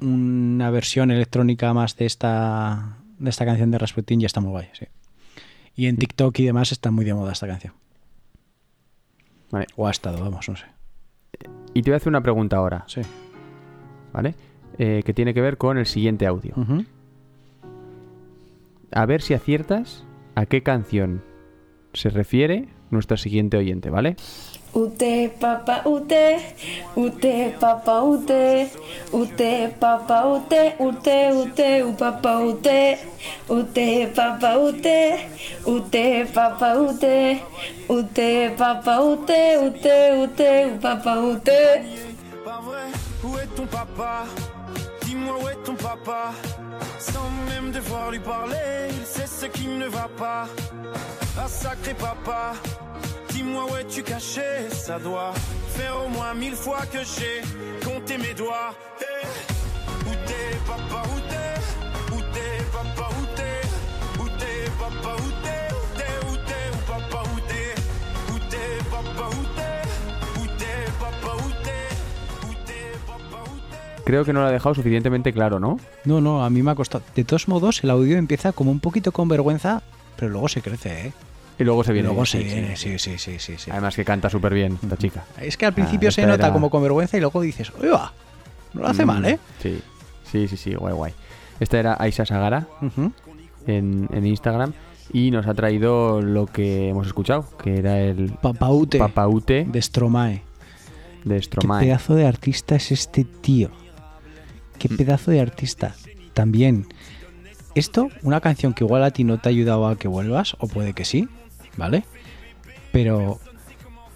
una 0.00 0.70
versión 0.70 1.10
electrónica 1.10 1.72
más 1.74 1.96
de 1.96 2.06
esta, 2.06 2.98
de 3.18 3.30
esta 3.30 3.44
canción 3.44 3.72
de 3.72 3.78
Rasputin 3.78 4.20
y 4.20 4.26
está 4.26 4.40
muy 4.40 4.50
guay, 4.50 4.68
sí. 4.78 4.86
Y 5.74 5.86
en 5.86 5.96
TikTok 5.96 6.38
y 6.38 6.44
demás 6.44 6.70
está 6.70 6.92
muy 6.92 7.04
de 7.04 7.14
moda 7.14 7.32
esta 7.32 7.48
canción. 7.48 7.72
Vale. 9.56 9.66
O 9.76 9.86
ha 9.86 9.90
estado, 9.90 10.20
vamos, 10.22 10.46
no 10.50 10.56
sé. 10.56 10.66
Y 11.72 11.80
te 11.82 11.90
voy 11.90 11.94
a 11.94 11.96
hacer 11.96 12.08
una 12.10 12.20
pregunta 12.20 12.56
ahora, 12.58 12.84
Sí. 12.86 13.00
¿vale? 14.12 14.34
Eh, 14.78 15.02
que 15.04 15.14
tiene 15.14 15.32
que 15.32 15.40
ver 15.40 15.56
con 15.56 15.78
el 15.78 15.86
siguiente 15.86 16.26
audio. 16.26 16.54
A 18.92 19.06
ver 19.06 19.22
si 19.22 19.32
aciertas 19.34 20.04
a 20.34 20.44
qué 20.44 20.62
canción 20.62 21.22
se 21.94 22.10
refiere 22.10 22.68
nuestro 22.90 23.16
siguiente 23.16 23.56
oyente, 23.56 23.88
¿vale? 23.88 24.16
Ute 24.74 25.30
papa 25.40 25.82
ute, 25.86 26.38
ute 26.96 27.54
papa 27.58 28.02
ute, 28.04 28.68
ute 29.12 29.70
papa 29.80 30.18
ute, 30.26 30.74
ute 30.78 31.16
ute 31.32 31.82
u 31.82 31.92
papa 31.94 32.40
ute, 32.44 32.98
ute 33.48 34.06
papa 34.14 34.58
ute, 34.58 35.18
ute 35.66 36.26
papa 36.34 36.74
ute, 36.76 37.40
ute 37.88 38.56
papa 38.58 38.98
ute, 39.00 39.40
ute 39.66 39.96
ute 40.22 40.50
u 40.66 40.78
papa 40.78 41.14
ute. 41.30 41.60
Pas 42.44 42.60
vrai, 42.60 42.86
où 43.24 43.36
est 43.38 43.46
ton 43.56 43.66
papa 43.66 44.24
Dis-moi 45.02 45.34
où 45.42 45.48
est 45.48 45.62
ton 45.64 45.74
papa 45.74 46.32
Sans 46.98 47.30
même 47.48 47.72
devoir 47.72 48.10
lui 48.10 48.20
parler, 48.20 48.90
il 48.90 49.06
sait 49.06 49.26
ce 49.26 49.46
qui 49.46 49.66
ne 49.66 49.86
va 49.86 50.08
pas. 50.16 50.46
Ah 51.38 51.48
sacré 51.48 51.94
papa, 51.94 52.52
dis-moi 53.36 53.64
où 53.70 53.76
es-tu 53.76 54.02
caché 54.02 54.48
Ça 54.70 54.98
doit 54.98 55.32
faire 55.76 55.94
au 56.04 56.08
moins 56.08 56.32
mille 56.34 56.54
fois 56.54 56.82
que 56.92 56.98
j'ai 57.14 57.36
compté 57.84 58.16
mes 58.16 58.34
doigts. 58.34 58.72
Où 60.08 60.12
t'es 60.26 60.48
papa, 60.70 61.00
où 61.12 61.18
t'es 61.30 62.14
Où 62.14 62.20
t'es 62.34 62.52
papa, 62.76 63.06
où 63.18 63.24
t'es 63.36 63.58
Où 64.22 64.26
t'es 64.40 64.58
papa, 64.80 65.12
où 65.24 65.30
t'es 65.44 65.62
Où 65.76 65.94
t'es, 65.98 66.14
où 66.30 66.34
t'es, 66.48 66.64
où 66.72 66.80
papa, 66.90 67.20
où 67.32 67.38
t'es 67.50 67.68
Où 68.32 68.36
t'es 68.50 68.68
papa, 68.94 69.26
où 69.36 69.42
t'es 69.56 69.78
Où 70.40 70.44
t'es 70.60 70.78
papa, 71.02 71.32
où 71.44 71.50
t'es 71.64 71.86
Où 72.48 72.52
t'es 72.66 72.86
papa, 73.06 73.38
où 73.50 73.56
t'es 73.70 74.04
Creo 74.04 74.24
que 74.24 74.32
no 74.32 74.40
lo 74.40 74.46
ha 74.46 74.52
dejado 74.52 74.74
suficientemente 74.74 75.32
claro, 75.32 75.58
¿no? 75.60 75.78
No, 76.04 76.20
no, 76.20 76.44
a 76.44 76.50
mí 76.50 76.62
me 76.62 76.70
ha 76.70 76.74
costado. 76.74 77.04
De 77.14 77.24
todos 77.24 77.48
modos, 77.48 77.82
el 77.84 77.90
audio 77.90 78.16
empieza 78.16 78.52
como 78.52 78.70
un 78.70 78.80
poquito 78.80 79.12
con 79.12 79.28
vergüenza, 79.28 79.82
pero 80.16 80.30
luego 80.30 80.48
se 80.48 80.62
crece, 80.62 81.08
¿eh? 81.08 81.12
Y 81.58 81.64
luego 81.64 81.82
se 81.84 81.92
viene. 81.92 82.08
luego 82.08 82.26
se 82.26 82.38
viene, 82.38 82.76
sí, 82.76 82.98
sí, 82.98 83.16
sí, 83.18 83.38
sí. 83.38 83.54
sí. 83.56 83.70
Además 83.70 83.96
que 83.96 84.04
canta 84.04 84.28
súper 84.28 84.52
bien 84.52 84.78
esta 84.82 84.96
chica. 84.96 85.24
Es 85.40 85.56
que 85.56 85.64
al 85.66 85.72
principio 85.72 86.08
Ah, 86.08 86.12
se 86.12 86.20
esta 86.20 86.32
nota 86.32 86.46
era- 86.46 86.52
como 86.52 86.68
con 86.70 86.82
vergüenza 86.82 87.16
y 87.16 87.20
luego 87.20 87.40
dices, 87.40 87.72
¡Oiga! 87.80 88.12
No 88.74 88.82
lo 88.82 88.88
hace 88.88 89.04
Mm, 89.04 89.08
mal, 89.08 89.24
¿eh? 89.24 89.38
Sí, 89.62 89.80
sí, 90.30 90.48
sí, 90.48 90.56
sí, 90.58 90.74
guay, 90.74 90.92
guay. 90.94 91.12
Esta 91.58 91.78
era 91.78 91.96
Aisha 91.98 92.26
Sagara 92.26 92.66
en, 93.66 94.08
en 94.12 94.26
Instagram 94.26 94.72
y 95.12 95.30
nos 95.30 95.46
ha 95.46 95.54
traído 95.54 96.20
lo 96.20 96.46
que 96.46 96.90
hemos 96.90 97.06
escuchado, 97.06 97.46
que 97.62 97.78
era 97.78 98.00
el 98.00 98.32
Papaute 98.42 98.98
Papaute 98.98 99.64
de 99.66 99.80
Stromae. 99.80 100.42
de 101.24 101.36
¿Qué 101.36 101.42
Stromae. 101.42 101.86
pedazo 101.86 102.14
de 102.14 102.26
artista 102.26 102.76
es 102.76 102.92
este 102.92 103.24
tío? 103.24 103.70
¿Qué 104.78 104.90
pedazo 104.90 105.30
de 105.30 105.40
artista? 105.40 105.94
También, 106.34 106.86
esto, 107.74 108.10
una 108.22 108.42
canción 108.42 108.74
que 108.74 108.84
igual 108.84 109.02
a 109.04 109.10
ti 109.10 109.24
no 109.24 109.38
te 109.38 109.48
ha 109.48 109.50
ayudado 109.50 109.86
a 109.88 109.96
que 109.96 110.06
vuelvas, 110.08 110.54
o 110.58 110.66
puede 110.68 110.92
que 110.92 111.06
sí, 111.06 111.28
¿vale? 111.76 112.04
Pero 112.92 113.38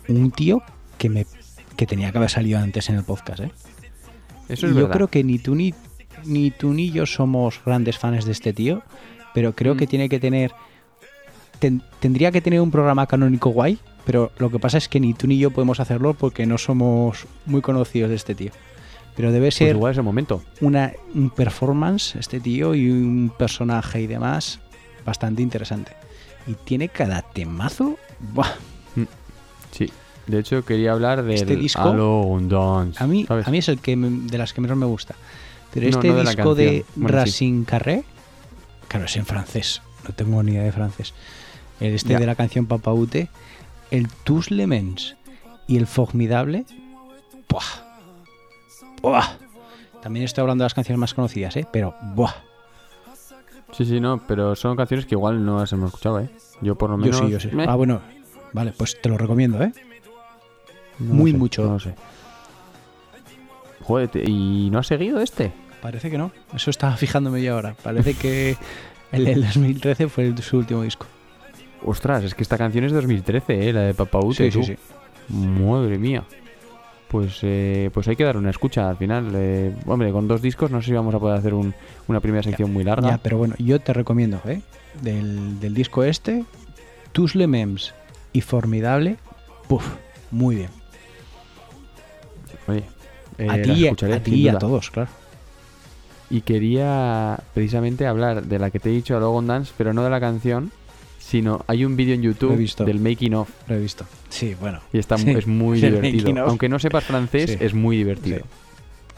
un 0.08 0.30
tío 0.30 0.62
que 0.98 1.08
me 1.08 1.26
que 1.76 1.86
tenía 1.86 2.12
que 2.12 2.18
haber 2.18 2.30
salido 2.30 2.58
antes 2.58 2.88
en 2.90 2.96
el 2.96 3.04
podcast, 3.04 3.40
¿eh? 3.40 3.50
Eso 4.48 4.66
Y 4.66 4.70
es 4.70 4.74
yo 4.76 4.82
verdad. 4.82 4.92
creo 4.96 5.08
que 5.08 5.24
ni 5.24 5.38
tú 5.38 5.54
ni, 5.54 5.72
ni 6.24 6.50
tú 6.50 6.72
ni 6.74 6.90
yo 6.90 7.06
somos 7.06 7.60
grandes 7.64 7.96
fans 7.98 8.24
de 8.26 8.32
este 8.32 8.52
tío, 8.52 8.82
pero 9.32 9.54
creo 9.54 9.74
Mm. 9.74 9.78
que 9.78 9.86
tiene 9.86 10.08
que 10.08 10.20
tener. 10.20 10.52
ten- 11.58 11.82
tendría 12.00 12.32
que 12.32 12.40
tener 12.40 12.60
un 12.62 12.70
programa 12.70 13.06
canónico 13.06 13.50
guay, 13.50 13.78
pero 14.06 14.32
lo 14.38 14.50
que 14.50 14.58
pasa 14.58 14.78
es 14.78 14.88
que 14.88 14.98
ni 14.98 15.12
tú 15.12 15.26
ni 15.26 15.36
yo 15.38 15.50
podemos 15.50 15.78
hacerlo 15.78 16.14
porque 16.14 16.46
no 16.46 16.56
somos 16.56 17.26
muy 17.44 17.60
conocidos 17.60 18.08
de 18.08 18.16
este 18.16 18.34
tío. 18.34 18.50
Pero 19.14 19.30
debe 19.30 19.46
Pues 19.48 19.56
ser 19.56 19.76
igual 19.76 19.92
es 19.92 19.98
el 19.98 20.04
momento. 20.04 20.42
una, 20.62 20.92
un 21.14 21.28
performance, 21.28 22.16
este 22.16 22.40
tío, 22.40 22.74
y 22.74 22.90
un 22.90 23.30
personaje 23.38 24.00
y 24.00 24.06
demás 24.06 24.58
bastante 25.04 25.42
interesante. 25.42 25.92
Y 26.50 26.54
tiene 26.54 26.88
cada 26.88 27.22
temazo. 27.22 27.96
¡buah! 28.34 28.48
Sí. 29.70 29.88
De 30.26 30.40
hecho, 30.40 30.64
quería 30.64 30.92
hablar 30.92 31.22
del 31.22 31.34
Este 31.36 31.54
disco, 31.56 31.80
Alone 31.80 32.48
Dance. 32.48 33.02
A 33.02 33.06
mí, 33.06 33.24
¿sabes? 33.26 33.46
a 33.46 33.50
mí 33.52 33.58
es 33.58 33.68
el 33.68 33.78
que 33.78 33.94
me- 33.94 34.28
de 34.28 34.36
las 34.36 34.52
que 34.52 34.60
menos 34.60 34.76
me 34.76 34.86
gusta. 34.86 35.14
Pero 35.72 35.84
No, 35.84 35.90
este 35.90 36.08
no 36.08 36.14
de 36.16 36.20
disco 36.22 36.54
de 36.56 36.64
canción. 36.64 36.86
Bueno, 36.96 37.26
sí. 37.26 37.64
Carré, 37.66 38.04
claro, 38.88 39.06
es 39.06 39.16
en 39.16 39.26
francés, 39.26 39.80
no 40.08 40.12
tengo 40.14 40.42
ni 40.42 40.52
idea 40.52 40.64
de 40.64 40.72
francés. 40.72 41.14
El 41.78 41.94
este 41.94 42.16
de 42.18 42.26
la 42.26 42.34
canción 42.34 42.66
Papaute, 42.66 43.28
el 43.92 44.08
Tous 44.24 44.50
les 44.50 44.66
Mens 44.66 45.16
y 45.68 45.76
el 45.76 45.86
Formidable. 45.86 46.64
¡Buah! 47.48 47.62
¡Buah! 49.02 49.28
También 50.02 50.24
estoy 50.24 50.42
hablando 50.42 50.62
de 50.62 50.66
las 50.66 50.74
canciones 50.74 50.98
más 50.98 51.14
conocidas, 51.14 51.56
¿eh? 51.56 51.66
Pero 51.72 51.94
¡buah! 52.16 52.34
Sí, 53.72 53.84
sí, 53.84 54.00
no, 54.00 54.18
pero 54.26 54.54
son 54.56 54.76
canciones 54.76 55.06
que 55.06 55.14
igual 55.14 55.44
no 55.44 55.58
las 55.58 55.72
hemos 55.72 55.88
escuchado, 55.88 56.20
¿eh? 56.20 56.30
Yo 56.60 56.74
por 56.76 56.90
lo 56.90 56.96
Yo 56.98 57.02
menos... 57.04 57.18
sí, 57.20 57.30
yo 57.30 57.40
sí. 57.40 57.48
meh, 57.52 57.64
Ah, 57.68 57.74
bueno, 57.76 58.00
vale, 58.52 58.72
pues 58.76 59.00
te 59.00 59.08
lo 59.08 59.16
recomiendo, 59.16 59.62
¿eh? 59.62 59.72
no 60.98 61.14
muy 61.14 61.32
sé, 61.32 61.38
mucho. 61.38 61.64
No 61.64 61.72
lo 61.74 61.78
sé. 61.80 61.94
Joder, 63.82 64.10
¿y 64.28 64.68
no 64.70 64.78
has 64.78 64.86
seguido 64.86 65.20
este? 65.20 65.52
Parece 65.80 66.10
que 66.10 66.18
no. 66.18 66.30
Eso 66.54 66.70
estaba 66.70 66.96
fijándome 66.96 67.42
yo 67.42 67.54
ahora. 67.54 67.74
Parece 67.82 68.14
que 68.14 68.56
el 69.12 69.24
del 69.24 69.42
2013 69.44 70.08
fue 70.08 70.26
el- 70.26 70.38
su 70.42 70.58
último 70.58 70.82
disco. 70.82 71.06
Ostras, 71.84 72.24
es 72.24 72.34
que 72.34 72.42
esta 72.42 72.58
canción 72.58 72.84
es 72.84 72.92
de 72.92 72.96
2013, 72.96 73.68
¿eh? 73.68 73.72
La 73.72 73.80
de 73.82 73.94
Papaute. 73.94 74.50
Sí, 74.50 74.50
sí, 74.50 74.58
tú. 74.58 74.64
sí. 74.64 75.34
Madre 75.34 75.96
mía. 75.96 76.24
Pues, 77.10 77.40
eh, 77.42 77.90
pues 77.92 78.06
hay 78.06 78.14
que 78.14 78.22
darle 78.22 78.38
una 78.40 78.50
escucha 78.50 78.88
al 78.88 78.96
final. 78.96 79.32
eh, 79.34 79.74
hombre, 79.86 80.12
con 80.12 80.28
dos 80.28 80.40
discos 80.40 80.70
no 80.70 80.80
sé 80.80 80.86
si 80.86 80.92
vamos 80.92 81.12
a 81.14 81.18
poder 81.18 81.36
hacer 81.38 81.54
un- 81.54 81.74
una 82.06 82.20
primera 82.20 82.42
sección 82.42 82.72
muy 82.72 82.84
larga. 82.84 83.08
Ya, 83.10 83.18
pero 83.18 83.36
bueno, 83.36 83.56
yo 83.58 83.80
te 83.80 83.92
recomiendo, 83.92 84.40
¿eh? 84.46 84.62
Del, 85.02 85.58
del 85.58 85.74
disco 85.74 86.04
este, 86.04 86.44
Mems 87.48 87.94
y 88.32 88.40
Formidable, 88.42 89.16
puf, 89.68 89.84
muy 90.30 90.54
bien. 90.56 90.70
Oye, 92.68 92.84
eh, 93.38 93.48
a 93.50 93.54
ti, 93.62 93.86
a 94.14 94.20
ti 94.20 94.30
y 94.36 94.48
a 94.48 94.58
todos, 94.58 94.90
claro. 94.90 95.10
Y 96.28 96.42
quería 96.42 97.40
precisamente 97.54 98.06
hablar 98.06 98.44
de 98.44 98.58
la 98.60 98.70
que 98.70 98.78
te 98.78 98.90
he 98.90 98.92
dicho, 98.92 99.18
Logon 99.18 99.48
Dance, 99.48 99.72
pero 99.76 99.92
no 99.92 100.04
de 100.04 100.10
la 100.10 100.20
canción, 100.20 100.70
sino 101.30 101.64
hay 101.68 101.84
un 101.84 101.94
vídeo 101.96 102.14
en 102.16 102.22
YouTube 102.22 102.56
visto. 102.56 102.84
del 102.84 102.98
making 102.98 103.34
of 103.34 103.48
Lo 103.68 103.76
he 103.76 103.78
visto. 103.78 104.04
Sí, 104.30 104.56
bueno. 104.60 104.80
y 104.92 104.98
está, 104.98 105.16
Sí, 105.16 105.30
es 105.30 105.46
muy 105.46 105.80
divertido. 105.80 106.44
Aunque 106.46 106.68
no 106.68 106.78
sepas 106.80 107.04
francés, 107.04 107.50
Sí. 107.52 107.56
es 107.60 107.72
muy 107.72 107.96
divertido. 107.96 108.38
Sí. 108.40 108.44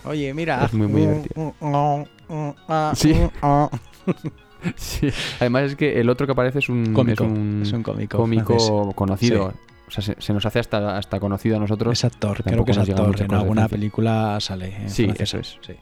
Oye, 0.08 0.34
mira. 0.34 0.62
Es 0.64 0.74
muy, 0.74 0.88
muy 0.88 1.00
divertido. 1.02 1.54
Sí. 2.94 3.14
Sí. 4.76 5.08
Además 5.40 5.62
es 5.64 5.76
que 5.76 6.00
el 6.00 6.08
otro 6.10 6.26
que 6.26 6.32
aparece 6.32 6.58
es 6.60 6.68
un 6.68 6.92
Cómico, 6.92 7.24
es 7.24 7.30
un, 7.30 7.60
es 7.62 7.72
un 7.72 7.82
cómico 7.82 8.92
conocido. 8.94 9.52
O 9.88 9.90
sea, 9.90 10.02
se, 10.02 10.16
se 10.18 10.32
nos 10.32 10.46
hace 10.46 10.58
hasta, 10.58 10.96
hasta 10.96 11.18
conocido 11.20 11.56
a 11.56 11.60
nosotros. 11.60 11.92
Es 11.98 12.04
actor, 12.04 12.42
creo 12.44 12.64
que 12.64 12.70
es 12.72 12.78
actor. 12.78 13.20
En 13.22 13.32
alguna 13.34 13.68
película 13.68 14.38
sale. 14.40 14.74
En 14.82 14.90
Sí, 14.90 15.04
francesa. 15.04 15.38
eso 15.38 15.38
es. 15.38 15.58
Sí. 15.66 15.74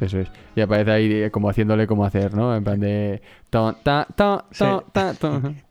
Eso 0.00 0.18
es. 0.20 0.28
Y 0.56 0.60
aparece 0.62 0.90
ahí 0.90 1.12
eh, 1.12 1.30
como 1.30 1.50
haciéndole 1.50 1.86
como 1.86 2.04
hacer, 2.04 2.34
¿no? 2.34 2.56
En 2.56 2.64
plan 2.64 2.80
de... 2.80 3.20
ta, 3.50 3.76
ta, 3.82 4.06
ta. 4.14 4.44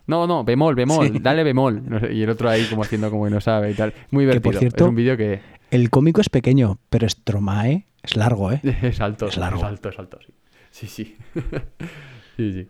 No, 0.08 0.28
no, 0.28 0.44
bemol, 0.44 0.76
bemol, 0.76 1.08
Sí. 1.08 1.20
dale 1.20 1.44
bemol. 1.44 1.84
No 1.90 2.00
sé, 2.00 2.14
y 2.14 2.22
el 2.24 2.30
otro 2.30 2.50
ahí 2.50 2.66
como 2.70 2.84
haciendo 2.84 3.10
como 3.10 3.26
que 3.26 3.32
no 3.32 3.42
sabe 3.42 3.72
y 3.72 3.74
tal. 3.74 3.94
Muy 4.12 4.24
Que, 4.24 4.28
divertido. 4.28 4.52
por 4.52 4.60
cierto, 4.60 4.84
es 4.86 4.90
un 4.90 4.96
vídeo 4.96 5.18
que 5.18 5.40
El 5.72 5.90
cómico 5.90 6.22
es 6.22 6.30
pequeño, 6.30 6.78
pero 6.90 7.10
Stromae 7.10 7.86
es 8.04 8.16
largo, 8.16 8.52
¿eh? 8.52 8.62
es 8.84 9.02
alto. 9.02 9.28
Es 9.28 9.38
largo. 9.38 9.60
Es 9.60 9.64
alto, 9.66 9.90
es 9.90 10.00
alto, 10.00 10.20
sí. 10.26 10.34
Sí, 10.72 10.88
sí. 10.88 11.18
sí, 12.38 12.54
sí. 12.54 12.70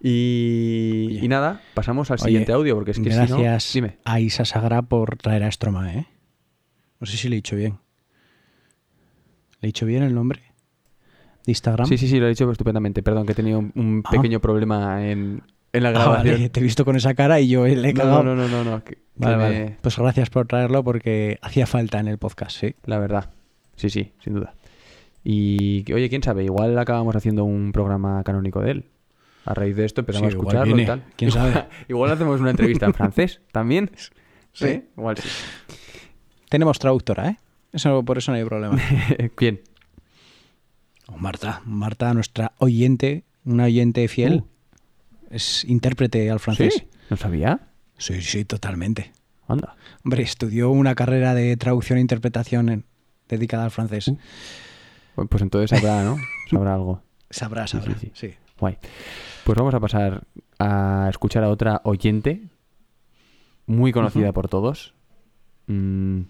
Y, 0.00 1.18
y 1.22 1.28
nada, 1.28 1.60
pasamos 1.74 2.10
al 2.10 2.16
Oye, 2.16 2.24
siguiente 2.26 2.52
audio 2.52 2.74
porque 2.74 2.90
es 2.90 2.98
que 3.00 3.10
si 3.10 3.16
no... 3.16 3.38
Gracias 3.38 3.72
Dime. 3.72 3.98
a 4.04 4.20
Isa 4.20 4.44
Sagra 4.44 4.82
por 4.82 5.16
traer 5.16 5.42
a 5.44 5.50
Stromae, 5.50 5.98
¿eh? 5.98 6.06
No 7.00 7.06
sé 7.06 7.16
si 7.16 7.28
le 7.28 7.36
he 7.36 7.38
dicho 7.38 7.56
bien. 7.56 7.78
¿Le 9.64 9.68
he 9.68 9.72
dicho 9.72 9.86
bien 9.86 10.02
el 10.02 10.14
nombre? 10.14 10.42
¿De 11.46 11.50
Instagram? 11.52 11.86
Sí, 11.88 11.96
sí, 11.96 12.06
sí, 12.06 12.20
lo 12.20 12.26
he 12.26 12.28
dicho 12.28 12.50
estupendamente. 12.50 13.02
Perdón, 13.02 13.24
que 13.24 13.32
he 13.32 13.34
tenido 13.34 13.58
un, 13.60 13.72
un 13.76 14.02
Ah. 14.04 14.10
pequeño 14.10 14.38
problema 14.38 15.08
en, 15.10 15.42
en 15.72 15.82
la 15.82 15.88
Ah, 15.88 15.92
grabación. 15.92 16.34
vale, 16.34 16.48
te 16.50 16.60
he 16.60 16.62
visto 16.62 16.84
con 16.84 16.96
esa 16.96 17.14
cara 17.14 17.40
y 17.40 17.48
yo 17.48 17.64
le 17.66 17.88
he 17.88 17.94
No, 17.94 18.00
cagado. 18.02 18.22
no, 18.24 18.34
no, 18.36 18.46
no, 18.46 18.62
no, 18.62 18.84
que- 18.84 18.96
que 18.96 19.00
Vale, 19.16 19.36
me- 19.38 19.42
vale. 19.42 19.76
Pues 19.80 19.96
gracias 19.96 20.28
por 20.28 20.46
traerlo 20.46 20.84
porque 20.84 21.38
hacía 21.40 21.66
falta 21.66 21.98
en 21.98 22.08
el 22.08 22.18
podcast, 22.18 22.58
sí. 22.60 22.74
La 22.84 22.98
verdad. 22.98 23.30
Sí, 23.76 23.88
sí, 23.88 24.12
sin 24.22 24.34
duda. 24.34 24.52
Y 25.24 25.90
oye, 25.94 26.10
quién 26.10 26.22
sabe, 26.22 26.44
igual 26.44 26.78
acabamos 26.78 27.16
haciendo 27.16 27.44
un 27.44 27.72
programa 27.72 28.22
canónico 28.22 28.60
de 28.60 28.70
él. 28.70 28.84
A 29.46 29.54
raíz 29.54 29.76
de 29.76 29.86
esto 29.86 30.02
empezamos 30.02 30.30
Sí, 30.32 30.36
a 30.36 30.38
escucharlo 30.38 30.78
y 30.78 30.84
tal. 30.84 31.04
quién 31.16 31.30
igual, 31.30 31.52
sabe. 31.54 31.66
Igual 31.88 32.10
hacemos 32.10 32.38
una 32.38 32.50
entrevista 32.50 32.84
en 32.84 32.92
francés 32.94 33.40
también. 33.50 33.90
Sí. 34.52 34.66
¿Eh? 34.66 34.84
Igual 34.98 35.16
sí. 35.16 35.28
Tenemos 36.50 36.78
traductora, 36.78 37.30
¿eh? 37.30 37.36
Eso, 37.74 38.02
por 38.04 38.16
eso 38.18 38.30
no 38.32 38.38
hay 38.38 38.44
problema. 38.44 38.78
¿Quién? 39.34 39.60
Oh, 41.08 41.18
Marta, 41.18 41.60
Marta, 41.66 42.14
nuestra 42.14 42.52
oyente, 42.58 43.24
una 43.44 43.64
oyente 43.64 44.08
fiel, 44.08 44.44
es 45.30 45.64
intérprete 45.66 46.30
al 46.30 46.40
francés. 46.40 46.74
Uh. 46.76 46.78
¿Sí? 46.78 46.86
¿No 47.10 47.16
sabía? 47.18 47.60
Sí, 47.98 48.22
sí, 48.22 48.44
totalmente. 48.46 49.12
Anda. 49.46 49.76
Hombre, 50.04 50.22
estudió 50.22 50.70
una 50.70 50.94
carrera 50.94 51.34
de 51.34 51.54
traducción 51.58 51.98
e 51.98 52.00
interpretación 52.00 52.68
en- 52.70 52.84
dedicada 53.28 53.64
al 53.64 53.70
francés. 53.70 54.10
Bueno, 55.16 55.28
Pues 55.28 55.42
entonces 55.42 55.70
sabrá, 55.70 56.02
¿no? 56.02 56.16
Sabrá 56.50 56.74
algo. 56.74 57.02
Sabrá, 57.28 57.66
sabrá. 57.66 57.98
sí, 57.98 58.10
sí. 58.14 58.34
Guay. 58.58 58.78
Pues 59.44 59.58
vamos 59.58 59.74
a 59.74 59.80
pasar 59.80 60.22
a 60.58 61.08
escuchar 61.10 61.42
a 61.44 61.48
otra 61.50 61.80
oyente 61.84 62.48
muy 63.66 63.92
conocida 63.92 64.32
por 64.32 64.48
todos. 64.48 64.94
Mm, 65.66 66.20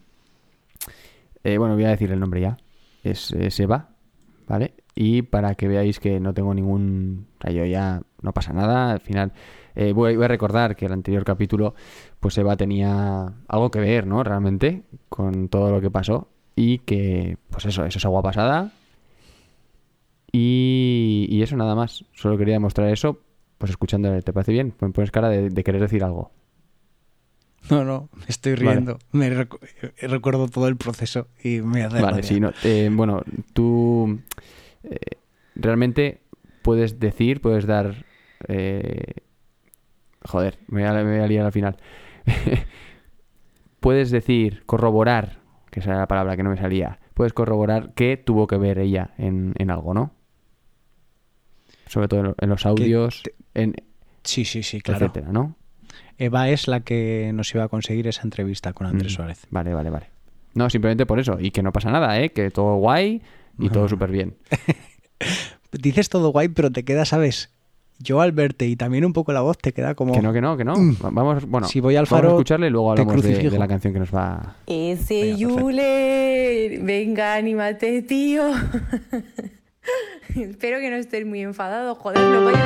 eh, 1.45 1.59
bueno, 1.59 1.75
voy 1.75 1.85
a 1.85 1.91
decir 1.91 2.11
el 2.11 2.21
nombre 2.21 2.41
ya. 2.41 2.57
Es, 3.03 3.33
es 3.33 3.61
Eva, 3.61 3.91
¿vale? 4.49 4.75
Y 4.95 5.23
para 5.23 5.55
que 5.55 5.69
veáis 5.69 6.01
que 6.01 6.19
no 6.21 6.33
tengo 6.33 6.55
ningún... 6.55 7.27
O 7.39 7.43
sea, 7.43 7.53
yo 7.53 7.65
ya 7.67 8.03
no 8.23 8.33
pasa 8.33 8.53
nada. 8.53 8.93
Al 8.93 9.01
final 9.01 9.33
eh, 9.75 9.93
voy, 9.93 10.15
a 10.23 10.29
recordar 10.29 10.75
que 10.75 10.87
el 10.87 10.93
anterior 10.93 11.25
capítulo, 11.25 11.75
pues 12.21 12.39
Eva 12.39 12.57
tenía 12.57 13.33
algo 13.47 13.71
que 13.71 13.81
ver, 13.81 14.07
¿no? 14.07 14.25
Realmente, 14.25 14.85
con 15.09 15.49
todo 15.49 15.71
lo 15.71 15.81
que 15.81 15.91
pasó. 15.91 16.29
Y 16.57 16.79
que, 16.79 17.37
pues 17.51 17.67
eso, 17.67 17.85
eso 17.85 17.99
es 17.99 18.05
agua 18.05 18.23
pasada. 18.23 18.73
Y, 20.33 21.41
eso 21.43 21.57
nada 21.57 21.75
más. 21.75 22.05
Solo 22.13 22.39
quería 22.39 22.55
demostrar 22.55 22.89
eso, 22.89 23.21
pues 23.59 23.71
escuchándole. 23.71 24.23
¿Te 24.23 24.33
parece 24.33 24.53
bien? 24.53 24.75
Me 24.81 24.91
pones 24.91 25.11
cara 25.11 25.29
de 25.29 25.65
querer 25.65 25.83
decir 25.83 26.03
algo. 26.05 26.31
No, 27.71 27.85
no, 27.85 28.09
me 28.15 28.25
estoy 28.29 28.55
Vale. 28.57 28.71
riendo. 28.73 28.99
Me 29.13 29.31
recu- 29.31 29.59
eh, 29.83 30.07
recuerdo 30.09 30.49
todo 30.49 30.69
el 30.69 30.77
proceso 30.77 31.29
y 31.43 31.61
me 31.63 31.83
hace 31.83 32.01
Vale, 32.03 32.23
sí, 32.23 32.39
no, 32.41 32.51
eh, 32.65 32.91
bueno, 32.93 33.23
tú 33.55 34.21
eh, 34.83 34.99
realmente 35.55 36.21
puedes 36.63 37.01
decir, 37.01 37.41
puedes 37.41 37.67
dar... 37.67 38.05
eh, 38.49 39.15
joder, 40.27 40.59
me 40.69 40.83
voy, 40.83 40.91
a, 40.91 41.05
me 41.05 41.13
voy 41.17 41.21
a 41.25 41.27
liar 41.27 41.47
al 41.47 41.53
final. 41.53 41.77
puedes 43.81 44.11
decir, 44.11 44.65
corroborar, 44.67 45.39
que 45.71 45.81
esa 45.81 45.91
era 45.91 46.01
la 46.01 46.09
palabra 46.09 46.37
que 46.37 46.43
no 46.43 46.51
me 46.51 46.57
salía, 46.57 46.99
puedes 47.15 47.33
corroborar 47.33 47.93
que 47.95 48.17
tuvo 48.17 48.47
que 48.47 48.57
ver 48.57 48.79
ella 48.79 49.11
en, 49.19 49.55
en 49.59 49.71
algo, 49.71 49.95
¿no? 49.95 50.13
Sobre 51.87 52.09
todo 52.09 52.35
en 52.39 52.49
los 52.49 52.67
audios, 52.67 53.23
en, 53.55 53.75
Sí, 54.23 54.45
sí, 54.47 54.63
sí, 54.63 54.81
claro. 54.81 55.05
etcétera, 55.07 55.33
¿no? 55.33 55.55
Eva 56.19 56.49
es 56.49 56.69
la 56.69 56.81
que 56.81 57.31
nos 57.35 57.53
iba 57.55 57.65
a 57.65 57.69
conseguir 57.69 58.07
esa 58.07 58.23
entrevista 58.23 58.73
con 58.73 58.87
Andrés 58.87 59.13
Mm, 59.13 59.17
Suárez. 59.17 59.47
Vale, 59.51 59.75
vale, 59.75 59.91
vale. 59.91 60.07
No, 60.55 60.71
simplemente 60.71 61.07
por 61.07 61.19
eso. 61.19 61.39
Y 61.41 61.51
que 61.51 61.63
no 61.63 61.73
pasa 61.73 61.91
nada, 61.91 62.21
¿eh? 62.21 62.31
Que 62.31 62.51
todo 62.51 62.77
guay 62.77 63.23
y 63.59 63.69
todo 63.71 63.89
súper 63.89 64.11
bien. 64.11 64.35
Dices 65.73 66.09
todo 66.09 66.31
guay, 66.31 66.49
pero 66.49 66.71
te 66.71 66.85
queda, 66.85 67.05
¿sabes? 67.05 67.51
Yo 67.99 68.21
al 68.21 68.33
verte 68.33 68.67
y 68.67 68.75
también 68.77 69.05
un 69.05 69.13
poco 69.13 69.33
la 69.33 69.41
voz 69.41 69.57
te 69.59 69.73
queda 69.73 69.95
como... 69.95 70.13
Que 70.15 70.21
no, 70.23 70.33
que 70.33 70.41
no, 70.41 70.57
que 70.57 70.65
no. 70.65 70.77
Mm. 70.77 70.97
Va- 71.05 71.11
Vamos, 71.11 71.45
bueno, 71.47 71.67
Si 71.69 71.81
voy 71.81 71.95
al 71.97 72.05
vamos 72.07 72.09
faro, 72.21 72.29
a 72.29 72.33
escucharle 72.33 72.67
y 72.69 72.71
luego 72.71 72.91
hablamos 72.93 73.23
de, 73.23 73.51
la 73.59 73.69
canción 73.69 73.93
que 73.93 73.99
nos 74.01 74.15
va. 74.15 74.57
Ese. 74.67 75.37
Yule, 75.37 76.79
venga, 76.83 77.35
anímate, 77.35 78.03
tío. 78.03 78.45
Espero 80.35 80.79
que 80.81 80.91
no 80.91 80.97
estés 80.97 81.25
muy 81.27 81.43
enfadado, 81.43 81.95
joder, 81.95 82.19
no 82.19 82.45
vayas 82.47 82.65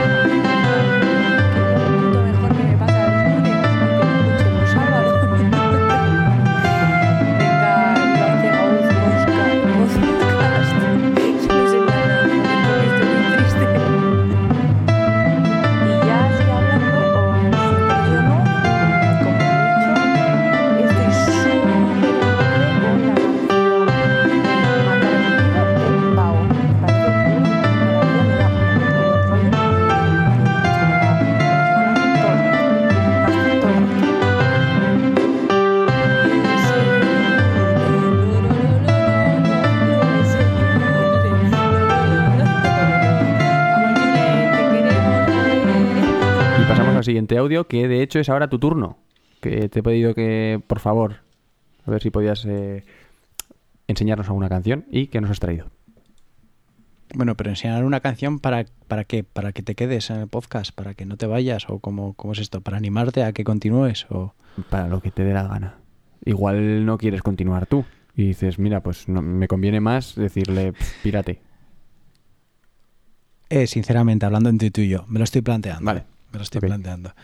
siguiente 47.29 47.39
audio, 47.39 47.69
que 47.69 47.89
de 47.89 48.03
hecho 48.03 48.19
es 48.19 48.29
ahora 48.29 48.49
tu 48.49 48.59
turno. 48.59 48.97
Que 49.41 49.69
te 49.69 49.81
he 49.81 49.83
pedido 49.83 50.15
que, 50.15 50.61
por 50.67 50.81
favor, 50.81 51.17
a 51.87 51.91
ver 51.91 52.03
si 52.03 52.11
podías 52.11 52.45
eh, 52.47 52.85
enseñarnos 53.87 54.27
alguna 54.29 54.49
canción 54.49 54.87
y 54.91 55.09
que 55.09 55.21
nos 55.21 55.31
has 55.31 55.39
traído. 55.39 55.67
Bueno, 57.15 57.37
pero 57.37 57.51
enseñar 57.51 57.85
una 57.85 58.01
canción 58.01 58.39
para, 58.39 58.65
para 58.89 59.05
qué? 59.05 59.25
Para 59.25 59.53
que 59.53 59.63
te 59.63 59.75
quedes 59.75 60.11
en 60.11 60.17
el 60.21 60.29
podcast, 60.29 60.73
para 60.75 60.95
que 60.95 61.07
no 61.07 61.17
te 61.17 61.27
vayas 61.27 61.69
o 61.69 61.79
cómo, 61.79 62.15
cómo 62.15 62.33
es 62.33 62.39
esto, 62.41 62.61
para 62.61 62.77
animarte 62.77 63.23
a 63.23 63.33
que 63.33 63.45
continúes 63.45 64.07
o... 64.11 64.35
Para 64.71 64.89
lo 64.89 65.01
que 65.01 65.11
te 65.11 65.25
dé 65.25 65.33
la 65.33 65.45
gana. 65.47 65.77
Igual 66.25 66.85
no 66.85 66.99
quieres 66.99 67.23
continuar 67.23 67.67
tú. 67.67 67.85
Y 68.17 68.27
dices, 68.29 68.59
mira, 68.59 68.83
pues 68.83 69.09
no, 69.09 69.23
me 69.23 69.47
conviene 69.47 69.81
más 69.81 70.17
decirle, 70.17 70.73
"Pf, 70.73 71.03
pírate. 71.03 71.41
Eh, 73.49 73.67
sinceramente, 73.67 74.27
hablando 74.27 74.49
entre 74.51 74.71
tú 74.71 74.81
y 74.81 74.89
yo, 74.89 75.05
me 75.09 75.19
lo 75.19 75.25
estoy 75.25 75.41
planteando. 75.43 75.85
Vale. 75.85 76.05
Me 76.33 76.39
lo 76.39 76.43
estoy 76.43 76.61
planteando. 76.61 77.15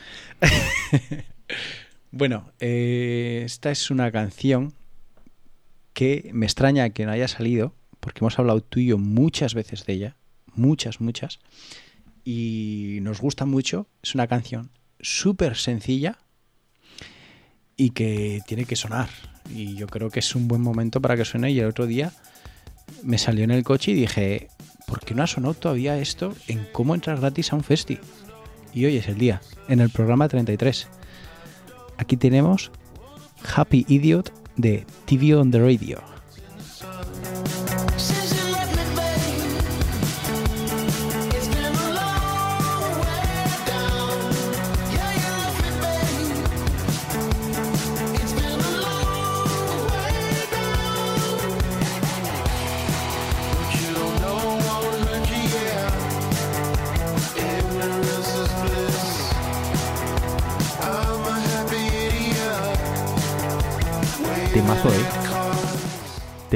bueno, 2.11 2.53
eh, 2.61 3.43
esta 3.45 3.71
es 3.71 3.91
una 3.91 4.11
canción 4.11 4.73
que 5.93 6.31
me 6.33 6.47
extraña 6.47 6.91
que 6.91 7.07
no 7.07 7.13
haya 7.13 7.29
salido, 7.29 7.75
porque 8.01 8.21
hemos 8.21 8.39
hablado 8.39 8.61
tú 8.63 8.81
y 8.81 8.87
yo 8.87 8.99
muchas 8.99 9.55
veces 9.55 9.87
de 9.87 9.93
ella, 9.93 10.17
muchas, 10.55 11.01
muchas, 11.01 11.39
y 12.25 12.99
nos 13.03 13.21
gusta 13.21 13.45
mucho. 13.45 13.87
Es 14.03 14.15
una 14.15 14.27
canción 14.27 14.71
súper 15.01 15.57
sencilla 15.57 16.19
y 17.77 17.91
que 17.91 18.41
tiene 18.47 18.65
que 18.65 18.77
sonar. 18.77 19.09
Y 19.55 19.75
yo 19.75 19.87
creo 19.87 20.11
que 20.11 20.21
es 20.21 20.35
un 20.35 20.49
buen 20.49 20.63
momento 20.63 21.01
para 21.01 21.17
que 21.17 21.25
suene. 21.25 21.51
Y 21.51 21.61
el 21.61 21.67
otro 21.67 21.87
día 21.87 22.13
me 23.03 23.19
salió 23.19 23.45
en 23.45 23.51
el 23.51 23.63
coche 23.63 23.93
y 23.93 23.95
dije, 23.95 24.49
¿por 24.87 25.01
qué 25.01 25.15
no 25.15 25.23
ha 25.23 25.27
sonado 25.27 25.55
todavía 25.55 25.99
esto 25.99 26.35
en 26.49 26.67
cómo 26.73 26.95
entrar 26.95 27.21
gratis 27.21 27.53
a 27.53 27.57
un 27.57 27.65
festi? 27.65 27.99
Y 28.75 28.85
hoy 28.87 28.97
es 28.97 29.07
el 29.07 29.17
día, 29.17 29.41
en 29.69 29.81
el 29.81 29.89
programa 29.89 30.29
33. 30.29 30.89
Aquí 31.97 32.17
tenemos 32.17 32.73
Happy 33.55 33.87
Idiot 33.89 34.33
de 34.57 34.85
TV 35.07 35.37
on 35.37 35.53
the 35.53 35.61
Radio. 35.61 36.14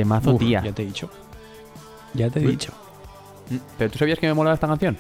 Temazo, 0.03 0.33
Uf, 0.35 0.39
tía. 0.41 0.63
Ya 0.65 0.73
te 0.73 0.83
he 0.83 0.87
dicho. 0.87 1.09
Ya 2.15 2.31
te 2.31 2.41
he 2.41 2.45
Uy. 2.47 2.53
dicho. 2.53 2.73
Mm, 3.51 3.57
¿Pero 3.79 3.91
tú 3.91 3.99
sabías 3.99 4.19
que 4.19 4.27
me 4.27 4.35
molaba 4.35 4.55
esta 4.55 4.67
canción? 4.67 4.97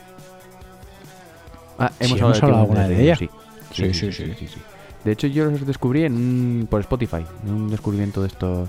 Ah, 1.79 1.91
Sí, 2.01 2.07
hemos 2.07 2.19
hemos 2.19 2.23
hablado 2.37 2.45
hablado 2.45 2.63
alguna 2.63 2.89
de 2.89 2.95
de 2.97 3.03
ella. 3.05 3.17
Sí. 3.17 3.29
Sí, 3.73 3.95
sí, 3.95 4.13
sí. 4.13 4.25
sí. 4.39 4.59
De 5.05 5.13
hecho, 5.13 5.27
yo 5.29 5.45
los 5.47 5.65
descubrí 5.67 6.05
en 6.05 6.15
un- 6.15 6.67
por 6.69 6.81
Spotify, 6.81 7.25
en 7.45 7.53
un 7.53 7.71
descubrimiento 7.71 8.21
de 8.23 8.29
estos. 8.29 8.69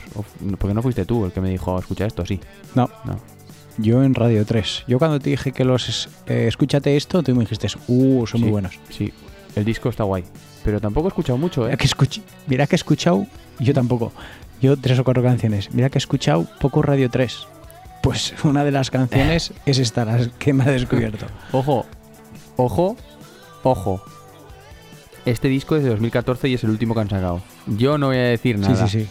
Porque 0.60 0.74
no 0.74 0.82
fuiste 0.82 1.06
tú 1.06 1.26
el 1.26 1.32
que 1.32 1.42
me 1.42 1.50
dijo, 1.50 1.78
escucha 1.80 2.06
esto, 2.06 2.26
sí. 2.26 2.40
No, 2.76 2.90
No. 3.04 3.20
yo 3.78 4.04
en 4.04 4.14
Radio 4.14 4.46
3. 4.46 4.84
Yo 4.88 5.00
cuando 5.00 5.20
te 5.20 5.32
dije 5.32 5.52
que 5.52 5.66
los 5.66 6.08
eh, 6.28 6.46
escúchate 6.48 6.96
esto, 6.96 7.24
tú 7.24 7.34
me 7.34 7.42
dijiste, 7.42 7.68
uh, 7.88 8.28
son 8.28 8.42
muy 8.42 8.48
Sí, 8.50 8.52
buenos. 8.52 8.80
Sí, 8.90 9.14
el 9.56 9.66
disco 9.66 9.90
está 9.90 10.04
guay. 10.04 10.24
Pero 10.64 10.80
tampoco 10.80 11.08
he 11.08 11.10
escuchado 11.10 11.38
mucho, 11.38 11.64
¿eh? 11.64 11.70
Mira 11.72 11.78
que, 11.78 11.88
escuch- 11.88 12.22
mira 12.48 12.68
que 12.68 12.76
he 12.76 12.78
escuchado, 12.78 13.26
yo 13.60 13.74
tampoco, 13.74 14.12
yo 14.62 14.78
tres 14.78 15.00
o 15.00 15.04
cuatro 15.04 15.24
canciones. 15.24 15.72
Mira 15.74 15.90
que 15.90 15.98
he 15.98 16.00
escuchado 16.02 16.46
poco 16.60 16.82
Radio 16.82 17.10
3. 17.10 17.48
Pues 18.02 18.34
una 18.44 18.64
de 18.64 18.72
las 18.72 18.90
canciones 18.92 19.54
es 19.66 19.78
esta, 19.80 20.06
la 20.06 20.28
que 20.40 20.54
me 20.54 20.64
ha 20.64 20.68
descubierto. 20.72 21.26
Ojo, 21.52 21.86
ojo, 22.58 22.96
ojo. 23.64 24.02
Este 25.26 25.48
disco 25.50 25.76
es 25.76 25.84
de 25.84 25.90
2014 25.90 26.48
y 26.50 26.54
es 26.56 26.64
el 26.64 26.70
último 26.70 26.94
que 26.94 27.02
han 27.02 27.10
sacado. 27.10 27.42
Yo 27.68 27.98
no 27.98 28.08
voy 28.08 28.18
a 28.18 28.22
decir 28.24 28.56
Sí, 28.56 28.62
nada. 28.62 28.88
sí, 28.88 29.02
sí. 29.02 29.08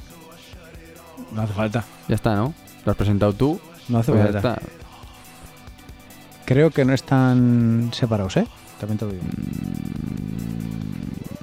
No 1.33 1.43
hace 1.43 1.53
falta. 1.53 1.85
Ya 2.09 2.15
está, 2.15 2.35
¿no? 2.35 2.55
Lo 2.85 2.93
has 2.93 2.97
presentado 2.97 3.33
tú. 3.35 3.61
No 3.89 3.99
hace 3.99 4.13
pues 4.13 4.25
ya 4.25 4.33
falta. 4.41 4.55
está. 4.55 4.63
Creo 6.47 6.71
que 6.71 6.85
no 6.87 6.95
están 6.95 7.91
separados, 7.93 8.39
¿eh? 8.39 8.47
También 8.81 8.99
te 8.99 9.05
lo 9.05 9.11
digo. 9.13 9.25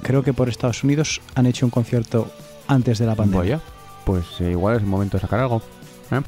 Creo 0.02 0.22
que 0.24 0.32
por 0.32 0.48
Estados 0.48 0.82
Unidos 0.82 1.20
han 1.36 1.46
hecho 1.46 1.64
un 1.66 1.70
concierto 1.70 2.30
antes 2.66 2.98
de 2.98 3.06
la 3.06 3.14
pandemia. 3.14 3.38
Vaya, 3.58 3.60
pues 4.06 4.24
eh, 4.40 4.52
igual 4.52 4.76
es 4.76 4.80
el 4.82 4.86
momento 4.88 5.18
de 5.18 5.20
sacar 5.20 5.40
algo. 5.40 5.60
¿eh? 6.10 6.20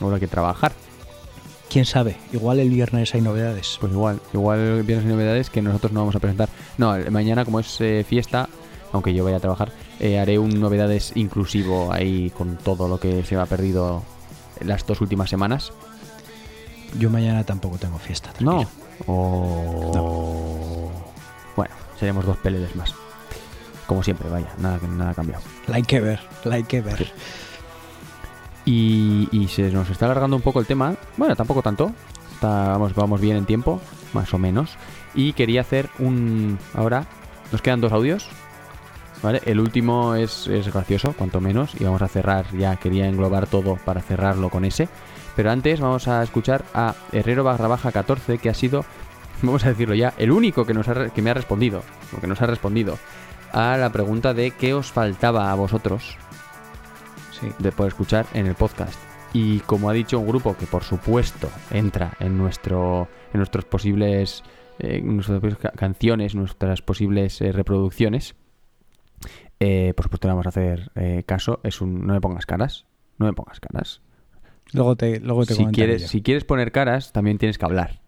Ahora 0.00 0.16
hay 0.16 0.20
que 0.20 0.26
trabajar. 0.26 0.72
¿Quién 1.70 1.84
sabe? 1.84 2.16
Igual 2.32 2.58
el 2.58 2.68
viernes 2.70 3.14
hay 3.14 3.20
novedades. 3.20 3.76
Pues 3.80 3.92
igual, 3.92 4.20
igual 4.34 4.82
vienes 4.82 5.04
novedades 5.04 5.48
que 5.50 5.62
nosotros 5.62 5.92
no 5.92 6.00
vamos 6.00 6.16
a 6.16 6.18
presentar. 6.20 6.48
No, 6.78 6.96
el- 6.96 7.10
mañana 7.12 7.44
como 7.44 7.60
es 7.60 7.80
eh, 7.80 8.04
fiesta, 8.08 8.48
aunque 8.92 9.14
yo 9.14 9.24
vaya 9.24 9.36
a 9.36 9.40
trabajar, 9.40 9.70
eh, 10.00 10.18
haré 10.18 10.38
un 10.38 10.58
novedades 10.60 11.12
inclusivo 11.14 11.92
ahí 11.92 12.30
con 12.30 12.56
todo 12.56 12.88
lo 12.88 12.98
que 12.98 13.22
se 13.24 13.36
me 13.36 13.42
ha 13.42 13.46
perdido 13.46 14.02
las 14.60 14.84
dos 14.86 15.00
últimas 15.00 15.30
semanas. 15.30 15.72
Yo 16.98 17.08
mañana 17.10 17.44
tampoco 17.44 17.78
tengo 17.78 17.98
fiesta. 17.98 18.30
No. 18.40 18.56
tranquilo. 18.56 18.70
O... 19.06 20.90
Bueno, 21.56 21.74
seremos 21.98 22.24
dos 22.26 22.36
peleles 22.38 22.74
más. 22.76 22.94
Como 23.92 24.02
siempre, 24.02 24.26
vaya, 24.30 24.46
nada, 24.56 24.78
nada 24.88 25.10
ha 25.10 25.14
cambiado. 25.14 25.42
Like 25.66 25.96
ever, 25.96 26.18
like 26.44 26.74
ever. 26.78 27.12
Y, 28.64 29.28
y 29.30 29.48
se 29.48 29.70
nos 29.70 29.90
está 29.90 30.06
alargando 30.06 30.34
un 30.34 30.40
poco 30.40 30.60
el 30.60 30.66
tema. 30.66 30.94
Bueno, 31.18 31.36
tampoco 31.36 31.60
tanto. 31.60 31.92
Está- 32.32 32.68
vamos, 32.68 32.94
vamos 32.94 33.20
bien 33.20 33.36
en 33.36 33.44
tiempo, 33.44 33.82
más 34.14 34.32
o 34.32 34.38
menos. 34.38 34.78
Y 35.14 35.34
quería 35.34 35.60
hacer 35.60 35.90
un... 35.98 36.58
Ahora, 36.72 37.04
nos 37.52 37.60
quedan 37.60 37.82
dos 37.82 37.92
audios. 37.92 38.30
¿Vale? 39.22 39.42
El 39.44 39.60
último 39.60 40.14
es, 40.14 40.46
es 40.46 40.72
gracioso, 40.72 41.12
cuanto 41.12 41.42
menos. 41.42 41.78
Y 41.78 41.84
vamos 41.84 42.00
a 42.00 42.08
cerrar, 42.08 42.46
ya 42.56 42.76
quería 42.76 43.06
englobar 43.06 43.46
todo 43.46 43.76
para 43.76 44.00
cerrarlo 44.00 44.48
con 44.48 44.64
ese. 44.64 44.88
Pero 45.36 45.50
antes 45.50 45.80
vamos 45.80 46.08
a 46.08 46.22
escuchar 46.22 46.64
a 46.72 46.94
Herrero 47.12 47.44
barra 47.44 47.68
baja 47.68 47.92
14, 47.92 48.38
que 48.38 48.48
ha 48.48 48.54
sido, 48.54 48.86
vamos 49.42 49.66
a 49.66 49.68
decirlo 49.68 49.94
ya, 49.94 50.14
el 50.16 50.32
único 50.32 50.64
que, 50.64 50.72
nos 50.72 50.88
ha 50.88 51.10
que 51.10 51.20
me 51.20 51.28
ha 51.28 51.34
respondido. 51.34 51.82
O 52.16 52.22
que 52.22 52.26
nos 52.26 52.40
ha 52.40 52.46
respondido 52.46 52.96
a 53.52 53.76
la 53.76 53.90
pregunta 53.92 54.34
de 54.34 54.50
qué 54.52 54.74
os 54.74 54.90
faltaba 54.92 55.50
a 55.52 55.54
vosotros 55.54 56.16
Sí. 57.32 57.48
de 57.58 57.72
poder 57.72 57.90
escuchar 57.92 58.26
en 58.34 58.46
el 58.46 58.54
podcast. 58.54 58.98
Y 59.32 59.60
como 59.60 59.88
ha 59.90 59.92
dicho 59.92 60.18
un 60.18 60.26
grupo 60.28 60.56
que 60.56 60.66
por 60.66 60.84
supuesto 60.84 61.48
entra 61.70 62.12
en 62.20 62.36
nuestro 62.38 63.08
en 63.32 63.38
nuestros 63.38 63.64
posibles 63.64 64.42
eh, 64.78 65.00
nuestras 65.02 65.56
canciones, 65.76 66.34
nuestras 66.34 66.82
posibles 66.82 67.40
eh, 67.40 67.50
reproducciones, 67.52 68.34
eh, 69.60 69.92
por 69.96 70.04
supuesto 70.04 70.28
le 70.28 70.32
vamos 70.32 70.46
a 70.46 70.50
hacer 70.50 70.90
eh, 70.94 71.22
caso. 71.26 71.60
Es 71.62 71.80
un 71.80 72.06
no 72.06 72.14
me 72.14 72.20
pongas 72.20 72.46
caras, 72.46 72.84
no 73.18 73.26
me 73.26 73.32
pongas 73.32 73.60
caras. 73.60 74.02
Luego 74.72 74.96
te, 74.96 75.20
luego 75.20 75.44
te 75.44 75.54
Si 75.54 75.64
quieres, 75.66 76.02
yo. 76.02 76.08
si 76.08 76.22
quieres 76.22 76.44
poner 76.44 76.72
caras, 76.72 77.12
también 77.12 77.38
tienes 77.38 77.58
que 77.58 77.64
hablar. 77.64 78.00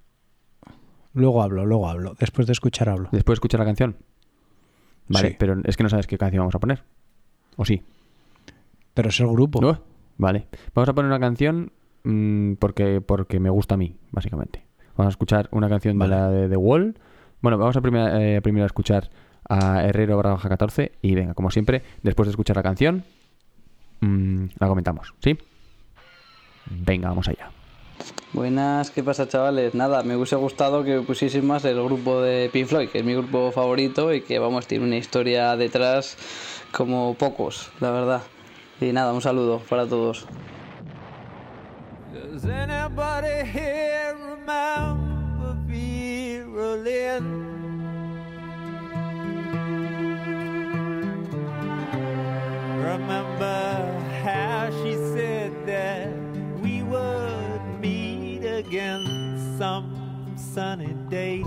Luego 1.13 1.43
hablo, 1.43 1.65
luego 1.67 1.89
hablo. 1.89 2.15
Después 2.19 2.47
de 2.47 2.53
escuchar 2.55 2.89
hablo. 2.89 3.09
Después 3.13 3.35
de 3.35 3.39
escuchar 3.39 3.61
la 3.61 3.67
canción. 3.67 3.97
Vale, 5.09 5.31
Sí. 5.31 5.37
pero 5.39 5.57
es 5.65 5.77
que 5.77 5.83
no 5.83 5.89
sabes 5.89 6.07
qué 6.07 6.17
canción 6.19 6.41
vamos 6.43 6.55
a 6.55 6.59
poner. 6.61 6.83
¿O 7.57 7.65
sí? 7.65 7.83
Pero 8.95 9.09
es 9.09 9.21
el 9.21 9.29
grupo. 9.29 9.61
¿No? 9.61 9.81
Vale. 10.19 10.47
Vamos 10.75 10.89
a 10.89 10.93
poner 10.95 11.11
una 11.11 11.21
canción 11.21 11.73
mm, 12.05 12.55
porque, 12.55 13.01
porque 13.01 13.41
me 13.41 13.51
gusta 13.51 13.75
a 13.75 13.79
mí, 13.79 13.97
básicamente. 14.13 14.65
Vamos 14.97 15.11
a 15.11 15.15
escuchar 15.15 15.49
una 15.53 15.69
canción 15.69 15.99
Vale. 15.99 16.15
de 16.15 16.21
la 16.21 16.29
de 16.31 16.49
The 16.49 16.57
Wall. 16.57 16.97
Bueno, 17.43 17.59
vamos 17.59 17.77
a 17.77 17.81
primero, 17.81 18.17
eh, 18.19 18.41
primero 18.41 18.65
a 18.65 18.67
escuchar 18.67 19.11
a 19.49 19.85
Herrero 19.85 20.17
barra 20.17 20.31
baja 20.31 20.49
14 20.49 20.93
y 21.03 21.15
venga, 21.15 21.35
como 21.35 21.51
siempre, 21.51 21.83
después 22.03 22.27
de 22.27 22.31
escuchar 22.31 22.57
la 22.57 22.63
canción, 22.63 23.05
mm, 24.01 24.45
la 24.59 24.69
comentamos, 24.69 25.15
¿sí? 25.21 25.37
Venga, 26.71 27.09
vamos 27.09 27.29
allá. 27.29 27.51
Buenas, 28.33 28.91
¿qué 28.91 29.03
pasa 29.03 29.29
chavales? 29.29 29.75
Nada, 29.75 30.03
me 30.03 30.17
hubiese 30.17 30.35
gustado 30.37 30.83
que 30.83 31.01
pusieseis 31.01 31.45
más 31.45 31.65
el 31.65 31.83
grupo 31.83 32.21
de 32.21 32.51
Pink 32.53 32.67
Floyd, 32.67 32.89
que 32.89 32.99
es 32.99 33.05
mi 33.05 33.15
grupo 33.15 33.53
favorito 33.53 34.13
y 34.13 34.23
que 34.23 34.41
vamos, 34.41 34.67
tiene 34.67 34.85
una 34.85 34.97
historia 34.97 35.57
detrás 35.57 36.17
como 36.73 37.15
pocos, 37.15 37.71
la 37.81 37.91
verdad. 37.91 38.23
Y 38.81 38.93
nada, 38.93 39.13
un 39.13 39.23
saludo 39.23 39.61
para 39.69 39.87
todos. 39.87 40.27
We 56.65 56.81
meet 56.81 57.24
again 58.75 59.57
some 59.57 59.87
sunny 60.37 60.95
day? 61.09 61.45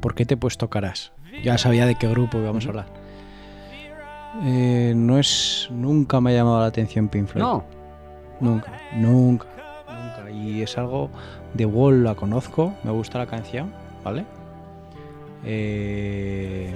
¿Por 0.00 0.14
qué 0.14 0.26
te 0.26 0.34
he 0.34 0.36
puesto 0.36 0.68
caras? 0.68 1.12
Ya 1.42 1.56
sabía 1.56 1.86
de 1.86 1.94
qué 1.94 2.06
grupo 2.06 2.38
íbamos 2.38 2.66
a 2.66 2.68
hablar. 2.68 3.03
Eh, 4.42 4.92
no 4.96 5.18
es. 5.18 5.68
Nunca 5.70 6.20
me 6.20 6.30
ha 6.30 6.34
llamado 6.34 6.60
la 6.60 6.66
atención 6.66 7.08
Pink 7.08 7.28
Floyd. 7.28 7.42
No. 7.44 7.64
Nunca, 8.40 8.72
nunca, 8.94 9.46
nunca. 9.88 10.30
Y 10.30 10.62
es 10.62 10.76
algo. 10.76 11.10
The 11.56 11.66
Wall 11.66 12.02
la 12.02 12.14
conozco, 12.16 12.74
me 12.82 12.90
gusta 12.90 13.18
la 13.18 13.26
canción, 13.26 13.72
¿vale? 14.02 14.24
Eh, 15.44 16.72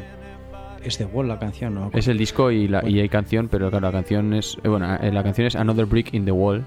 es 0.85 0.99
The 0.99 1.05
Wall 1.07 1.27
la 1.29 1.39
canción, 1.39 1.75
¿no? 1.75 1.91
Es 1.95 2.07
el 2.09 2.17
disco 2.19 2.51
y, 2.51 2.69
la, 2.69 2.89
y 2.89 3.01
hay 3.01 3.09
canción, 3.09 3.49
pero 3.49 3.71
claro, 3.71 3.87
la 3.87 3.93
canción 3.93 4.33
es. 4.35 4.57
eh, 4.63 4.69
bueno, 4.69 4.87
la 4.87 5.23
canción 5.23 5.47
es 5.47 5.57
Another 5.57 5.87
Brick 5.87 6.15
in 6.15 6.25
the 6.25 6.31
Wall. 6.33 6.65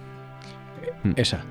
Mm. 1.04 1.12
Esa. 1.16 1.44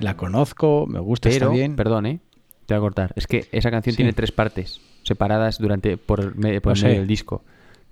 La 0.00 0.16
conozco, 0.16 0.86
me 0.86 1.00
gusta, 1.00 1.28
Pero, 1.30 1.46
está 1.46 1.54
bien. 1.54 1.74
perdón, 1.74 2.06
¿eh? 2.06 2.20
Te 2.66 2.74
voy 2.74 2.78
a 2.78 2.80
cortar. 2.80 3.12
Es 3.16 3.26
que 3.26 3.46
esa 3.52 3.70
canción 3.70 3.92
Sí. 3.94 3.96
tiene 3.96 4.12
tres 4.12 4.30
partes 4.30 4.80
separadas 5.02 5.58
durante 5.58 5.96
por, 5.96 6.36
me- 6.36 6.60
por 6.60 6.80
medio 6.80 6.98
del 6.98 7.06
disco. 7.06 7.42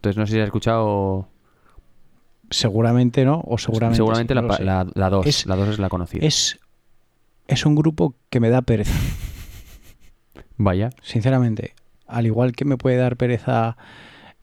Entonces 0.04 0.18
no 0.18 0.26
sé 0.26 0.34
si 0.34 0.40
has 0.40 0.44
escuchado. 0.46 1.28
Seguramente 2.50 3.24
no, 3.24 3.42
o 3.46 3.56
seguramente. 3.56 3.96
Seguramente 3.96 4.32
sí, 4.32 4.34
la, 4.34 4.42
no 4.42 4.46
lo 4.48 4.52
pa- 4.52 4.56
sé. 4.58 4.64
la, 4.64 4.86
la 4.94 5.10
dos. 5.10 5.26
Es- 5.26 5.46
la 5.46 5.56
dos 5.56 5.68
es 5.70 5.78
la 5.78 5.88
conocida. 5.88 6.26
Es, 6.26 6.60
es 7.48 7.64
un 7.64 7.74
grupo 7.74 8.14
que 8.28 8.38
me 8.38 8.50
da 8.50 8.60
pereza, 8.62 8.92
Vaya. 10.56 10.90
sinceramente. 11.02 11.74
Al 12.06 12.26
igual 12.26 12.52
que 12.52 12.64
me 12.66 12.76
puede 12.76 12.96
dar 12.98 13.16
pereza 13.16 13.76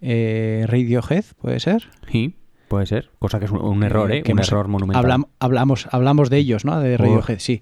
eh, 0.02 0.66
Radiohead, 0.68 1.26
¿puede 1.40 1.60
ser? 1.60 1.90
Sí, 2.12 2.36
puede 2.68 2.88
ser. 2.88 3.12
Cosa 3.20 3.38
que 3.40 3.46
es 3.46 3.52
un, 3.52 3.62
un 3.62 3.84
error, 3.84 4.12
¿eh? 4.12 4.24
Que 4.24 4.34
un 4.34 4.40
error 4.40 4.68
monumental. 4.68 5.06
hablam- 5.06 5.28
hablamos, 5.40 5.88
hablamos 5.92 6.30
de 6.32 6.38
ellos, 6.38 6.66
¿no? 6.66 6.80
De. 6.80 6.98
Radiohead, 6.98 7.38
sí. 7.40 7.62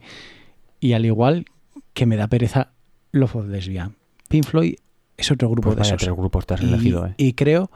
Y 0.79 0.93
al 0.93 1.05
igual 1.05 1.45
que 1.93 2.05
me 2.05 2.15
da 2.15 2.27
pereza 2.29 2.71
Love 3.11 3.35
of 3.35 3.47
Lesbian. 3.47 3.97
Pink 4.29 4.45
Floyd 4.45 4.75
es 5.19 5.31
otro 5.31 5.49
grupo 5.49 5.67
Pues 5.69 5.75
de 5.75 5.79
vaya 5.81 5.95
esos. 5.95 6.01
tres 6.05 6.15
grupos 6.17 6.45
te 6.45 6.53
has 6.55 6.61
y, 6.61 6.65
¿eh? 7.05 7.13
y 7.17 7.33
creo, 7.33 7.69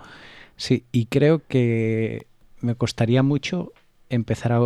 sí, 0.56 0.84
y 0.92 1.06
creo 1.06 1.42
que 1.48 2.26
me 2.62 2.76
costaría 2.76 3.24
mucho 3.24 3.72
empezar 4.10 4.52
a 4.54 4.60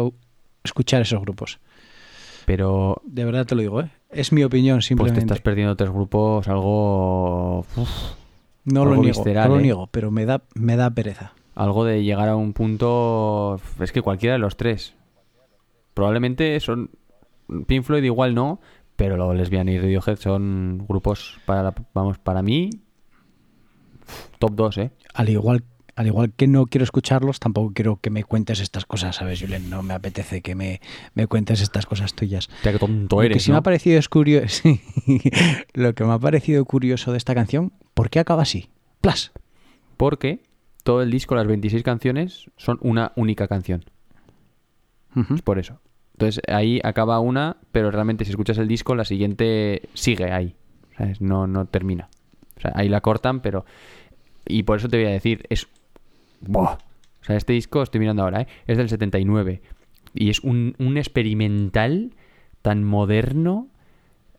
escuchar 0.64 1.02
esos 1.02 1.22
grupos. 1.22 1.60
Pero 2.46 3.02
De 3.06 3.26
verdad 3.26 3.46
te 3.46 3.56
lo 3.56 3.62
digo, 3.62 3.82
¿eh? 3.82 3.90
Es 4.10 4.32
mi 4.32 4.44
opinión 4.44 4.78
pues 4.78 4.86
te 4.86 4.88
simplemente. 4.88 5.20
estás 5.22 5.42
perdiendo 5.42 5.76
tres 5.76 5.90
grupos, 5.92 6.48
algo. 6.48 7.60
uf, 7.76 7.90
no 8.66 8.86
lo 8.86 8.92
niego, 8.96 9.04
visceral, 9.04 9.50
no 9.50 9.56
lo 9.56 9.60
¿eh? 9.60 9.64
niego, 9.64 9.88
pero 9.92 10.12
me 10.12 10.26
da, 10.26 10.42
me 10.56 10.76
da 10.78 10.90
pereza. 10.92 11.34
algo 11.56 11.84
de 11.86 12.04
llegar 12.04 12.30
a 12.30 12.36
un 12.38 12.54
punto. 12.54 13.60
Es 13.82 13.92
que 13.92 14.02
cualquiera 14.02 14.34
de 14.34 14.40
los 14.40 14.56
tres. 14.58 14.94
Probablemente 15.94 16.60
son. 16.60 16.90
Pink 17.66 17.84
Floyd 17.84 18.04
igual 18.04 18.36
no, 18.36 18.60
pero 18.98 19.16
los 19.16 19.34
Lesbian 19.36 19.70
y 19.70 19.78
Radiohead 19.80 20.18
son 20.18 20.86
grupos 20.90 21.40
para, 21.46 21.64
la- 21.64 21.76
vamos, 21.94 22.18
para 22.18 22.42
mí. 22.42 22.70
Top 24.40 24.52
2, 24.56 24.78
¿eh? 24.80 24.92
Al 25.14 25.30
igual, 25.30 25.64
al 25.96 26.08
igual 26.08 26.32
que 26.34 26.48
no 26.48 26.66
quiero 26.66 26.84
escucharlos, 26.84 27.40
tampoco 27.40 27.72
quiero 27.74 27.98
que 28.02 28.10
me 28.10 28.24
cuentes 28.24 28.60
estas 28.60 28.86
cosas, 28.86 29.16
¿sabes, 29.16 29.40
Julen? 29.42 29.70
No 29.70 29.82
me 29.84 29.94
apetece 29.94 30.42
que 30.42 30.56
me, 30.56 30.80
me 31.14 31.28
cuentes 31.28 31.62
estas 31.62 31.86
cosas 31.86 32.14
tuyas. 32.14 32.50
Ya 32.64 32.72
que 32.72 32.80
tonto 32.80 33.16
Lo 33.18 33.22
que 33.22 33.26
eres, 33.28 33.44
sí 33.44 33.52
me 33.52 33.54
¿no? 33.56 33.60
ha 33.60 33.64
parecido 33.64 33.98
es 34.00 34.10
curioso. 34.10 34.62
Lo 35.74 35.94
que 35.96 36.04
me 36.04 36.12
ha 36.14 36.20
parecido 36.20 36.64
curioso 36.66 37.12
de 37.12 37.18
esta 37.18 37.34
canción, 37.36 37.74
¿por 37.94 38.10
qué 38.10 38.20
acaba 38.20 38.44
así? 38.44 38.70
Plas. 39.02 39.32
Porque 39.98 40.42
todo 40.84 41.02
el 41.02 41.12
disco, 41.12 41.36
las 41.36 41.48
26 41.48 41.84
canciones, 41.84 42.46
son 42.56 42.78
una 42.82 43.12
única 43.16 43.48
canción. 43.48 43.84
Es 45.34 45.42
por 45.42 45.58
eso. 45.58 45.80
Entonces 46.18 46.42
ahí 46.48 46.82
acaba 46.84 47.20
una, 47.20 47.58
pero 47.72 47.92
realmente 47.92 48.26
si 48.26 48.32
escuchas 48.32 48.58
el 48.58 48.68
disco, 48.68 48.96
la 48.96 49.06
siguiente 49.06 49.84
sigue 49.94 50.32
ahí. 50.32 50.56
¿sabes? 50.98 51.22
No, 51.22 51.46
no 51.46 51.66
termina. 51.66 52.10
O 52.58 52.62
sea, 52.62 52.72
ahí 52.76 52.90
la 52.90 53.02
cortan, 53.02 53.42
pero... 53.42 53.66
Y 54.48 54.64
por 54.64 54.80
eso 54.80 54.90
te 54.90 54.98
voy 54.98 55.06
a 55.06 55.12
decir, 55.12 55.46
es... 55.50 55.68
¡Buah! 56.42 56.74
O 56.74 57.24
sea, 57.24 57.36
este 57.36 57.54
disco, 57.54 57.84
estoy 57.84 58.00
mirando 58.00 58.24
ahora, 58.24 58.42
¿eh? 58.42 58.48
es 58.66 58.78
del 58.78 58.90
79. 58.90 59.62
Y 60.16 60.30
es 60.32 60.40
un, 60.40 60.76
un 60.80 60.98
experimental 60.98 62.16
tan 62.64 62.84
moderno, 62.84 63.68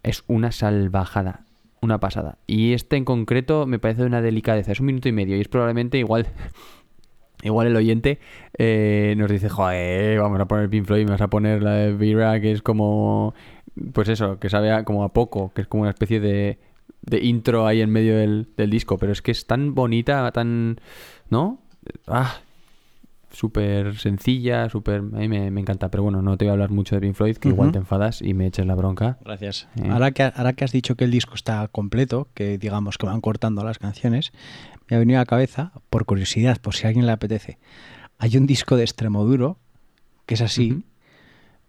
es 0.03 0.25
una 0.27 0.51
salvajada, 0.51 1.45
una 1.81 2.01
pasada. 2.01 2.39
Y 2.49 2.73
este 2.73 2.97
en 2.97 3.05
concreto 3.05 3.67
me 3.67 3.79
parece 3.79 4.01
de 4.01 4.09
una 4.09 4.23
delicadeza, 4.23 4.73
es 4.73 4.81
un 4.81 4.87
minuto 4.87 5.09
y 5.09 5.13
medio 5.13 5.37
y 5.37 5.41
es 5.41 5.49
probablemente 5.49 5.99
igual... 5.99 6.27
Igual 7.43 7.69
el 7.69 7.77
oyente 7.77 8.19
eh, 8.59 9.15
nos 9.17 9.31
dice, 9.31 9.49
joder, 9.49 10.19
vamos 10.21 10.41
a 10.41 10.47
poner 10.49 10.69
Pink 10.69 10.87
Floyd, 10.87 11.05
me 11.05 11.13
vas 11.13 11.21
a 11.21 11.29
poner 11.29 11.63
la 11.63 11.73
de 11.75 11.93
Vera, 11.93 12.41
que 12.41 12.51
es 12.53 12.63
como, 12.63 13.33
pues 13.93 14.09
eso, 14.09 14.39
que 14.41 14.49
sabe 14.51 14.73
a- 14.73 14.85
como 14.85 15.05
a 15.05 15.13
poco, 15.13 15.53
que 15.55 15.61
es 15.63 15.69
como 15.69 15.83
una 15.83 15.91
especie 15.91 16.19
de, 16.21 16.59
de 17.03 17.19
intro 17.25 17.67
ahí 17.67 17.81
en 17.81 17.91
medio 17.91 18.17
del, 18.17 18.49
del 18.57 18.71
disco, 18.71 18.99
pero 18.99 19.13
es 19.13 19.23
que 19.23 19.31
es 19.31 19.47
tan 19.47 19.75
bonita, 19.75 20.31
tan, 20.33 20.81
¿no? 21.31 21.61
Ah, 22.09 22.39
súper 23.31 23.97
sencilla, 23.99 24.69
súper, 24.69 24.97
a 25.01 25.03
mí 25.03 25.29
me, 25.29 25.51
me 25.51 25.61
encanta, 25.61 25.91
pero 25.91 26.03
bueno, 26.03 26.23
no 26.23 26.37
te 26.37 26.45
voy 26.47 26.51
a 26.51 26.53
hablar 26.55 26.71
mucho 26.71 26.95
de 26.97 27.03
Pink 27.03 27.15
Floyd, 27.15 27.37
que 27.37 27.51
igual 27.51 27.73
te 27.73 27.79
enfadas 27.79 28.23
y 28.23 28.35
me 28.35 28.47
eches 28.47 28.67
la 28.67 28.75
bronca. 28.75 29.19
Gracias. 29.25 29.69
Eh. 29.77 29.89
Ahora, 29.91 30.11
que, 30.13 30.23
ahora 30.35 30.55
que 30.55 30.65
has 30.65 30.73
dicho 30.73 30.97
que 30.97 31.05
el 31.05 31.11
disco 31.11 31.35
está 31.35 31.69
completo, 31.69 32.29
que 32.35 32.59
digamos 32.59 32.97
que 32.99 33.07
van 33.07 33.21
cortando 33.21 33.63
las 33.65 33.79
canciones, 33.79 34.33
me 34.89 34.97
ha 34.97 34.99
venido 34.99 35.19
a 35.19 35.23
la 35.23 35.27
cabeza, 35.27 35.73
por 35.91 36.05
curiosidad, 36.05 36.61
por 36.61 36.75
si 36.75 36.87
a 36.87 36.89
alguien 36.89 37.07
le 37.07 37.13
apetece, 37.13 37.59
hay 38.19 38.37
un 38.37 38.47
disco 38.47 38.77
de 38.77 38.85
Extremoduro 38.85 39.59
que 40.27 40.35
es 40.35 40.43
así, 40.43 40.85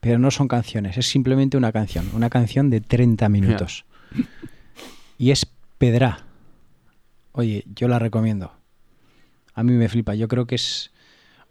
pero 0.02 0.20
no 0.20 0.32
son 0.32 0.48
canciones, 0.48 0.98
es 0.98 1.08
simplemente 1.08 1.56
una 1.56 1.72
canción, 1.72 2.10
una 2.14 2.30
canción 2.30 2.70
de 2.70 2.82
30 2.82 3.30
minutos. 3.30 3.86
Y 5.18 5.32
es 5.32 5.46
Pedra. 5.78 6.26
Oye, 7.32 7.64
yo 7.74 7.88
la 7.88 8.00
recomiendo. 8.00 8.52
A 9.54 9.64
mí 9.64 9.74
me 9.74 9.88
flipa, 9.88 10.16
yo 10.16 10.28
creo 10.28 10.46
que 10.46 10.56
es 10.56 10.92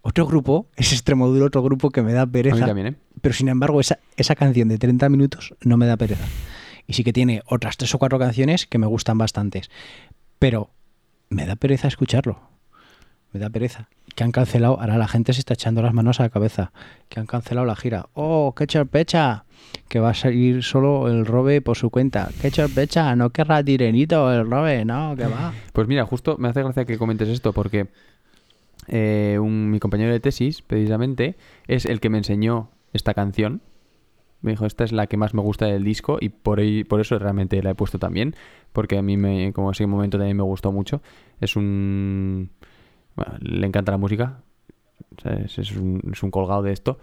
otro 0.03 0.27
grupo, 0.27 0.69
es 0.77 0.93
Extremoduro, 0.93 1.47
otro 1.47 1.63
grupo 1.63 1.91
que 1.91 2.03
me 2.03 2.13
da 2.13 2.27
pereza. 2.27 2.67
también, 2.67 2.89
¿eh? 2.89 2.95
Pero 3.21 3.35
sin 3.35 3.49
embargo, 3.49 3.81
esa, 3.81 3.99
esa 4.17 4.35
canción 4.35 4.69
de 4.69 4.79
30 4.79 5.09
minutos 5.09 5.55
no 5.63 5.77
me 5.77 5.87
da 5.87 5.97
pereza. 5.97 6.25
Y 6.87 6.95
sí 6.95 7.05
que 7.05 7.13
tiene 7.13 7.43
otras 7.47 7.77
tres 7.77 7.95
o 7.95 7.99
cuatro 7.99 8.19
canciones 8.19 8.67
que 8.67 8.79
me 8.79 8.87
gustan 8.87 9.19
bastantes. 9.19 9.71
Pero 10.39 10.71
me 11.31 11.47
da 11.47 11.57
pereza 11.57 11.89
escucharlo. 11.89 12.41
Me 13.33 13.41
da 13.41 13.51
pereza. 13.51 13.89
Que 14.15 14.25
han 14.25 14.33
cancelado, 14.33 14.81
ahora 14.81 14.97
la 14.97 15.07
gente 15.07 15.33
se 15.33 15.41
está 15.41 15.55
echando 15.55 15.83
las 15.83 15.93
manos 15.93 16.19
a 16.19 16.25
la 16.25 16.31
cabeza. 16.31 16.73
Que 17.09 17.21
han 17.21 17.27
cancelado 17.27 17.67
la 17.67 17.77
gira. 17.77 18.07
¡Oh, 18.15 18.55
qué 18.57 18.67
chorpecha! 18.67 19.45
Que 19.89 20.01
va 20.01 20.11
a 20.11 20.15
salir 20.15 20.63
solo 20.65 21.09
el 21.09 21.27
Robe 21.27 21.61
por 21.61 21.77
su 21.77 21.91
cuenta. 21.91 22.31
¡Qué 22.41 22.51
chorpecha! 22.51 23.15
No 23.17 23.31
querrá 23.31 23.63
tirenito 23.63 24.33
el 24.33 24.51
Robe, 24.51 24.85
no, 24.85 25.15
que 25.17 25.27
va. 25.27 25.53
Pues 25.73 25.87
mira, 25.87 26.05
justo 26.07 26.37
me 26.39 26.49
hace 26.49 26.63
gracia 26.63 26.85
que 26.87 26.97
comentes 26.99 27.29
esto 27.29 27.53
porque 27.53 27.89
eh, 28.89 29.39
un- 29.41 29.71
mi 29.71 29.79
compañero 29.79 30.11
de 30.13 30.21
tesis, 30.21 30.63
precisamente, 30.63 31.37
es 31.67 31.85
el 31.85 32.01
que 32.01 32.09
me 32.09 32.19
enseñó 32.19 32.71
esta 32.95 33.13
canción. 33.15 33.61
Me 34.41 34.53
dijo, 34.53 34.67
esta 34.67 34.85
es 34.85 34.93
la 34.93 35.07
que 35.09 35.17
más 35.17 35.35
me 35.35 35.41
gusta 35.43 35.67
del 35.67 35.83
disco 35.83 36.19
y 36.21 36.29
por, 36.29 36.61
ahí- 36.61 36.85
por 36.85 37.01
eso 37.01 37.19
realmente 37.19 37.61
la 37.63 37.71
he 37.71 37.75
puesto 37.75 37.99
también, 37.99 38.35
porque 38.73 38.97
a 38.99 39.03
mí, 39.03 39.17
me, 39.17 39.53
como 39.53 39.73
ese 39.73 39.87
momento 39.87 40.17
también 40.19 40.37
me 40.37 40.43
gustó 40.45 40.71
mucho. 40.73 41.03
Es 41.41 41.57
un... 41.57 42.51
bueno, 43.17 43.35
le 43.41 43.67
encanta 43.67 43.91
la 43.93 43.99
música. 43.99 44.43
Es, 45.25 45.73
un, 45.77 46.01
es 46.13 46.23
un 46.23 46.31
colgado 46.31 46.63
de 46.63 46.73
esto. 46.73 46.99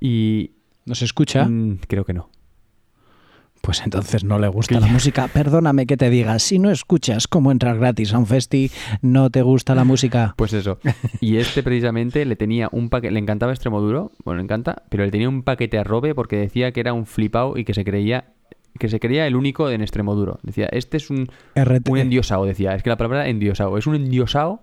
Y... 0.00 0.52
¿No 0.84 0.94
se 0.94 1.06
escucha? 1.06 1.46
Mm, 1.48 1.78
creo 1.88 2.04
que 2.04 2.12
no. 2.12 2.28
Pues 3.64 3.80
entonces 3.82 4.24
no 4.24 4.38
le 4.38 4.48
gusta 4.48 4.78
la 4.78 4.86
música. 4.86 5.26
Perdóname 5.26 5.86
que 5.86 5.96
te 5.96 6.10
diga, 6.10 6.38
si 6.38 6.58
no 6.58 6.70
escuchas 6.70 7.26
cómo 7.26 7.50
entrar 7.50 7.78
gratis 7.78 8.12
a 8.12 8.18
un 8.18 8.26
festi, 8.26 8.70
no 9.00 9.30
te 9.30 9.40
gusta 9.40 9.74
la 9.74 9.84
música. 9.84 10.34
Pues 10.44 10.52
eso. 10.52 10.78
Y 11.20 11.38
este 11.38 11.62
precisamente 11.62 12.26
le 12.26 12.36
tenía 12.36 12.68
un 12.70 12.90
paquete, 12.90 13.12
le 13.12 13.20
encantaba 13.20 13.52
Extremoduro, 13.52 14.12
bueno, 14.22 14.38
le 14.38 14.44
encanta, 14.44 14.82
pero 14.90 15.04
le 15.04 15.10
tenía 15.10 15.30
un 15.30 15.42
paquete 15.42 15.78
a 15.78 15.84
Robe 15.84 16.14
porque 16.14 16.36
decía 16.36 16.72
que 16.72 16.80
era 16.80 16.92
un 16.92 17.06
flipao 17.06 17.56
y 17.56 17.64
que 17.64 17.72
se 17.72 17.84
creía 17.84 18.34
que 18.78 18.90
se 18.90 19.00
creía 19.00 19.26
el 19.26 19.34
único 19.34 19.70
en 19.70 19.80
Extremoduro. 19.80 20.40
Decía, 20.42 20.66
este 20.66 20.98
es 20.98 21.08
un, 21.08 21.30
RT. 21.54 21.88
un 21.88 21.98
endiosao, 21.98 22.44
decía. 22.44 22.74
Es 22.74 22.82
que 22.82 22.90
la 22.90 22.98
palabra 22.98 23.28
endiosao, 23.28 23.78
es 23.78 23.86
un 23.86 23.94
endiosao 23.94 24.60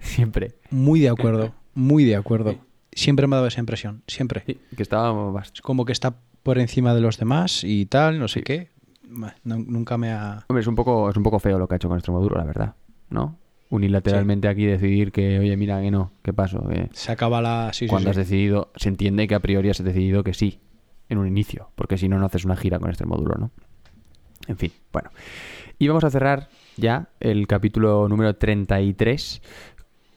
siempre. 0.00 0.56
Muy 0.70 1.00
de 1.00 1.08
acuerdo, 1.08 1.54
muy 1.72 2.04
de 2.04 2.16
acuerdo. 2.16 2.56
Siempre 2.92 3.26
me 3.26 3.36
ha 3.36 3.38
dado 3.38 3.48
esa 3.48 3.60
impresión, 3.60 4.02
siempre. 4.06 4.42
que 4.44 4.82
estaba 4.82 5.42
como 5.62 5.86
que 5.86 5.92
está 5.92 6.16
por 6.42 6.58
encima 6.58 6.94
de 6.94 7.00
los 7.00 7.18
demás 7.18 7.64
y 7.64 7.86
tal, 7.86 8.18
no 8.18 8.28
sé 8.28 8.42
qué. 8.42 8.68
No- 9.08 9.30
nunca 9.44 9.98
me 9.98 10.10
ha... 10.12 10.44
Hombre, 10.48 10.62
es 10.62 10.66
un 10.66 10.74
poco, 10.74 11.10
es 11.10 11.16
un 11.16 11.22
poco 11.22 11.38
feo 11.38 11.58
lo 11.58 11.68
que 11.68 11.74
ha 11.74 11.76
hecho 11.76 11.88
con 11.88 11.98
Extremoduro, 11.98 12.36
la 12.36 12.44
verdad. 12.44 12.74
¿No? 13.10 13.36
Unilateralmente 13.68 14.48
aquí 14.48 14.64
decidir 14.66 15.12
que, 15.12 15.38
oye, 15.38 15.56
mira, 15.56 15.80
que 15.80 15.90
no, 15.90 16.12
¿qué 16.22 16.32
pasó? 16.32 16.66
Que 16.68 16.88
Se 16.92 17.12
acaba 17.12 17.40
la... 17.40 17.70
Sí, 17.72 17.86
cuando 17.86 18.10
has 18.10 18.16
decidido, 18.16 18.70
se 18.76 18.88
entiende 18.88 19.26
que 19.28 19.34
a 19.34 19.40
priori 19.40 19.70
has 19.70 19.82
decidido 19.82 20.22
que 20.24 20.34
sí, 20.34 20.60
en 21.08 21.18
un 21.18 21.26
inicio, 21.26 21.70
porque 21.74 21.96
si 21.98 22.08
no, 22.08 22.18
no 22.18 22.26
haces 22.26 22.44
una 22.44 22.56
gira 22.56 22.78
con 22.78 22.88
Extremoduro, 22.90 23.36
¿no? 23.38 23.50
En 24.48 24.56
fin, 24.56 24.72
bueno. 24.92 25.10
Y 25.78 25.88
vamos 25.88 26.04
a 26.04 26.10
cerrar 26.10 26.48
ya 26.76 27.08
el 27.20 27.46
capítulo 27.46 28.08
número 28.08 28.34
33, 28.36 29.40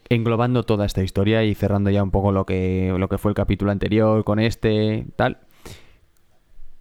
englobando 0.10 0.64
toda 0.64 0.86
esta 0.86 1.04
historia 1.04 1.44
y 1.44 1.56
cerrando 1.56 1.90
ya 1.90 2.04
un 2.04 2.12
poco 2.12 2.32
lo 2.32 2.46
que, 2.46 2.94
lo 2.98 3.08
que 3.10 3.18
fue 3.18 3.32
el 3.32 3.36
capítulo 3.36 3.72
anterior 3.72 4.24
con 4.24 4.40
este, 4.40 5.06
tal, 5.16 5.40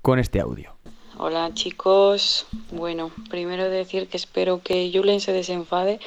con 0.05 0.19
este 0.19 0.39
audio. 0.39 0.75
Hola 1.17 1.51
chicos, 1.55 2.45
bueno, 2.71 3.11
primero 3.31 3.71
decir 3.71 4.07
que 4.07 4.19
espero 4.19 4.61
que 4.63 4.91
Julen 4.93 5.19
se 5.19 5.33
desenfade, 5.33 5.99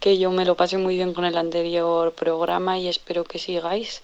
que 0.00 0.18
yo 0.18 0.30
me 0.30 0.44
lo 0.44 0.54
pasé 0.54 0.76
muy 0.76 0.96
bien 0.96 1.14
con 1.14 1.24
el 1.24 1.38
anterior 1.38 2.12
programa 2.12 2.78
y 2.78 2.88
espero 2.88 3.24
que 3.24 3.38
sigáis, 3.38 4.02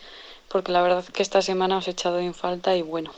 porque 0.49 0.73
la 0.73 0.81
verdad 0.81 1.05
que 1.05 1.23
esta 1.23 1.43
semana 1.43 1.77
os 1.77 1.89
he 1.89 1.91
echado 1.91 2.21
en 2.21 2.33
falta 2.33 2.75
y 2.75 2.81
bueno, 2.81 3.11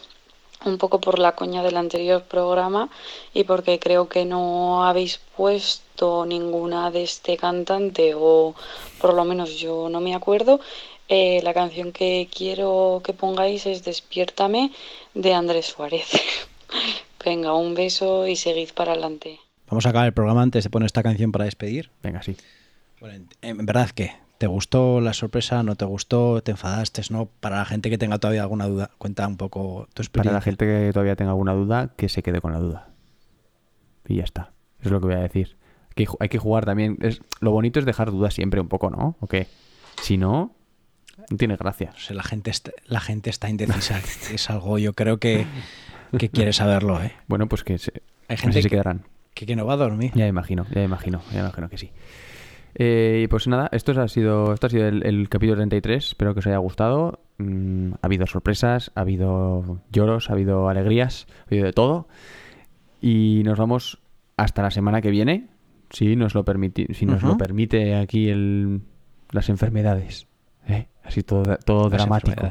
un 0.65 0.79
poco 0.79 1.01
por 1.01 1.21
la 1.21 1.37
coña 1.37 1.63
del 1.63 1.77
anterior 1.77 2.23
programa 2.23 2.89
y 3.33 3.45
porque 3.45 3.79
creo 3.79 4.09
que 4.09 4.25
no 4.25 4.85
habéis 4.85 5.21
puesto 5.37 6.27
ninguna 6.27 6.91
de 6.91 7.05
este 7.05 7.37
cantante 7.37 8.15
o 8.17 8.57
por 9.01 9.15
lo 9.15 9.25
menos 9.25 9.57
yo 9.61 9.89
no 9.89 10.01
me 10.01 10.13
acuerdo. 10.13 10.59
Eh, 11.09 11.41
la 11.43 11.55
canción 11.55 11.93
que 11.93 12.29
quiero 12.35 13.01
que 13.05 13.13
pongáis 13.13 13.67
es 13.67 13.85
Despiértame 13.85 14.73
de 15.15 15.35
Andrés 15.35 15.67
Suárez. 15.67 16.09
Venga, 17.25 17.55
un 17.55 17.75
beso 17.75 18.27
y 18.27 18.37
seguid 18.37 18.71
para 18.75 18.93
adelante. 18.93 19.39
Vamos 19.69 19.87
a 19.87 19.91
acabar 19.91 20.07
el 20.07 20.13
programa 20.15 20.43
antes 20.43 20.65
de 20.65 20.71
poner 20.71 20.87
esta 20.87 21.03
canción 21.03 21.33
para 21.33 21.45
despedir. 21.45 21.91
Venga, 22.03 22.23
sí. 22.23 22.37
Bueno, 23.01 23.27
en, 23.43 23.59
en 23.59 23.67
verdad, 23.67 23.91
¿qué? 23.91 24.13
¿Te 24.39 24.47
gustó 24.47 25.01
la 25.01 25.15
sorpresa? 25.15 25.63
¿No 25.63 25.77
te 25.77 25.87
gustó? 25.87 26.43
¿Te 26.43 26.51
enfadaste? 26.51 27.03
¿No? 27.11 27.27
Para 27.41 27.57
la 27.59 27.65
gente 27.65 27.89
que 27.89 27.97
tenga 27.97 28.19
todavía 28.19 28.43
alguna 28.43 28.67
duda, 28.67 28.91
cuenta 28.99 29.27
un 29.27 29.39
poco 29.39 29.89
tu 29.95 30.03
experiencia. 30.03 30.31
Para 30.31 30.39
la 30.39 30.43
gente 30.43 30.67
que 30.67 30.93
todavía 30.93 31.17
tenga 31.17 31.31
alguna 31.31 31.55
duda, 31.55 31.95
que 31.97 32.09
se 32.09 32.23
quede 32.23 32.41
con 32.41 32.53
la 32.53 32.59
duda. 32.59 32.91
Y 34.07 34.17
ya 34.17 34.25
está. 34.25 34.53
Eso 34.81 34.89
es 34.89 34.93
lo 34.93 35.01
que 35.01 35.07
voy 35.07 35.17
a 35.17 35.21
decir. 35.21 35.57
Que 35.95 36.07
hay 36.21 36.29
que 36.29 36.39
jugar 36.39 36.67
también. 36.67 36.99
Es, 37.01 37.23
lo 37.41 37.51
bonito 37.51 37.81
es 37.81 37.87
dejar 37.87 38.11
dudas 38.11 38.35
siempre 38.35 38.61
un 38.61 38.69
poco, 38.69 38.91
¿no? 38.91 39.17
¿O 39.21 39.27
qué? 39.27 39.47
Si 40.03 40.19
no, 40.19 40.55
no 41.31 41.37
tiene 41.37 41.57
gracia. 41.57 41.93
O 41.95 41.99
sea, 41.99 42.17
la 42.17 42.23
gente 42.23 42.51
está, 42.51 42.73
la 42.87 43.01
gente 43.01 43.31
está 43.31 43.49
indecisa. 43.49 43.99
es 44.33 44.51
algo, 44.51 44.79
yo 44.79 44.93
creo 44.95 45.19
que, 45.19 45.47
que 46.19 46.29
quiere 46.29 46.53
saberlo, 46.53 47.03
¿eh? 47.03 47.13
Bueno, 47.29 47.49
pues 47.49 47.65
que 47.65 47.79
se, 47.79 47.93
Hay 48.29 48.37
gente 48.37 48.59
así 48.59 48.63
se 48.65 48.69
que- 48.69 48.75
quedarán. 48.77 49.03
Que, 49.35 49.45
que 49.45 49.55
no 49.57 49.67
va 49.67 49.75
a 49.75 49.77
dormir. 49.77 50.13
Ya 50.15 50.27
imagino, 50.27 50.65
ya 50.75 50.83
imagino, 50.83 51.21
ya 51.33 51.41
imagino 51.41 51.69
que 51.69 51.77
sí. 51.77 51.91
Eh, 52.75 53.27
pues 53.31 53.47
nada, 53.49 53.69
esto 53.73 53.93
ha 54.01 54.09
sido, 54.09 54.53
esto 54.55 54.67
ha 54.67 54.71
sido 54.71 54.87
el, 54.89 55.05
el 55.05 55.29
capítulo 55.29 55.57
33. 55.57 56.09
Espero 56.09 56.33
que 56.35 56.41
os 56.41 56.47
haya 56.47 56.59
gustado. 56.59 57.21
Mm, 57.39 57.93
ha 57.95 57.99
habido 58.07 58.27
sorpresas, 58.27 58.93
ha 58.95 59.01
habido 59.03 59.81
lloros, 59.93 60.31
ha 60.31 60.33
habido 60.35 60.69
alegrías, 60.71 61.27
ha 61.41 61.45
habido 61.51 61.67
de 61.67 61.73
todo. 61.73 62.09
Y 63.01 63.43
nos 63.45 63.59
vamos 63.59 63.99
hasta 64.39 64.63
la 64.63 64.71
semana 64.71 65.03
que 65.03 65.11
viene, 65.11 65.49
si 65.91 66.17
nos 66.17 66.35
lo, 66.35 66.45
permiti- 66.45 66.93
si 66.95 67.05
nos 67.07 67.23
lo 67.23 67.37
permite 67.37 67.95
aquí 67.95 68.29
el, 68.31 68.81
las 69.33 69.49
enfermedades. 69.49 70.27
¿Eh? 70.67 70.89
Así 71.03 71.23
todo, 71.23 71.57
todo 71.65 71.89
Las 71.89 71.99
dramático. 71.99 72.49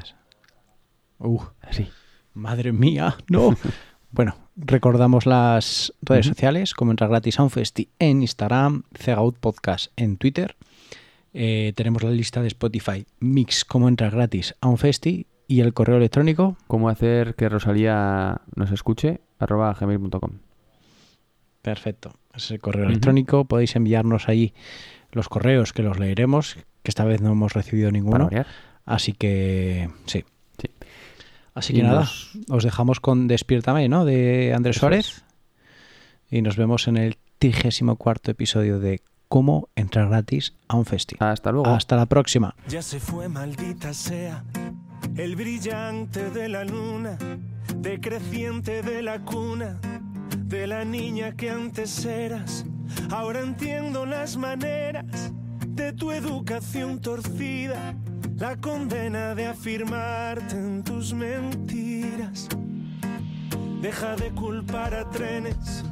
Uh, 1.20 1.42
Así. 1.62 1.88
madre 2.34 2.72
mía, 2.72 3.16
no. 3.30 3.56
bueno, 4.12 4.36
recordamos 4.56 5.26
las 5.26 5.94
redes 6.02 6.28
Ujú. 6.28 6.34
sociales, 6.36 6.74
como 6.74 6.92
entrar 6.92 7.10
gratis 7.10 7.40
a 7.40 7.44
un 7.44 7.50
festi 7.50 7.90
en 8.00 8.22
Instagram, 8.22 8.84
Cegout 8.94 9.38
Podcast 9.38 9.92
en 9.96 10.18
Twitter. 10.18 10.56
Eh, 11.34 11.74
tenemos 11.76 12.02
la 12.04 12.12
lista 12.12 12.42
de 12.42 12.48
Spotify, 12.48 13.06
Mix, 13.20 13.66
como 13.66 13.90
entrar 13.90 14.12
gratis 14.12 14.56
a 14.62 14.68
un 14.70 14.78
festi 14.78 15.28
y 15.48 15.60
el 15.60 15.74
correo 15.74 15.98
electrónico. 15.98 16.56
¿Cómo 16.68 16.90
hacer 16.90 17.36
que 17.36 17.50
Rosalía 17.50 18.42
nos 18.56 18.72
escuche? 18.72 19.20
arroba 19.38 19.74
gmail.com. 19.74 20.32
Perfecto. 21.62 22.14
Ese 22.34 22.46
es 22.46 22.52
el 22.52 22.60
correo 22.60 22.86
electrónico. 22.86 23.46
Podéis 23.46 23.76
enviarnos 23.76 24.30
ahí 24.30 24.54
los 25.12 25.28
correos 25.30 25.74
que 25.74 25.84
los 25.84 26.00
leeremos, 26.00 26.58
que 26.86 26.92
esta 26.92 27.04
vez 27.04 27.20
no 27.20 27.32
hemos 27.32 27.52
recibido 27.54 27.92
ninguno. 27.92 28.30
Así 28.86 29.12
que 29.12 29.90
sí. 30.06 30.24
Sí. 30.58 30.70
Así 31.54 31.74
Y 31.74 31.78
que 31.78 31.84
nada, 31.84 32.00
nos- 32.02 32.38
os 32.50 32.64
dejamos 32.64 33.00
con 33.02 33.28
Despiértame, 33.28 33.90
¿no? 33.90 34.06
De 34.06 34.54
Andrés 34.56 34.78
Eso 34.78 34.82
Suárez. 34.82 35.24
Y 36.30 36.42
nos 36.42 36.56
vemos 36.56 36.88
en 36.88 36.98
el 36.98 37.18
34 37.40 38.32
episodio 38.32 38.80
de 38.80 39.02
Cómo 39.28 39.70
entrar 39.76 40.08
gratis 40.10 40.54
a 40.68 40.78
un 40.78 40.86
festi. 40.86 41.16
Hasta 41.20 41.52
luego. 41.52 41.68
Hasta 41.68 41.96
la 41.96 42.06
próxima. 42.06 42.56
Ya 42.68 42.82
se 42.84 43.00
fue, 43.00 43.28
maldita 43.28 43.92
sea, 43.94 44.44
el 45.18 45.36
brillante 45.36 46.30
de 46.30 46.48
la 46.48 46.64
luna, 46.64 47.18
decreciente 47.78 48.82
de 48.84 49.02
la 49.02 49.20
cuna, 49.26 49.80
de 50.38 50.68
la 50.68 50.86
niña 50.86 51.36
que 51.36 51.50
antes 51.50 52.06
eras. 52.06 52.66
Ahora 53.10 53.42
entiendo 53.42 54.06
las 54.06 54.38
maneras 54.38 55.34
de 55.76 55.92
tu 55.92 56.12
educación 56.12 57.00
torcida, 57.00 57.94
la 58.38 58.56
condena 58.56 59.36
de 59.36 59.48
afirmarte 59.48 60.56
en 60.56 60.84
tus 60.84 61.14
mentiras. 61.14 62.48
Deja 63.82 64.16
de 64.16 64.32
culpar 64.32 64.96
a 64.96 65.10
trenes 65.10 65.84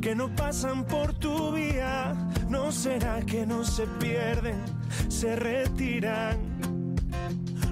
que 0.00 0.14
no 0.16 0.34
pasan 0.34 0.84
por 0.84 1.14
tu 1.14 1.52
vía. 1.52 2.14
No 2.48 2.72
será 2.72 3.20
que 3.22 3.46
no 3.46 3.64
se 3.64 3.86
pierden, 4.00 4.60
se 5.08 5.36
retiran. 5.36 6.36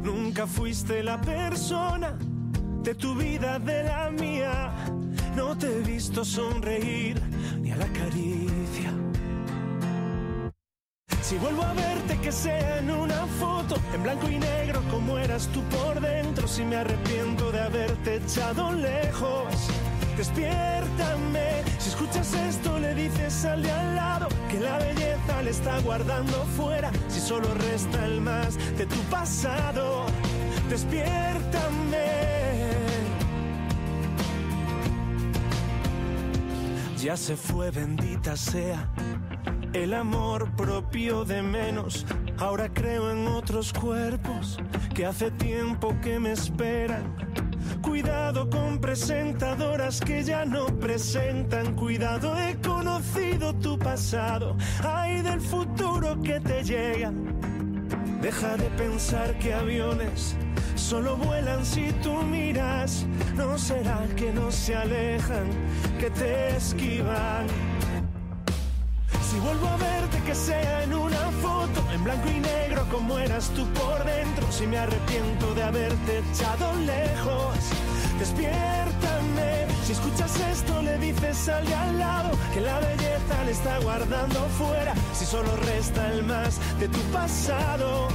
Nunca 0.03 0.47
fuiste 0.47 1.03
la 1.03 1.21
persona 1.21 2.17
de 2.85 2.95
tu 2.95 3.17
vida, 3.17 3.59
de 3.59 3.83
la 3.83 4.11
mía. 4.11 4.73
No 5.35 5.57
te 5.59 5.67
he 5.67 5.81
visto 5.81 6.25
sonreír 6.25 7.21
ni 7.61 7.73
a 7.73 7.77
la 7.77 7.89
caricia. 7.89 8.58
Si 11.29 11.37
vuelvo 11.37 11.63
a 11.63 11.75
verte 11.75 12.19
que 12.23 12.33
sea 12.33 12.79
en 12.79 12.91
una 12.91 13.27
foto, 13.39 13.77
en 13.93 14.03
blanco 14.03 14.31
y 14.31 14.39
negro 14.39 14.81
como 14.91 15.19
eras 15.19 15.47
tú 15.49 15.61
por 15.65 16.01
dentro, 16.01 16.49
si 16.49 16.65
me 16.65 16.77
arrepiento 16.77 17.53
de 17.53 17.61
haberte 17.61 18.17
echado 18.17 18.73
lejos. 18.73 19.53
Despiértame, 20.17 21.65
si 21.79 21.91
escuchas 21.91 22.33
esto 22.33 22.79
le 22.79 22.95
dices 22.95 23.45
al 23.45 23.63
de 23.63 23.71
al 23.71 23.95
lado 23.95 24.29
que 24.51 24.59
la 24.59 24.79
belleza 24.79 25.43
le 25.43 25.51
está 25.51 25.79
guardando 25.81 26.47
fuera, 26.57 26.91
si 27.09 27.21
solo 27.21 27.53
resta 27.53 28.07
el 28.07 28.23
más 28.23 28.57
de 28.79 28.87
tu 28.87 29.01
pasado. 29.11 30.07
Despiértame. 30.71 32.09
Ya 36.97 37.19
se 37.19 37.37
fue, 37.37 37.71
bendita 37.71 38.35
sea 38.35 38.89
el 39.73 39.95
amor 39.95 40.51
propio 40.57 41.25
de 41.25 41.43
menos. 41.43 42.07
Ahora 42.39 42.69
creo 42.73 43.11
en 43.11 43.27
otros 43.27 43.73
cuerpos 43.73 44.59
que 44.95 45.07
hace 45.07 45.31
tiempo 45.33 45.95
que 46.03 46.19
me 46.19 46.33
esperan. 46.33 47.15
Cuidado 47.83 48.49
con 48.51 48.81
presentadoras 48.81 50.01
que 50.01 50.23
ya 50.23 50.45
no 50.45 50.67
presentan. 50.67 51.75
Cuidado, 51.75 52.37
he 52.39 52.57
conocido 52.61 53.55
tu 53.55 53.79
pasado. 53.79 54.57
Ay 54.85 55.23
del 55.23 55.41
futuro 55.41 56.21
que 56.23 56.41
te 56.41 56.63
llega. 56.63 57.13
Deja 58.21 58.57
de 58.57 58.69
pensar 58.71 59.39
que 59.39 59.55
aviones 59.55 60.37
solo 60.75 61.17
vuelan 61.17 61.65
si 61.65 61.93
tú 62.03 62.23
miras. 62.23 63.05
No 63.37 63.59
será 63.59 64.07
que 64.17 64.33
no 64.33 64.51
se 64.51 64.75
alejan, 64.75 65.49
que 66.01 66.11
te 66.11 66.57
esquivan. 66.57 67.47
Si 69.39 69.45
vuelvo 69.45 69.69
a 69.69 69.77
verte 69.77 70.21
que 70.27 70.35
sea 70.35 70.83
en 70.83 70.93
una 70.93 71.31
foto, 71.41 71.81
en 71.95 72.03
blanco 72.03 72.29
y 72.29 72.41
negro 72.41 72.85
como 72.91 73.21
eras 73.21 73.49
tú 73.51 73.65
por 73.69 74.05
dentro, 74.05 74.51
si 74.51 74.67
me 74.67 74.79
arrepiento 74.79 75.55
de 75.55 75.63
haberte 75.63 76.19
echado 76.19 76.75
lejos, 76.81 77.57
despiértame. 78.19 79.67
Si 79.85 79.93
escuchas 79.93 80.41
esto 80.41 80.83
le 80.83 80.99
dices 80.99 81.49
al 81.51 81.65
de 81.65 81.73
al 81.73 81.99
lado 82.01 82.31
que 82.53 82.61
la 82.61 82.81
belleza 82.81 83.45
le 83.45 83.53
está 83.53 83.79
guardando 83.79 84.41
fuera, 84.59 84.93
si 85.13 85.25
solo 85.25 85.55
resta 85.67 86.13
el 86.15 86.25
más 86.25 86.59
de 86.81 86.89
tu 86.89 87.01
pasado. 87.13 88.09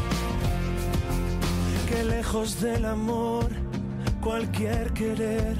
Que 1.87 2.03
lejos 2.03 2.59
del 2.59 2.83
amor, 2.83 3.47
cualquier 4.19 4.91
querer 4.91 5.55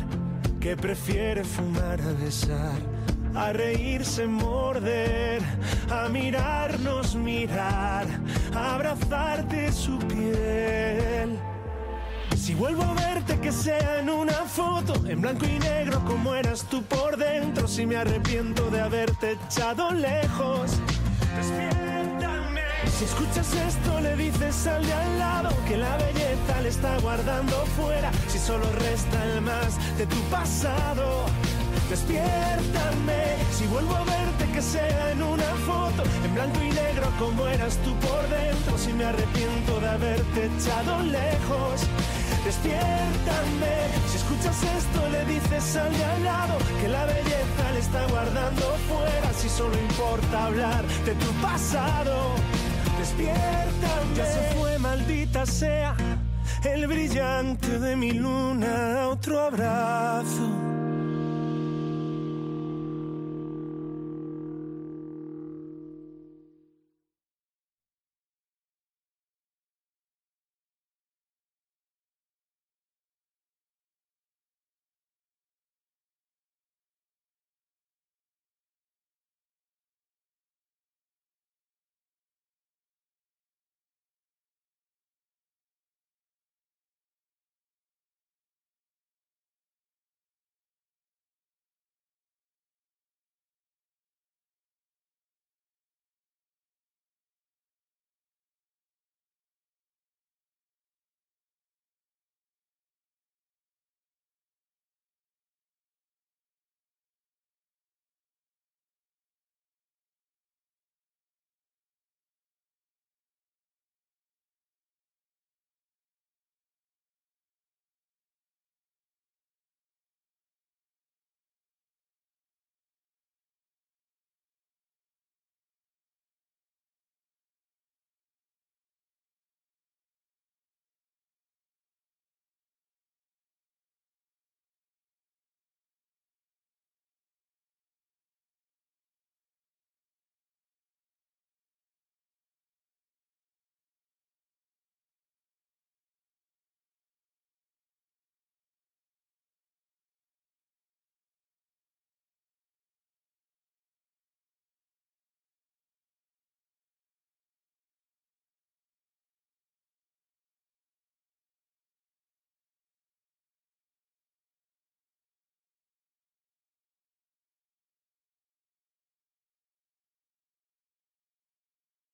que 0.59 0.76
prefiere 0.76 1.45
fumar 1.45 2.01
a 2.01 2.11
besar 2.22 3.03
a 3.36 3.51
reírse, 3.51 4.27
morder, 4.27 5.41
a 5.89 6.07
mirarnos, 6.09 7.15
mirar, 7.15 8.05
a 8.55 8.75
abrazarte 8.75 9.71
su 9.71 9.97
piel. 9.99 11.39
Si 12.38 12.53
vuelvo 12.55 12.84
a 12.84 12.93
verte 12.93 13.39
que 13.39 13.51
sea 13.51 13.99
en 13.99 14.09
una 14.09 14.34
foto, 14.34 14.93
en 15.07 15.21
blanco 15.21 15.45
y 15.45 15.59
negro 15.59 16.03
como 16.05 16.36
eras 16.36 16.65
tú 16.69 16.84
por 16.84 17.17
dentro, 17.17 17.67
si 17.67 17.86
me 17.86 17.95
arrepiento 17.95 18.69
de 18.69 18.81
haberte 18.81 19.31
echado 19.31 19.91
lejos, 19.91 20.71
despiértame. 21.38 22.61
Si 22.97 23.05
escuchas 23.05 23.53
esto 23.53 23.99
le 24.01 24.15
dices 24.17 24.67
al 24.67 24.86
de 24.86 24.93
al 24.93 25.19
lado 25.19 25.49
que 25.67 25.77
la 25.77 25.95
belleza 25.97 26.61
le 26.61 26.69
está 26.69 26.99
guardando 26.99 27.65
fuera, 27.77 28.11
si 28.27 28.38
solo 28.38 28.65
resta 28.79 29.23
el 29.23 29.41
más 29.41 29.97
de 29.97 30.05
tu 30.05 30.19
pasado. 30.29 31.25
Despiértame, 31.94 33.38
si 33.52 33.68
vuelvo 33.68 33.96
a 33.96 34.04
verte 34.04 34.52
que 34.52 34.64
sea 34.64 35.12
en 35.12 35.22
una 35.22 35.52
foto, 35.68 36.02
en 36.26 36.34
blanco 36.34 36.60
y 36.64 36.72
negro 36.72 37.06
como 37.20 37.46
eras 37.46 37.78
tú 37.86 37.94
por 37.98 38.28
dentro, 38.30 38.80
si 38.80 38.94
me 38.94 39.06
arrepiento 39.06 39.80
de 39.80 39.89
haberte 39.89 40.46
echado 40.48 41.04
lejos. 41.04 41.86
Despiértame, 42.46 43.76
si 44.10 44.18
escuchas 44.18 44.58
esto 44.64 45.08
le 45.12 45.26
dices 45.36 45.76
al 45.76 45.96
de 45.96 46.04
al 46.04 46.24
lado 46.24 46.58
que 46.82 46.88
la 46.88 47.06
belleza 47.06 47.72
le 47.74 47.80
está 47.80 48.08
guardando 48.08 48.76
fuera, 48.89 49.32
si 49.38 49.48
solo 49.48 49.78
importa 49.78 50.46
hablar 50.48 50.84
de 51.06 51.14
tu 51.14 51.32
pasado. 51.44 52.34
Despiértame, 52.98 54.16
ya 54.16 54.26
se 54.26 54.56
fue 54.56 54.80
maldita 54.80 55.46
sea 55.46 55.96
el 56.64 56.88
brillante 56.88 57.78
de 57.78 57.96
mi 57.96 58.14
luna, 58.14 59.10
otro 59.10 59.41
abrazo 59.41 60.74